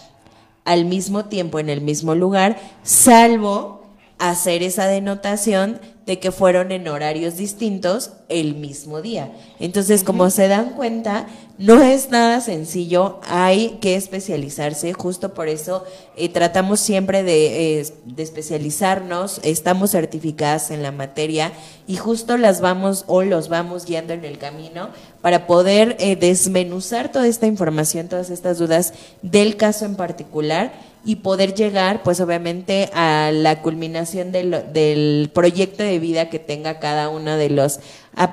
al 0.65 0.85
mismo 0.85 1.27
tiempo 1.27 1.59
en 1.59 1.69
el 1.69 1.81
mismo 1.81 2.15
lugar, 2.15 2.59
salvo 2.83 3.83
hacer 4.19 4.63
esa 4.63 4.87
denotación 4.87 5.81
de 6.07 6.19
que 6.19 6.33
fueron 6.33 6.71
en 6.71 6.87
horarios 6.87 7.37
distintos 7.37 8.11
el 8.29 8.55
mismo 8.55 9.01
día. 9.01 9.33
Entonces, 9.59 10.05
como 10.05 10.29
se 10.31 10.49
dan 10.49 10.71
cuenta, 10.71 11.27
no 11.57 11.81
es 11.83 12.11
nada 12.11 12.41
sencillo, 12.41 13.21
hay 13.29 13.79
que 13.81 13.95
especializarse, 13.95 14.93
justo 14.93 15.35
por 15.35 15.49
eso 15.49 15.85
eh, 16.17 16.29
tratamos 16.29 16.81
siempre 16.81 17.23
de, 17.23 17.81
eh, 17.81 17.87
de 18.05 18.23
especializarnos, 18.23 19.41
estamos 19.45 19.93
certificadas 19.93 20.71
en 20.71 20.83
la 20.83 20.91
materia 20.91 21.53
y 21.87 21.97
justo 21.97 22.37
las 22.37 22.61
vamos 22.61 23.05
o 23.07 23.23
los 23.23 23.49
vamos 23.49 23.87
guiando 23.87 24.13
en 24.15 24.25
el 24.25 24.39
camino 24.39 24.91
para 25.21 25.47
poder 25.47 25.97
eh, 26.01 26.17
desmenuzar 26.17 27.13
toda 27.13 27.29
esta 27.29 27.47
información, 27.47 28.09
todas 28.09 28.31
estas 28.31 28.59
dudas 28.59 28.93
del 29.23 29.57
caso 29.57 29.85
en 29.85 29.95
particular 29.95 30.73
y 31.05 31.17
poder 31.17 31.55
llegar, 31.55 32.03
pues 32.03 32.21
obviamente, 32.21 32.91
a 32.95 33.31
la 33.33 33.63
culminación 33.63 34.33
del, 34.33 34.65
del 34.73 35.31
proyecto 35.35 35.83
de 35.83 35.99
vida 35.99 36.31
que 36.31 36.39
tenga 36.39 36.81
cada 36.81 37.09
una 37.09 37.37
de, 37.37 37.51
los, 37.51 37.81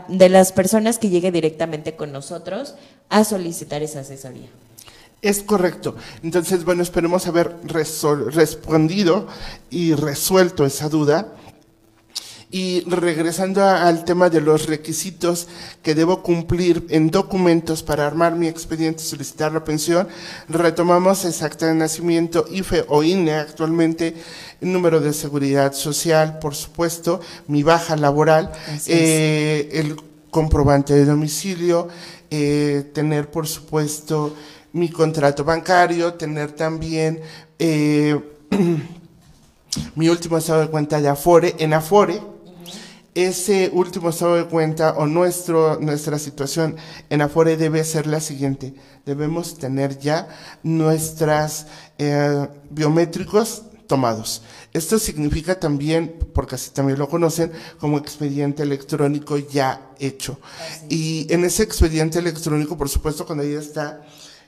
de 0.07 0.29
las 0.29 0.51
personas 0.51 0.97
que 0.97 1.09
llegue 1.09 1.31
directamente 1.31 1.95
con 1.95 2.11
nosotros 2.11 2.75
a 3.09 3.23
solicitar 3.23 3.83
esa 3.83 3.99
asesoría. 3.99 4.47
Es 5.21 5.43
correcto. 5.43 5.95
Entonces, 6.23 6.65
bueno, 6.65 6.81
esperemos 6.81 7.27
haber 7.27 7.55
respondido 7.63 9.27
y 9.69 9.93
resuelto 9.93 10.65
esa 10.65 10.89
duda. 10.89 11.27
Y 12.53 12.81
regresando 12.81 13.63
a- 13.63 13.87
al 13.87 14.03
tema 14.03 14.29
de 14.29 14.41
los 14.41 14.67
requisitos 14.67 15.47
que 15.81 15.95
debo 15.95 16.21
cumplir 16.21 16.85
en 16.89 17.09
documentos 17.09 17.81
para 17.81 18.05
armar 18.05 18.35
mi 18.35 18.47
expediente 18.47 19.01
y 19.01 19.05
solicitar 19.05 19.53
la 19.53 19.63
pensión, 19.63 20.07
retomamos 20.49 21.23
esa 21.23 21.45
acta 21.45 21.67
de 21.67 21.75
nacimiento, 21.75 22.45
IFE 22.51 22.83
o 22.89 23.03
INE 23.03 23.35
actualmente, 23.35 24.15
el 24.59 24.73
número 24.73 24.99
de 24.99 25.13
seguridad 25.13 25.71
social, 25.71 26.39
por 26.39 26.53
supuesto, 26.53 27.21
mi 27.47 27.63
baja 27.63 27.95
laboral, 27.95 28.51
eh, 28.87 29.69
el 29.71 29.95
comprobante 30.29 30.93
de 30.93 31.05
domicilio, 31.05 31.87
eh, 32.29 32.83
tener, 32.93 33.31
por 33.31 33.47
supuesto, 33.47 34.35
mi 34.73 34.89
contrato 34.89 35.43
bancario, 35.45 36.13
tener 36.15 36.51
también 36.51 37.21
eh, 37.59 38.19
mi 39.95 40.09
último 40.09 40.37
estado 40.37 40.61
de 40.61 40.67
cuenta 40.67 40.99
de 41.01 41.07
Afore. 41.09 41.55
En 41.59 41.73
Afore, 41.73 42.21
ese 43.13 43.69
último 43.73 44.09
estado 44.09 44.35
de 44.35 44.45
cuenta 44.45 44.93
o 44.97 45.05
nuestro, 45.05 45.79
nuestra 45.79 46.17
situación 46.17 46.77
en 47.09 47.21
Afore 47.21 47.57
debe 47.57 47.83
ser 47.83 48.07
la 48.07 48.21
siguiente. 48.21 48.73
Debemos 49.05 49.57
tener 49.57 49.99
ya 49.99 50.27
nuestras 50.63 51.67
eh, 51.97 52.47
biométricos 52.69 53.63
tomados. 53.87 54.41
Esto 54.71 54.97
significa 54.97 55.59
también, 55.59 56.15
porque 56.33 56.55
así 56.55 56.71
también 56.71 56.97
lo 56.97 57.09
conocen, 57.09 57.51
como 57.77 57.97
expediente 57.97 58.63
electrónico 58.63 59.37
ya 59.37 59.91
hecho. 59.99 60.39
Y 60.87 61.27
en 61.29 61.43
ese 61.43 61.63
expediente 61.63 62.19
electrónico, 62.19 62.77
por 62.77 62.87
supuesto, 62.87 63.25
cuando 63.25 63.43
ya 63.43 63.59
está 63.59 64.01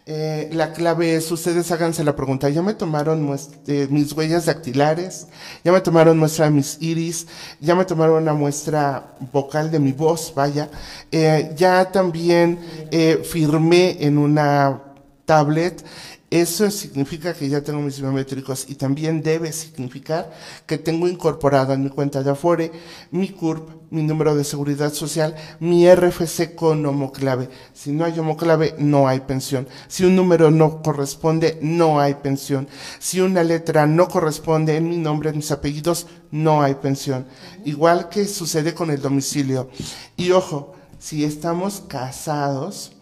eh, 0.05 0.49
la 0.51 0.73
clave 0.73 1.15
es, 1.15 1.31
ustedes 1.31 1.71
háganse 1.71 2.03
la 2.03 2.15
pregunta, 2.15 2.49
¿ya 2.49 2.61
me 2.61 2.73
tomaron 2.73 3.37
eh, 3.67 3.87
mis 3.89 4.11
huellas 4.11 4.45
dactilares? 4.45 5.27
¿Ya 5.63 5.71
me 5.71 5.79
tomaron 5.79 6.17
muestra 6.17 6.45
de 6.45 6.51
mis 6.51 6.77
iris? 6.81 7.25
¿Ya 7.61 7.73
me 7.73 7.85
tomaron 7.85 8.23
una 8.23 8.33
muestra 8.33 9.15
vocal 9.31 9.71
de 9.71 9.79
mi 9.79 9.93
voz? 9.93 10.33
Vaya. 10.35 10.69
Eh, 11.09 11.53
ya 11.55 11.89
también 11.89 12.59
eh, 12.91 13.21
firmé 13.23 13.97
en 14.01 14.17
una 14.17 14.81
tablet. 15.25 15.85
Eso 16.33 16.71
significa 16.71 17.35
que 17.35 17.47
ya 17.47 17.61
tengo 17.61 17.79
mis 17.79 18.01
biométricos 18.01 18.65
y 18.67 18.73
también 18.73 19.21
debe 19.21 19.53
significar 19.53 20.33
que 20.65 20.79
tengo 20.79 21.07
incorporado 21.07 21.73
en 21.73 21.83
mi 21.83 21.91
cuenta 21.91 22.23
de 22.23 22.31
Afore 22.31 22.71
mi 23.11 23.29
CURP, 23.29 23.69
mi 23.91 24.01
número 24.01 24.35
de 24.35 24.43
seguridad 24.43 24.91
social, 24.91 25.35
mi 25.59 25.87
RFC 25.87 26.55
con 26.55 26.83
homoclave. 26.87 27.49
Si 27.73 27.91
no 27.91 28.03
hay 28.03 28.17
homoclave, 28.17 28.73
no 28.79 29.07
hay 29.07 29.19
pensión. 29.19 29.67
Si 29.87 30.05
un 30.05 30.15
número 30.15 30.49
no 30.49 30.81
corresponde, 30.81 31.59
no 31.61 31.99
hay 31.99 32.15
pensión. 32.15 32.67
Si 32.97 33.21
una 33.21 33.43
letra 33.43 33.85
no 33.85 34.07
corresponde 34.07 34.75
en 34.75 34.89
mi 34.89 34.97
nombre, 34.97 35.29
en 35.29 35.35
mis 35.35 35.51
apellidos, 35.51 36.07
no 36.31 36.63
hay 36.63 36.73
pensión. 36.73 37.27
Igual 37.63 38.09
que 38.09 38.25
sucede 38.25 38.73
con 38.73 38.89
el 38.89 39.03
domicilio. 39.03 39.69
Y 40.17 40.31
ojo, 40.31 40.73
si 40.97 41.25
estamos 41.25 41.83
casados, 41.87 42.93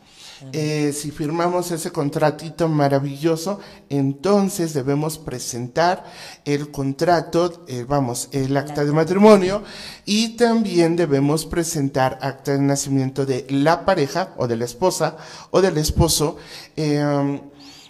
eh, 0.54 0.92
si 0.94 1.12
firmamos 1.12 1.72
ese 1.72 1.92
contratito 1.92 2.68
maravilloso, 2.68 3.60
entonces 3.90 4.74
debemos 4.74 5.18
presentar 5.18 6.04
el 6.46 6.72
contrato, 6.72 7.64
eh, 7.68 7.86
vamos, 7.88 8.30
el 8.32 8.56
acta 8.58 8.84
de 8.84 8.92
matrimonio 8.92 9.64
y 10.06 10.36
también 10.38 10.96
debemos 10.96 11.46
presentar 11.46 12.18
acta 12.22 12.54
de 12.54 12.60
nacimiento 12.60 13.26
de 13.26 13.46
la 13.50 13.86
pareja 13.86 14.34
o 14.38 14.48
de 14.48 14.58
la 14.58 14.66
esposa 14.66 15.18
o 15.52 15.62
del 15.62 15.78
esposo. 15.78 16.38
eh, 16.76 17.42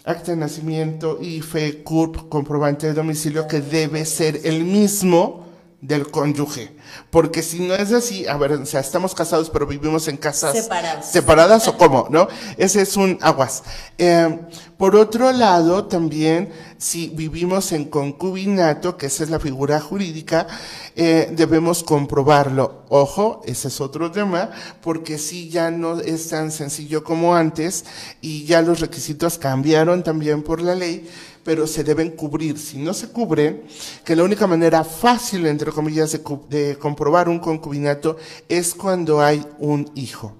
acta 0.03 0.31
de 0.31 0.37
nacimiento, 0.37 1.19
IFE, 1.21 1.83
CURP, 1.83 2.27
comprobante 2.27 2.87
de 2.87 2.93
domicilio 2.93 3.47
que 3.47 3.61
debe 3.61 4.03
ser 4.05 4.41
el 4.43 4.63
mismo 4.63 5.50
del 5.81 6.09
cónyuge. 6.09 6.71
Porque 7.09 7.41
si 7.41 7.59
no 7.59 7.73
es 7.73 7.91
así, 7.91 8.27
a 8.27 8.37
ver, 8.37 8.53
o 8.53 8.65
sea, 8.65 8.79
estamos 8.79 9.15
casados 9.15 9.49
pero 9.49 9.65
vivimos 9.65 10.07
en 10.07 10.17
casas 10.17 10.53
Separadas. 10.53 11.11
separadas 11.11 11.67
o 11.67 11.77
cómo, 11.77 12.07
¿no? 12.09 12.27
Ese 12.57 12.81
es 12.81 12.95
un 12.95 13.17
aguas. 13.21 13.63
Eh, 13.97 14.39
por 14.77 14.95
otro 14.95 15.31
lado, 15.31 15.85
también, 15.85 16.51
si 16.77 17.09
vivimos 17.09 17.71
en 17.71 17.85
concubinato, 17.85 18.97
que 18.97 19.07
esa 19.07 19.23
es 19.23 19.29
la 19.29 19.39
figura 19.39 19.79
jurídica, 19.79 20.47
eh, 20.95 21.31
debemos 21.35 21.83
comprobarlo. 21.83 22.83
Ojo, 22.89 23.41
ese 23.45 23.67
es 23.67 23.79
otro 23.79 24.11
tema, 24.11 24.49
porque 24.81 25.17
si 25.17 25.49
ya 25.49 25.69
no 25.71 25.99
es 25.99 26.29
tan 26.29 26.51
sencillo 26.51 27.03
como 27.03 27.35
antes 27.35 27.85
y 28.21 28.45
ya 28.45 28.61
los 28.61 28.79
requisitos 28.79 29.37
cambiaron 29.37 30.03
también 30.03 30.41
por 30.43 30.61
la 30.61 30.75
ley, 30.75 31.07
pero 31.43 31.67
se 31.67 31.83
deben 31.83 32.11
cubrir. 32.11 32.57
Si 32.57 32.77
no 32.77 32.93
se 32.93 33.09
cubren, 33.09 33.63
que 34.03 34.15
la 34.15 34.23
única 34.23 34.47
manera 34.47 34.83
fácil, 34.83 35.45
entre 35.47 35.71
comillas, 35.71 36.11
de, 36.49 36.77
comprobar 36.77 37.29
un 37.29 37.39
concubinato 37.39 38.17
es 38.47 38.73
cuando 38.73 39.21
hay 39.21 39.45
un 39.59 39.89
hijo. 39.95 40.37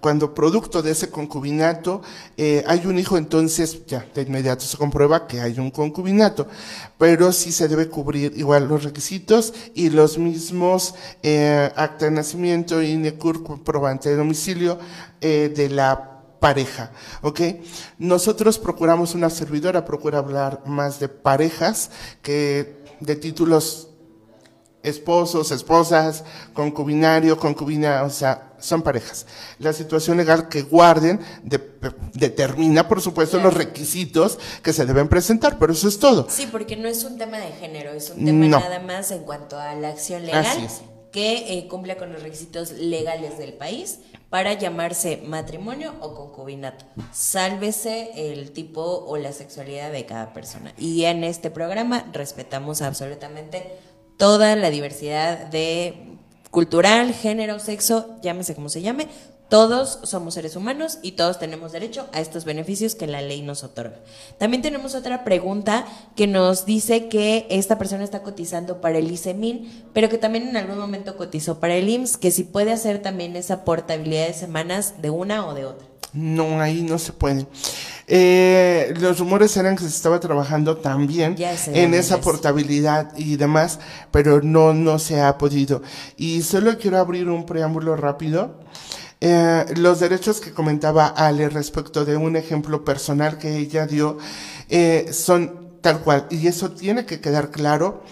Cuando 0.00 0.34
producto 0.34 0.82
de 0.82 0.90
ese 0.90 1.08
concubinato 1.08 2.02
eh, 2.36 2.62
hay 2.66 2.84
un 2.84 2.98
hijo, 2.98 3.16
entonces 3.16 3.86
ya 3.86 4.06
de 4.14 4.20
inmediato 4.20 4.66
se 4.66 4.76
comprueba 4.76 5.26
que 5.26 5.40
hay 5.40 5.58
un 5.58 5.70
concubinato. 5.70 6.46
Pero 6.98 7.32
sí 7.32 7.52
se 7.52 7.68
debe 7.68 7.88
cubrir 7.88 8.34
igual 8.36 8.68
los 8.68 8.84
requisitos 8.84 9.54
y 9.74 9.88
los 9.88 10.18
mismos 10.18 10.94
eh, 11.22 11.72
acta 11.74 12.04
de 12.04 12.10
nacimiento, 12.10 12.82
INECUR, 12.82 13.42
comprobante 13.42 14.10
de 14.10 14.16
domicilio 14.16 14.78
eh, 15.22 15.50
de 15.56 15.70
la 15.70 16.13
pareja, 16.48 16.90
¿ok? 17.22 17.40
Nosotros 17.96 18.58
procuramos, 18.58 19.14
una 19.14 19.30
servidora 19.30 19.86
procura 19.86 20.18
hablar 20.18 20.60
más 20.66 21.00
de 21.00 21.08
parejas 21.08 21.90
que 22.20 22.84
de 23.00 23.16
títulos 23.16 23.88
esposos, 24.82 25.50
esposas, 25.52 26.22
concubinario, 26.52 27.38
concubina, 27.38 28.02
o 28.02 28.10
sea, 28.10 28.52
son 28.58 28.82
parejas. 28.82 29.24
La 29.58 29.72
situación 29.72 30.18
legal 30.18 30.50
que 30.50 30.60
guarden 30.60 31.18
de- 31.42 31.58
determina, 32.12 32.86
por 32.86 33.00
supuesto, 33.00 33.40
los 33.40 33.54
requisitos 33.54 34.38
que 34.62 34.74
se 34.74 34.84
deben 34.84 35.08
presentar, 35.08 35.58
pero 35.58 35.72
eso 35.72 35.88
es 35.88 35.98
todo. 35.98 36.26
Sí, 36.28 36.46
porque 36.52 36.76
no 36.76 36.86
es 36.88 37.04
un 37.04 37.16
tema 37.16 37.38
de 37.38 37.52
género, 37.52 37.92
es 37.92 38.10
un 38.10 38.22
tema 38.22 38.46
No. 38.46 38.60
nada 38.60 38.80
más 38.80 39.10
en 39.12 39.20
cuanto 39.22 39.58
a 39.58 39.74
la 39.76 39.88
acción 39.88 40.26
legal 40.26 40.44
Así 40.44 40.66
es. 40.66 40.82
que 41.10 41.56
eh, 41.58 41.66
cumpla 41.68 41.96
con 41.96 42.12
los 42.12 42.22
requisitos 42.22 42.72
legales 42.72 43.38
del 43.38 43.54
país 43.54 44.00
para 44.34 44.54
llamarse 44.54 45.22
matrimonio 45.24 45.94
o 46.00 46.12
concubinato. 46.12 46.84
Sálvese 47.12 48.32
el 48.32 48.50
tipo 48.50 48.82
o 48.82 49.16
la 49.16 49.30
sexualidad 49.30 49.92
de 49.92 50.06
cada 50.06 50.32
persona. 50.32 50.74
Y 50.76 51.04
en 51.04 51.22
este 51.22 51.52
programa 51.52 52.06
respetamos 52.12 52.82
absolutamente 52.82 53.78
toda 54.16 54.56
la 54.56 54.70
diversidad 54.70 55.46
de 55.46 56.18
cultural, 56.50 57.14
género, 57.14 57.60
sexo, 57.60 58.16
llámese 58.22 58.56
como 58.56 58.68
se 58.68 58.82
llame. 58.82 59.06
Todos 59.48 60.00
somos 60.04 60.34
seres 60.34 60.56
humanos 60.56 60.98
y 61.02 61.12
todos 61.12 61.38
tenemos 61.38 61.72
derecho 61.72 62.08
a 62.12 62.20
estos 62.20 62.44
beneficios 62.44 62.94
que 62.94 63.06
la 63.06 63.20
ley 63.20 63.42
nos 63.42 63.62
otorga. 63.62 63.96
También 64.38 64.62
tenemos 64.62 64.94
otra 64.94 65.22
pregunta 65.22 65.84
que 66.16 66.26
nos 66.26 66.64
dice 66.64 67.08
que 67.08 67.46
esta 67.50 67.78
persona 67.78 68.04
está 68.04 68.22
cotizando 68.22 68.80
para 68.80 68.98
el 68.98 69.12
ICEMIN, 69.12 69.84
pero 69.92 70.08
que 70.08 70.18
también 70.18 70.48
en 70.48 70.56
algún 70.56 70.78
momento 70.78 71.16
cotizó 71.16 71.60
para 71.60 71.74
el 71.74 71.88
IMSS, 71.88 72.16
que 72.16 72.30
si 72.30 72.44
puede 72.44 72.72
hacer 72.72 73.02
también 73.02 73.36
esa 73.36 73.64
portabilidad 73.64 74.26
de 74.26 74.34
semanas 74.34 74.94
de 75.02 75.10
una 75.10 75.46
o 75.46 75.54
de 75.54 75.66
otra. 75.66 75.86
No, 76.14 76.60
ahí 76.60 76.82
no 76.82 76.98
se 76.98 77.12
puede. 77.12 77.46
Eh, 78.06 78.94
los 79.00 79.18
rumores 79.18 79.56
eran 79.56 79.76
que 79.76 79.82
se 79.82 79.88
estaba 79.88 80.20
trabajando 80.20 80.76
también 80.76 81.36
en 81.38 81.94
esa 81.94 82.16
es. 82.16 82.20
portabilidad 82.20 83.12
y 83.16 83.36
demás, 83.36 83.80
pero 84.10 84.40
no, 84.40 84.74
no 84.74 84.98
se 84.98 85.20
ha 85.20 85.38
podido. 85.38 85.82
Y 86.16 86.42
solo 86.42 86.78
quiero 86.78 86.98
abrir 86.98 87.28
un 87.28 87.46
preámbulo 87.46 87.96
rápido. 87.96 88.60
Eh, 89.26 89.64
los 89.76 90.00
derechos 90.00 90.38
que 90.38 90.52
comentaba 90.52 91.06
Ale 91.06 91.48
respecto 91.48 92.04
de 92.04 92.14
un 92.14 92.36
ejemplo 92.36 92.84
personal 92.84 93.38
que 93.38 93.56
ella 93.56 93.86
dio 93.86 94.18
eh, 94.68 95.08
son 95.14 95.78
tal 95.80 96.00
cual, 96.00 96.26
y 96.28 96.46
eso 96.46 96.72
tiene 96.72 97.06
que 97.06 97.22
quedar 97.22 97.50
claro. 97.50 98.02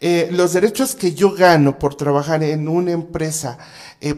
Eh, 0.00 0.30
los 0.32 0.54
derechos 0.54 0.94
que 0.94 1.12
yo 1.12 1.34
gano 1.34 1.78
por 1.78 1.94
trabajar 1.94 2.42
en 2.42 2.68
una 2.68 2.92
empresa 2.92 3.58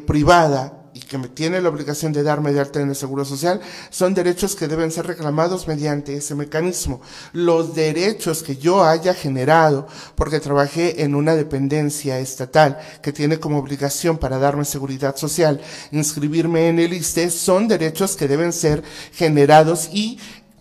privada 0.06 0.83
que 1.06 1.18
me 1.18 1.28
tiene 1.28 1.60
la 1.60 1.68
obligación 1.68 2.12
de 2.12 2.22
darme 2.22 2.52
de 2.52 2.60
alta 2.60 2.80
en 2.80 2.88
el 2.88 2.96
Seguro 2.96 3.24
Social, 3.24 3.60
son 3.90 4.14
derechos 4.14 4.56
que 4.56 4.68
deben 4.68 4.90
ser 4.90 5.06
reclamados 5.06 5.68
mediante 5.68 6.16
ese 6.16 6.34
mecanismo. 6.34 7.00
Los 7.32 7.74
derechos 7.74 8.42
que 8.42 8.56
yo 8.56 8.84
haya 8.84 9.14
generado 9.14 9.86
porque 10.14 10.40
trabajé 10.40 11.02
en 11.02 11.14
una 11.14 11.34
dependencia 11.34 12.18
estatal 12.18 12.78
que 13.02 13.12
tiene 13.12 13.38
como 13.38 13.58
obligación 13.58 14.18
para 14.18 14.38
darme 14.38 14.64
seguridad 14.64 15.16
social 15.16 15.60
inscribirme 15.90 16.68
en 16.68 16.78
el 16.78 16.92
ISTE 16.92 17.30
son 17.30 17.68
derechos 17.68 18.16
que 18.16 18.28
deben 18.28 18.52
ser 18.52 18.82
generados 19.12 19.88
y 19.92 20.18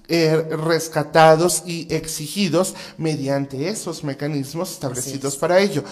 eh, 0.09 0.35
rescatados 0.51 1.63
y 1.65 1.87
exigidos 1.93 2.75
mediante 2.97 3.69
esos 3.69 4.03
mecanismos 4.03 4.71
establecidos 4.71 5.37
para 5.37 5.59
ello. 5.59 5.83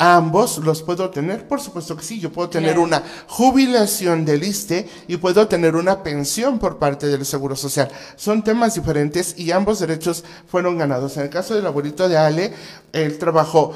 Ambos 0.00 0.58
los 0.58 0.82
puedo 0.82 1.10
tener, 1.10 1.48
por 1.48 1.60
supuesto 1.60 1.96
que 1.96 2.04
sí. 2.04 2.20
Yo 2.20 2.30
puedo 2.30 2.48
tener 2.48 2.70
Claro. 2.74 2.82
una 2.82 3.02
jubilación 3.26 4.24
del 4.24 4.44
ISTE 4.44 4.88
y 5.08 5.16
puedo 5.16 5.48
tener 5.48 5.74
una 5.74 6.04
pensión 6.04 6.60
por 6.60 6.78
parte 6.78 7.08
del 7.08 7.26
Seguro 7.26 7.56
Social. 7.56 7.88
Son 8.14 8.44
temas 8.44 8.76
diferentes 8.76 9.36
y 9.36 9.50
ambos 9.50 9.80
derechos 9.80 10.22
fueron 10.46 10.78
ganados. 10.78 11.16
En 11.16 11.24
el 11.24 11.30
caso 11.30 11.54
del 11.54 11.66
abuelito 11.66 12.08
de 12.08 12.16
Ale, 12.16 12.54
él 12.92 13.18
trabajó 13.18 13.74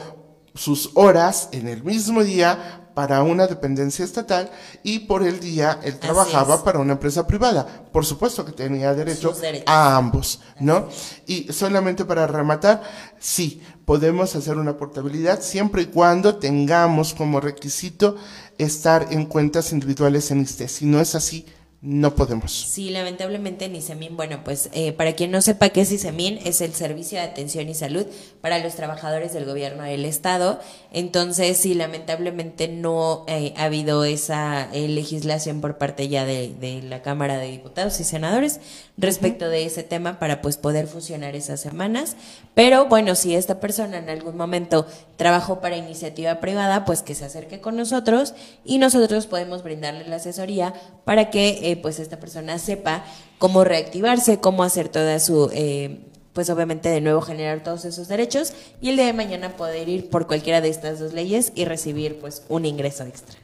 sus 0.54 0.90
horas 0.94 1.48
en 1.52 1.66
el 1.66 1.82
mismo 1.82 2.22
día 2.22 2.81
para 2.94 3.22
una 3.22 3.46
dependencia 3.46 4.04
estatal 4.04 4.50
y 4.82 5.00
por 5.00 5.22
el 5.22 5.40
día 5.40 5.80
él 5.82 5.98
trabajaba 5.98 6.62
para 6.62 6.78
una 6.78 6.94
empresa 6.94 7.26
privada. 7.26 7.66
Por 7.92 8.04
supuesto 8.04 8.44
que 8.44 8.52
tenía 8.52 8.94
derecho 8.94 9.34
a 9.66 9.96
ambos, 9.96 10.40
¿no? 10.60 10.88
Y 11.26 11.52
solamente 11.52 12.04
para 12.04 12.26
rematar, 12.26 12.82
sí, 13.18 13.62
podemos 13.84 14.34
hacer 14.36 14.56
una 14.56 14.76
portabilidad 14.76 15.40
siempre 15.40 15.82
y 15.82 15.86
cuando 15.86 16.36
tengamos 16.36 17.14
como 17.14 17.40
requisito 17.40 18.16
estar 18.58 19.08
en 19.10 19.26
cuentas 19.26 19.72
individuales 19.72 20.30
en 20.30 20.40
ISTE. 20.40 20.68
Si 20.68 20.86
no 20.86 21.00
es 21.00 21.14
así, 21.14 21.46
no 21.82 22.14
podemos. 22.14 22.52
Sí, 22.52 22.90
lamentablemente 22.90 23.64
en 23.64 23.74
ISEMIN, 23.74 24.16
bueno, 24.16 24.44
pues 24.44 24.70
eh, 24.72 24.92
para 24.92 25.14
quien 25.14 25.32
no 25.32 25.42
sepa 25.42 25.70
qué 25.70 25.80
es 25.80 25.90
ISEMIN, 25.90 26.38
es 26.44 26.60
el 26.60 26.74
Servicio 26.74 27.18
de 27.18 27.24
Atención 27.24 27.68
y 27.68 27.74
Salud 27.74 28.06
para 28.40 28.60
los 28.60 28.76
trabajadores 28.76 29.32
del 29.32 29.46
gobierno 29.46 29.82
del 29.82 30.04
Estado. 30.04 30.60
Entonces, 30.92 31.56
sí, 31.56 31.74
lamentablemente 31.74 32.68
no 32.68 33.24
eh, 33.26 33.52
ha 33.56 33.64
habido 33.64 34.04
esa 34.04 34.72
eh, 34.72 34.86
legislación 34.86 35.60
por 35.60 35.76
parte 35.76 36.06
ya 36.06 36.24
de, 36.24 36.54
de 36.54 36.82
la 36.82 37.02
Cámara 37.02 37.38
de 37.38 37.50
Diputados 37.50 37.98
y 37.98 38.04
Senadores 38.04 38.60
respecto 38.96 39.48
de 39.48 39.64
ese 39.64 39.82
tema 39.82 40.20
para 40.20 40.40
pues 40.40 40.58
poder 40.58 40.86
fusionar 40.86 41.34
esas 41.34 41.60
semanas. 41.60 42.16
Pero 42.54 42.86
bueno, 42.86 43.16
si 43.16 43.34
esta 43.34 43.58
persona 43.58 43.98
en 43.98 44.08
algún 44.08 44.36
momento 44.36 44.86
trabajó 45.16 45.60
para 45.60 45.76
iniciativa 45.76 46.38
privada, 46.38 46.84
pues 46.84 47.02
que 47.02 47.16
se 47.16 47.24
acerque 47.24 47.60
con 47.60 47.76
nosotros 47.76 48.34
y 48.64 48.78
nosotros 48.78 49.26
podemos 49.26 49.64
brindarle 49.64 50.06
la 50.06 50.16
asesoría 50.16 50.74
para 51.04 51.30
que 51.30 51.71
eh, 51.72 51.76
pues 51.76 51.98
esta 51.98 52.18
persona 52.18 52.58
sepa 52.58 53.04
cómo 53.38 53.64
reactivarse, 53.64 54.38
cómo 54.38 54.62
hacer 54.62 54.88
toda 54.88 55.18
su, 55.20 55.50
eh, 55.52 56.00
pues 56.32 56.50
obviamente 56.50 56.88
de 56.88 57.00
nuevo 57.00 57.20
generar 57.20 57.62
todos 57.62 57.84
esos 57.84 58.08
derechos 58.08 58.52
y 58.80 58.90
el 58.90 58.96
día 58.96 59.06
de 59.06 59.12
mañana 59.12 59.56
poder 59.56 59.88
ir 59.88 60.08
por 60.10 60.26
cualquiera 60.26 60.60
de 60.60 60.68
estas 60.68 60.98
dos 60.98 61.12
leyes 61.12 61.52
y 61.54 61.64
recibir 61.64 62.18
pues 62.20 62.42
un 62.48 62.64
ingreso 62.64 63.04
extra. 63.04 63.36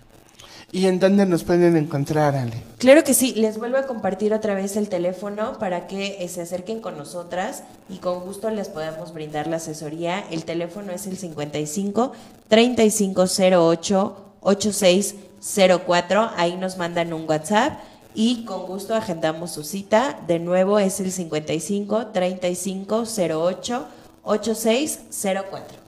¿Y 0.71 0.87
en 0.87 1.01
dónde 1.01 1.25
nos 1.25 1.45
pueden 1.45 1.79
encontrar, 1.79 2.37
Ale? 2.37 2.63
Claro 2.77 3.03
que 3.03 3.15
sí, 3.15 3.33
les 3.35 3.57
vuelvo 3.57 3.79
a 3.79 3.87
compartir 3.87 4.35
otra 4.35 4.55
vez 4.55 4.77
el 4.77 4.91
teléfono 4.91 5.59
para 5.59 5.87
que 5.87 6.23
eh, 6.23 6.29
se 6.29 6.43
acerquen 6.43 6.81
con 6.81 6.99
nosotras 6.99 7.63
y 7.89 7.97
con 7.97 8.21
gusto 8.21 8.51
les 8.51 8.69
podamos 8.69 9.15
brindar 9.15 9.47
la 9.47 9.57
asesoría. 9.57 10.23
El 10.31 10.45
teléfono 10.45 10.93
es 10.93 11.07
el 11.07 11.17
55 11.17 12.13
3508 12.49 14.17
8604. 14.41 16.31
Ahí 16.37 16.57
nos 16.57 16.77
mandan 16.77 17.15
un 17.15 17.27
WhatsApp 17.27 17.81
y 18.19 18.45
con 18.45 18.67
gusto 18.67 18.97
agendamos 18.97 19.53
su 19.53 19.63
cita. 19.63 20.19
De 20.27 20.41
nuevo 20.41 20.81
es 20.81 20.99
el 20.99 21.13
55 21.13 22.09
3508 22.09 23.87
8604. 24.25 25.79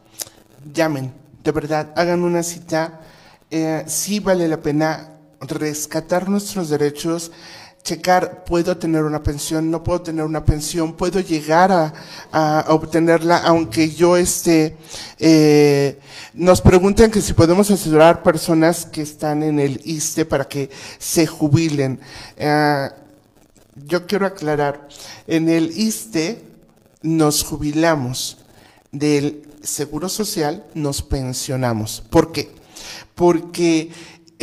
llamen, 0.72 1.12
de 1.42 1.50
verdad, 1.50 1.92
hagan 1.96 2.22
una 2.22 2.44
cita. 2.44 3.00
Eh, 3.50 3.82
sí 3.88 4.20
vale 4.20 4.46
la 4.46 4.62
pena 4.62 5.16
rescatar 5.40 6.28
nuestros 6.28 6.68
derechos, 6.68 7.32
checar, 7.82 8.44
puedo 8.44 8.76
tener 8.76 9.04
una 9.04 9.22
pensión, 9.22 9.70
no 9.70 9.82
puedo 9.82 10.02
tener 10.02 10.24
una 10.24 10.44
pensión, 10.44 10.92
puedo 10.94 11.20
llegar 11.20 11.72
a, 11.72 11.92
a 12.30 12.64
obtenerla, 12.68 13.38
aunque 13.38 13.90
yo 13.90 14.16
esté, 14.16 14.76
eh, 15.18 15.98
nos 16.34 16.60
preguntan 16.60 17.10
que 17.10 17.20
si 17.20 17.32
podemos 17.32 17.70
asesorar 17.70 18.22
personas 18.22 18.86
que 18.86 19.02
están 19.02 19.42
en 19.42 19.58
el 19.58 19.80
ISTE 19.84 20.24
para 20.24 20.46
que 20.46 20.70
se 20.98 21.26
jubilen. 21.26 22.00
Eh, 22.36 22.88
yo 23.86 24.06
quiero 24.06 24.26
aclarar, 24.26 24.88
en 25.26 25.48
el 25.48 25.70
ISTE 25.76 26.42
nos 27.02 27.42
jubilamos, 27.42 28.36
del 28.92 29.46
Seguro 29.62 30.08
Social 30.08 30.64
nos 30.74 31.02
pensionamos. 31.02 32.02
¿Por 32.10 32.32
qué? 32.32 32.50
Porque 33.14 33.90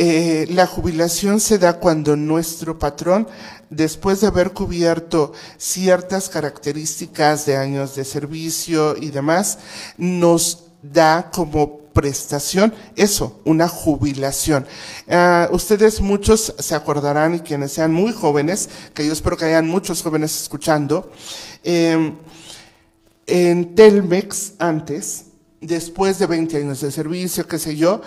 eh, 0.00 0.46
la 0.50 0.68
jubilación 0.68 1.40
se 1.40 1.58
da 1.58 1.80
cuando 1.80 2.14
nuestro 2.14 2.78
patrón, 2.78 3.26
después 3.68 4.20
de 4.20 4.28
haber 4.28 4.52
cubierto 4.52 5.32
ciertas 5.56 6.28
características 6.28 7.46
de 7.46 7.56
años 7.56 7.96
de 7.96 8.04
servicio 8.04 8.96
y 8.96 9.10
demás, 9.10 9.58
nos 9.96 10.66
da 10.82 11.30
como 11.32 11.80
prestación 11.92 12.72
eso, 12.94 13.40
una 13.44 13.66
jubilación. 13.66 14.68
Ah, 15.08 15.48
ustedes 15.50 16.00
muchos 16.00 16.54
se 16.56 16.76
acordarán 16.76 17.34
y 17.34 17.40
quienes 17.40 17.72
sean 17.72 17.92
muy 17.92 18.12
jóvenes, 18.12 18.68
que 18.94 19.04
yo 19.04 19.12
espero 19.12 19.36
que 19.36 19.46
hayan 19.46 19.66
muchos 19.66 20.00
jóvenes 20.00 20.42
escuchando, 20.42 21.10
em, 21.64 22.14
en 23.26 23.74
Telmex 23.74 24.52
antes, 24.60 25.24
después 25.60 26.20
de 26.20 26.26
20 26.26 26.56
años 26.56 26.80
de 26.80 26.92
servicio, 26.92 27.48
qué 27.48 27.58
sé 27.58 27.76
yo, 27.76 28.00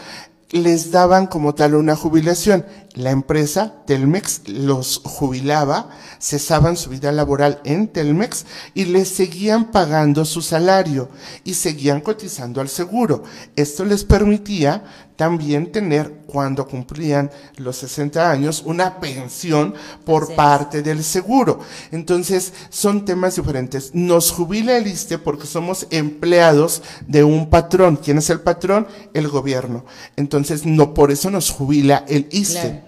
les 0.52 0.92
daban 0.92 1.28
como 1.28 1.56
tal 1.56 1.76
una 1.76 1.96
jubilación. 1.96 2.66
La 2.96 3.12
empresa 3.12 3.74
Telmex 3.86 4.50
los 4.50 5.02
jubilaba, 5.06 5.90
cesaban 6.20 6.76
su 6.76 6.90
vida 6.90 7.14
laboral 7.14 7.62
en 7.64 7.88
Telmex 7.88 8.46
y 8.74 8.84
les 8.86 9.08
seguían 9.08 9.72
pagando 9.72 10.26
su 10.26 10.42
salario 10.42 11.10
y 11.46 11.54
seguían 11.54 12.02
cotizando 12.02 12.60
al 12.60 12.68
seguro. 12.68 13.24
Esto 13.56 13.86
les 13.86 14.04
permitía 14.04 14.84
también 15.22 15.72
tener, 15.72 16.22
cuando 16.26 16.68
cumplían 16.68 17.30
los 17.58 17.76
60 17.76 18.32
años, 18.32 18.64
una 18.66 19.00
pensión 19.00 19.76
por 20.04 20.34
parte 20.34 20.82
del 20.82 21.04
seguro. 21.04 21.60
Entonces, 21.92 22.52
son 22.72 23.06
temas 23.06 23.36
diferentes. 23.36 23.92
Nos 23.94 24.32
jubila 24.32 24.76
el 24.78 24.88
ISTE 24.88 25.20
porque 25.20 25.46
somos 25.46 25.86
empleados 25.92 26.82
de 27.06 27.24
un 27.24 27.52
patrón. 27.52 27.98
¿Quién 27.98 28.18
es 28.18 28.32
el 28.32 28.40
patrón? 28.40 28.88
El 29.14 29.28
gobierno. 29.28 29.86
Entonces, 30.16 30.66
no 30.66 30.96
por 30.96 31.12
eso 31.12 31.30
nos 31.30 31.52
jubila 31.52 32.04
el 32.08 32.28
ISTE. 32.32 32.60
Claro. 32.60 32.81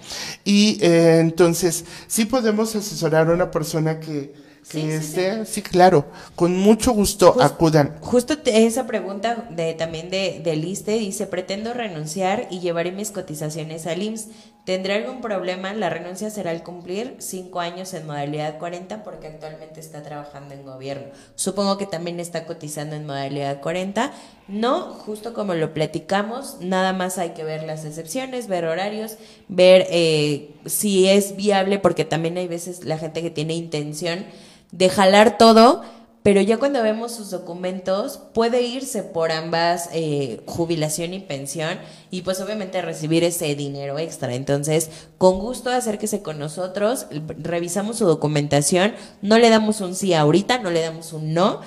Y 0.44 0.78
eh, 0.82 1.20
entonces, 1.20 1.86
sí 2.08 2.26
podemos 2.26 2.76
asesorar 2.76 3.30
a 3.30 3.34
una 3.34 3.52
persona 3.52 4.00
que, 4.00 4.34
que 4.70 4.80
Sí, 4.80 4.82
sí, 4.82 4.92
esté, 4.92 5.46
sí. 5.46 5.62
claro, 5.62 6.06
con 6.36 6.56
mucho 6.56 6.94
gusto 6.94 7.36
acudan. 7.42 7.98
Justo 8.00 8.36
esa 8.46 8.88
pregunta 8.88 9.50
de 9.52 9.74
también 9.74 10.10
de, 10.10 10.42
del 10.44 10.64
ISSSTE 10.64 11.00
dice, 11.00 11.28
pretendo 11.28 11.74
renunciar 11.74 12.48
y 12.50 12.60
llevaré 12.60 12.92
mis 12.94 13.12
cotizaciones 13.12 13.86
al 13.88 14.02
IMSS. 14.02 14.28
¿Tendré 14.66 14.94
algún 14.94 15.20
problema? 15.20 15.74
La 15.74 15.90
renuncia 15.90 16.30
será 16.30 16.52
al 16.52 16.64
cumplir 16.64 17.18
cinco 17.20 17.60
años 17.60 17.94
en 17.94 18.08
modalidad 18.08 18.60
40 18.60 19.04
porque 19.04 19.28
actualmente 19.28 19.82
está 19.82 20.04
trabajando 20.04 20.54
en 20.54 20.64
gobierno. 20.64 21.08
Supongo 21.36 21.78
que 21.78 21.86
también 21.86 22.22
está 22.22 22.46
cotizando 22.46 22.96
en 22.96 23.06
modalidad 23.06 23.60
40. 23.60 24.14
No, 24.48 24.94
justo 24.94 25.34
como 25.34 25.54
lo 25.54 25.74
platicamos, 25.74 26.60
nada 26.62 26.94
más 26.94 27.18
hay 27.18 27.32
que 27.32 27.44
ver 27.44 27.64
las 27.64 27.84
excepciones, 27.84 28.48
ver 28.48 28.64
horarios, 28.64 29.18
ver 29.50 29.86
eh, 29.90 30.54
si 30.66 31.10
es 31.10 31.36
viable 31.36 31.78
porque 31.78 32.06
también 32.06 32.38
hay 32.38 32.48
veces 32.48 32.86
la 32.86 32.98
gente 32.98 33.22
que 33.22 33.32
tiene 33.32 33.56
intención 33.56 34.26
de 34.72 34.90
jalar 34.90 35.38
todo, 35.38 35.84
pero 36.24 36.40
ya 36.40 36.58
cuando 36.58 36.82
vemos 36.82 37.14
sus 37.14 37.30
documentos 37.30 38.20
puede 38.34 38.62
irse 38.62 39.04
por 39.04 39.32
ambas 39.32 39.90
eh, 39.92 40.42
jubilación 40.46 41.14
y 41.14 41.20
pensión 41.20 41.78
y 42.10 42.22
pues 42.22 42.40
obviamente 42.40 42.82
recibir 42.82 43.26
ese 43.26 43.54
dinero 43.56 44.00
extra. 44.00 44.34
Entonces, 44.34 44.90
con 45.18 45.40
gusto 45.40 45.70
acérquese 45.70 46.22
con 46.22 46.40
nosotros, 46.40 47.08
revisamos 47.38 47.98
su 47.98 48.06
documentación, 48.06 48.96
no 49.22 49.38
le 49.38 49.50
damos 49.50 49.82
un 49.82 49.96
sí 49.96 50.14
ahorita, 50.14 50.60
no 50.60 50.72
le 50.72 50.82
damos 50.82 51.12
un 51.12 51.34
no. 51.34 51.60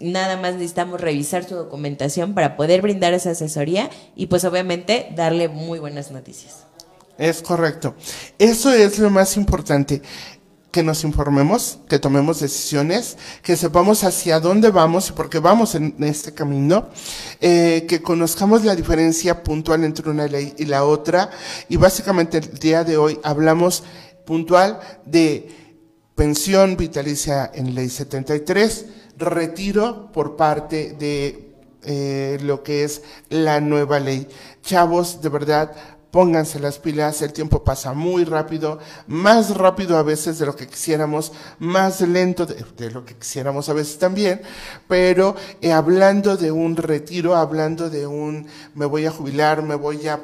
Nada 0.00 0.36
más 0.36 0.54
necesitamos 0.54 1.00
revisar 1.00 1.42
su 1.48 1.56
documentación 1.56 2.34
para 2.34 2.56
poder 2.56 2.82
brindar 2.82 3.14
esa 3.14 3.30
asesoría 3.30 3.90
y 4.14 4.26
pues 4.26 4.44
obviamente 4.44 5.08
darle 5.16 5.48
muy 5.48 5.80
buenas 5.80 6.12
noticias. 6.12 6.68
Es 7.18 7.42
correcto. 7.42 7.96
Eso 8.38 8.72
es 8.72 9.00
lo 9.00 9.10
más 9.10 9.36
importante. 9.36 10.02
Que 10.70 10.82
nos 10.82 11.02
informemos, 11.04 11.78
que 11.88 11.98
tomemos 11.98 12.40
decisiones, 12.40 13.16
que 13.42 13.56
sepamos 13.56 14.04
hacia 14.04 14.38
dónde 14.38 14.70
vamos 14.70 15.08
y 15.08 15.12
por 15.12 15.30
qué 15.30 15.38
vamos 15.38 15.74
en 15.74 15.94
este 16.00 16.34
camino, 16.34 16.88
eh, 17.40 17.86
que 17.88 18.02
conozcamos 18.02 18.64
la 18.64 18.76
diferencia 18.76 19.42
puntual 19.42 19.84
entre 19.84 20.10
una 20.10 20.26
ley 20.26 20.54
y 20.58 20.66
la 20.66 20.84
otra. 20.84 21.30
Y 21.68 21.76
básicamente 21.76 22.38
el 22.38 22.58
día 22.58 22.84
de 22.84 22.98
hoy 22.98 23.18
hablamos 23.22 23.82
puntual 24.26 24.78
de 25.06 25.48
pensión 26.14 26.76
vitalicia 26.76 27.50
en 27.54 27.74
ley 27.74 27.88
73, 27.88 28.86
retiro 29.16 30.12
por 30.12 30.36
parte 30.36 30.94
de 30.98 31.54
eh, 31.84 32.38
lo 32.42 32.62
que 32.62 32.84
es 32.84 33.02
la 33.30 33.60
nueva 33.60 34.00
ley. 34.00 34.28
Chavos, 34.62 35.22
de 35.22 35.28
verdad, 35.28 35.72
pónganse 36.10 36.58
las 36.58 36.78
pilas, 36.78 37.20
el 37.22 37.32
tiempo 37.32 37.62
pasa 37.64 37.92
muy 37.92 38.24
rápido, 38.24 38.78
más 39.06 39.56
rápido 39.56 39.96
a 39.96 40.02
veces 40.02 40.38
de 40.38 40.46
lo 40.46 40.56
que 40.56 40.66
quisiéramos, 40.66 41.32
más 41.58 42.00
lento 42.00 42.46
de, 42.46 42.90
lo 42.90 43.04
que 43.04 43.14
quisiéramos 43.14 43.68
a 43.68 43.74
veces 43.74 43.98
también, 43.98 44.40
pero 44.86 45.36
eh, 45.60 45.72
hablando 45.72 46.36
de 46.36 46.50
un 46.50 46.76
retiro, 46.76 47.36
hablando 47.36 47.90
de 47.90 48.06
un 48.06 48.46
me 48.74 48.86
voy 48.86 49.06
a 49.06 49.10
jubilar, 49.10 49.62
me 49.62 49.74
voy 49.74 50.08
a, 50.08 50.20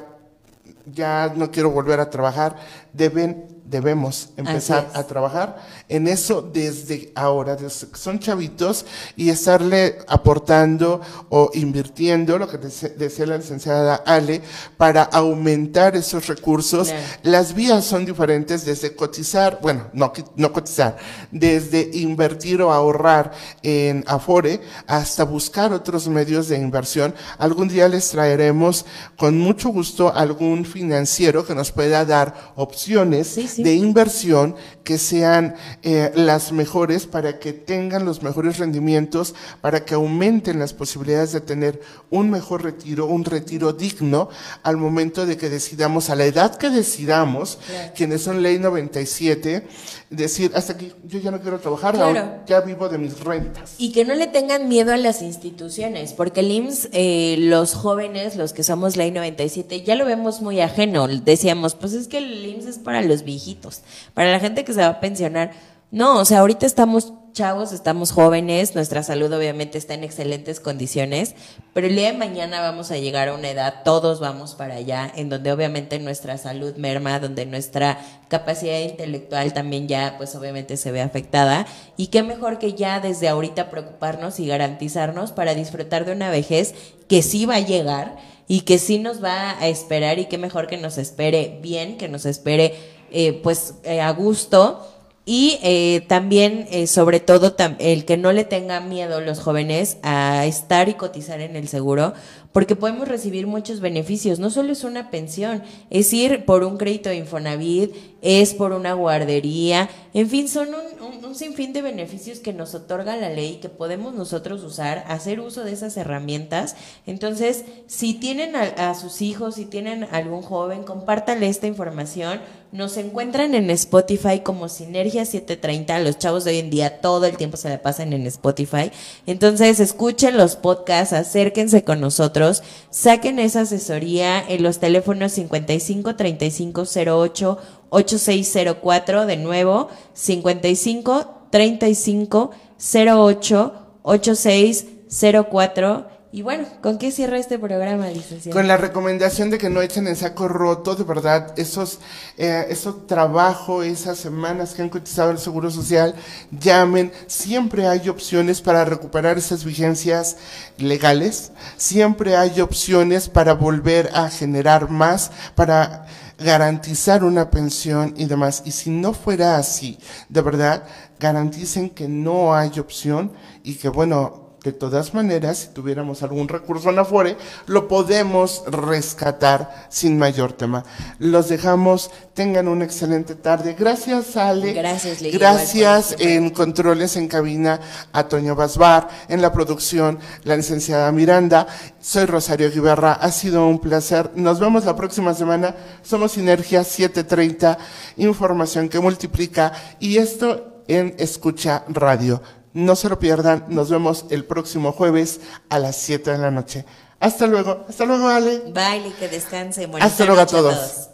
ya 0.85 1.31
no 1.35 1.51
quiero 1.51 1.69
volver 1.69 1.99
a 1.99 2.09
trabajar, 2.09 2.55
deben 2.93 3.55
debemos 3.65 4.29
empezar 4.37 4.91
a 4.93 5.03
trabajar 5.03 5.57
en 5.87 6.07
eso 6.07 6.41
desde 6.41 7.11
ahora, 7.15 7.55
desde 7.55 7.87
que 7.87 7.97
son 7.97 8.19
chavitos 8.19 8.85
y 9.15 9.29
estarle 9.29 9.99
aportando 10.07 11.01
o 11.29 11.51
invirtiendo, 11.53 12.37
lo 12.37 12.47
que 12.47 12.57
decía 12.57 13.25
la 13.25 13.37
licenciada 13.37 13.95
Ale, 13.95 14.41
para 14.77 15.03
aumentar 15.03 15.95
esos 15.95 16.27
recursos. 16.27 16.93
Las 17.23 17.53
vías 17.53 17.85
son 17.85 18.05
diferentes 18.05 18.65
desde 18.65 18.95
cotizar, 18.95 19.59
bueno, 19.61 19.87
no, 19.93 20.11
no 20.35 20.51
cotizar, 20.51 20.97
desde 21.31 21.89
invertir 21.93 22.61
o 22.61 22.71
ahorrar 22.71 23.31
en 23.61 24.03
Afore 24.07 24.61
hasta 24.87 25.23
buscar 25.23 25.73
otros 25.73 26.07
medios 26.07 26.47
de 26.47 26.57
inversión. 26.57 27.13
Algún 27.37 27.67
día 27.67 27.87
les 27.87 28.09
traeremos 28.09 28.85
con 29.17 29.37
mucho 29.37 29.69
gusto 29.69 30.13
algún 30.13 30.65
financiero 30.65 31.45
que 31.45 31.55
nos 31.55 31.71
pueda 31.71 32.05
dar 32.05 32.53
opciones 32.55 33.35
de 33.57 33.73
inversión 33.73 34.55
que 34.83 34.97
sean 34.97 35.55
eh, 35.83 36.11
las 36.15 36.51
mejores 36.51 37.05
para 37.05 37.39
que 37.39 37.53
tengan 37.53 38.05
los 38.05 38.23
mejores 38.23 38.57
rendimientos, 38.57 39.35
para 39.61 39.85
que 39.85 39.93
aumenten 39.93 40.59
las 40.59 40.73
posibilidades 40.73 41.31
de 41.31 41.41
tener 41.41 41.81
un 42.09 42.29
mejor 42.29 42.63
retiro, 42.63 43.05
un 43.05 43.25
retiro 43.25 43.73
digno 43.73 44.29
al 44.63 44.77
momento 44.77 45.25
de 45.25 45.37
que 45.37 45.49
decidamos, 45.49 46.09
a 46.09 46.15
la 46.15 46.25
edad 46.25 46.55
que 46.57 46.69
decidamos, 46.69 47.59
quienes 47.95 48.21
son 48.21 48.41
ley 48.41 48.59
97, 48.59 49.67
decir, 50.09 50.51
hasta 50.55 50.73
aquí, 50.73 50.93
yo 51.05 51.19
ya 51.19 51.31
no 51.31 51.41
quiero 51.41 51.59
trabajar, 51.59 52.43
ya 52.45 52.61
vivo 52.61 52.89
de 52.89 52.97
mis 52.97 53.19
rentas. 53.19 53.75
Y 53.77 53.91
que 53.91 54.05
no 54.05 54.13
le 54.15 54.27
tengan 54.27 54.67
miedo 54.67 54.93
a 54.93 54.97
las 54.97 55.21
instituciones, 55.21 56.13
porque 56.13 56.41
el 56.41 56.51
IMSS, 56.51 56.89
eh, 56.91 57.35
los 57.39 57.73
jóvenes, 57.73 58.35
los 58.35 58.53
que 58.53 58.63
somos 58.63 58.97
ley 58.97 59.11
97, 59.11 59.81
ya 59.83 59.95
lo 59.95 60.05
vemos 60.05 60.41
muy 60.41 60.61
ajeno. 60.61 61.07
Decíamos, 61.07 61.75
pues 61.75 61.93
es 61.93 62.07
que 62.07 62.19
el 62.19 62.45
IMSS 62.45 62.67
es 62.67 62.77
para 62.79 63.01
los 63.01 63.23
viejitos, 63.23 63.81
para 64.13 64.31
la 64.31 64.39
gente 64.39 64.63
que 64.63 64.73
se 64.73 64.81
va 64.81 64.87
a 64.87 64.99
pensionar. 64.99 65.51
No, 65.91 66.19
o 66.19 66.25
sea, 66.25 66.39
ahorita 66.39 66.65
estamos 66.65 67.13
chavos, 67.35 67.73
estamos 67.73 68.11
jóvenes, 68.11 68.75
nuestra 68.75 69.03
salud 69.03 69.31
obviamente 69.33 69.77
está 69.77 69.93
en 69.93 70.05
excelentes 70.05 70.61
condiciones, 70.61 71.35
pero 71.73 71.87
el 71.87 71.95
día 71.97 72.13
de 72.13 72.17
mañana 72.17 72.61
vamos 72.61 72.91
a 72.91 72.97
llegar 72.97 73.27
a 73.27 73.33
una 73.33 73.49
edad, 73.49 73.83
todos 73.83 74.21
vamos 74.21 74.55
para 74.55 74.75
allá, 74.75 75.11
en 75.13 75.27
donde 75.27 75.51
obviamente 75.51 75.99
nuestra 75.99 76.37
salud 76.37 76.77
merma, 76.77 77.19
donde 77.19 77.45
nuestra 77.45 77.99
capacidad 78.29 78.79
intelectual 78.79 79.51
también 79.51 79.89
ya 79.89 80.15
pues 80.17 80.33
obviamente 80.35 80.77
se 80.77 80.93
ve 80.93 81.01
afectada. 81.01 81.67
Y 81.97 82.07
qué 82.07 82.23
mejor 82.23 82.57
que 82.57 82.73
ya 82.73 83.01
desde 83.01 83.27
ahorita 83.27 83.69
preocuparnos 83.69 84.39
y 84.39 84.47
garantizarnos 84.47 85.33
para 85.33 85.53
disfrutar 85.55 86.05
de 86.05 86.13
una 86.13 86.29
vejez 86.29 86.73
que 87.09 87.21
sí 87.21 87.45
va 87.45 87.55
a 87.55 87.59
llegar 87.59 88.15
y 88.47 88.61
que 88.61 88.79
sí 88.79 88.97
nos 88.97 89.21
va 89.21 89.59
a 89.59 89.67
esperar 89.67 90.19
y 90.19 90.27
qué 90.27 90.37
mejor 90.37 90.67
que 90.67 90.77
nos 90.77 90.97
espere 90.97 91.59
bien, 91.61 91.97
que 91.97 92.07
nos 92.07 92.25
espere 92.25 92.75
eh, 93.11 93.33
pues 93.43 93.73
eh, 93.83 93.99
a 93.99 94.11
gusto 94.11 94.87
y 95.25 95.57
eh, 95.63 96.05
también, 96.07 96.67
eh, 96.69 96.85
sobre 96.85 97.19
todo, 97.19 97.55
el 97.79 98.05
que 98.05 98.15
no 98.15 98.31
le 98.31 98.43
tenga 98.43 98.79
miedo 98.79 99.21
los 99.21 99.39
jóvenes 99.39 99.97
a 100.03 100.45
estar 100.45 100.87
y 100.87 100.93
cotizar 100.93 101.41
en 101.41 101.55
el 101.55 101.67
seguro, 101.67 102.13
porque 102.55 102.77
podemos 102.77 103.09
recibir 103.09 103.47
muchos 103.47 103.81
beneficios. 103.81 104.39
No 104.39 104.49
solo 104.49 104.71
es 104.71 104.85
una 104.85 105.11
pensión, 105.11 105.61
es 105.89 106.13
ir 106.13 106.45
por 106.45 106.63
un 106.63 106.77
crédito 106.77 107.09
de 107.09 107.17
Infonavit, 107.17 107.93
es 108.21 108.53
por 108.53 108.71
una 108.71 108.93
guardería, 108.93 109.89
en 110.13 110.29
fin, 110.29 110.47
son 110.47 110.69
un, 110.69 111.35
sinfín 111.35 111.73
de 111.73 111.81
beneficios 111.81 112.39
que 112.39 112.53
nos 112.53 112.73
otorga 112.73 113.17
la 113.17 113.29
ley 113.29 113.59
que 113.61 113.67
podemos 113.67 114.13
nosotros 114.13 114.63
usar, 114.63 115.03
hacer 115.09 115.41
uso 115.41 115.65
de 115.65 115.73
esas 115.73 115.97
herramientas. 115.97 116.77
Entonces, 117.05 117.65
si 117.87 118.13
tienen 118.13 118.55
a, 118.55 118.61
a 118.61 118.95
sus 118.95 119.21
hijos, 119.21 119.55
si 119.55 119.65
tienen 119.65 120.07
algún 120.13 120.41
joven, 120.41 120.83
compártanle 120.83 121.49
esta 121.49 121.67
información 121.67 122.39
nos 122.75 122.97
encuentran 122.97 123.55
en 123.55 123.69
Spotify 123.69 124.41
como 124.43 124.67
Sinergia 124.67 125.25
730. 125.25 125.97
Los 125.99 126.17
chavos 126.17 126.43
de 126.43 126.51
hoy 126.51 126.59
en 126.59 126.69
día 126.69 126.99
todo 126.99 127.25
el 127.25 127.37
tiempo 127.37 127.55
se 127.55 127.69
la 127.69 127.81
pasan 127.81 128.11
en 128.11 128.27
Spotify. 128.27 128.91
Entonces, 129.25 129.79
escuchen 129.79 130.35
los 130.35 130.57
podcasts, 130.57 131.13
acérquense 131.13 131.85
con 131.85 132.01
nosotros, 132.01 132.44
saquen 132.89 133.39
esa 133.39 133.61
asesoría 133.61 134.43
en 134.47 134.63
los 134.63 134.79
teléfonos 134.79 135.31
55 135.33 136.15
35 136.15 136.83
08 136.83 137.57
8604. 137.89 139.25
De 139.25 139.37
nuevo, 139.37 139.89
55 140.13 141.47
35 141.51 142.51
08 142.77 143.73
8604 144.03 146.14
y 146.35 146.41
bueno, 146.41 146.65
¿con 146.81 146.97
qué 146.97 147.11
cierra 147.11 147.37
este 147.37 147.57
programa, 147.57 148.09
licenciado? 148.09 148.53
Con 148.53 148.67
la 148.67 148.75
recomendación 148.75 149.49
de 149.49 149.57
que 149.57 149.69
no 149.69 149.81
echen 149.81 150.05
el 150.05 150.17
saco 150.17 150.49
roto, 150.49 150.93
de 150.93 151.05
verdad, 151.05 151.57
esos, 151.57 151.99
eh, 152.37 152.65
esos 152.67 153.07
trabajos, 153.07 153.85
esas 153.85 154.17
semanas 154.17 154.73
que 154.73 154.81
han 154.81 154.89
cotizado 154.89 155.31
el 155.31 155.37
Seguro 155.37 155.71
Social, 155.71 156.13
llamen, 156.51 157.13
siempre 157.27 157.87
hay 157.87 158.09
opciones 158.09 158.59
para 158.59 158.83
recuperar 158.83 159.37
esas 159.37 159.63
vigencias 159.63 160.35
legales, 160.77 161.53
siempre 161.77 162.35
hay 162.35 162.59
opciones 162.59 163.29
para 163.29 163.53
volver 163.53 164.09
a 164.13 164.29
generar 164.29 164.89
más, 164.89 165.31
para 165.55 166.05
garantizar 166.37 167.23
una 167.23 167.49
pensión 167.49 168.13
y 168.17 168.25
demás. 168.25 168.61
Y 168.65 168.71
si 168.71 168.89
no 168.89 169.13
fuera 169.13 169.55
así, 169.55 169.97
de 170.27 170.41
verdad, 170.41 170.83
garanticen 171.17 171.89
que 171.89 172.09
no 172.09 172.53
hay 172.53 172.77
opción 172.77 173.31
y 173.63 173.75
que, 173.75 173.87
bueno, 173.87 174.44
de 174.65 174.73
todas 174.73 175.13
maneras, 175.13 175.59
si 175.59 175.67
tuviéramos 175.67 176.23
algún 176.23 176.47
recurso 176.47 176.89
en 176.89 176.97
Afore, 176.97 177.37
lo 177.67 177.87
podemos 177.87 178.63
rescatar 178.65 179.85
sin 179.89 180.17
mayor 180.17 180.53
tema. 180.53 180.83
Los 181.19 181.49
dejamos, 181.49 182.09
tengan 182.33 182.67
una 182.67 182.83
excelente 182.83 183.35
tarde. 183.35 183.75
Gracias, 183.77 184.35
Ale. 184.35 184.73
Gracias, 184.73 185.21
Gracias 185.21 186.15
en 186.17 186.49
controles 186.49 187.15
en 187.15 187.27
cabina 187.27 187.79
a 188.11 188.27
Toño 188.27 188.55
Basbar, 188.55 189.07
en 189.27 189.39
la 189.39 189.53
producción 189.53 190.17
la 190.43 190.57
licenciada 190.57 191.11
Miranda. 191.11 191.67
Soy 192.01 192.25
Rosario 192.25 192.71
Guiberra, 192.71 193.13
ha 193.13 193.31
sido 193.31 193.67
un 193.67 193.77
placer. 193.77 194.31
Nos 194.33 194.59
vemos 194.59 194.83
la 194.83 194.95
próxima 194.95 195.35
semana. 195.35 195.75
Somos 196.01 196.31
Sinergia 196.31 196.83
730, 196.83 197.77
información 198.17 198.89
que 198.89 198.99
multiplica 198.99 199.71
y 199.99 200.17
esto 200.17 200.81
en 200.87 201.13
Escucha 201.19 201.83
Radio. 201.87 202.41
No 202.75 202.97
se 202.97 203.07
lo 203.07 203.17
pierdan. 203.17 203.63
Nos 203.69 203.89
vemos 203.89 204.25
el 204.29 204.43
próximo 204.43 204.91
jueves 204.91 205.39
a 205.69 205.79
las 205.79 205.95
7 205.95 206.31
de 206.31 206.37
la 206.37 206.51
noche. 206.51 206.85
Hasta 207.21 207.47
luego. 207.47 207.85
Hasta 207.87 208.03
luego, 208.05 208.27
Ale. 208.27 208.63
Bye, 208.73 209.13
que 209.17 209.29
descanse. 209.29 209.89
Hasta 210.01 210.25
luego 210.25 210.41
a 210.41 210.45
todos. 210.45 211.09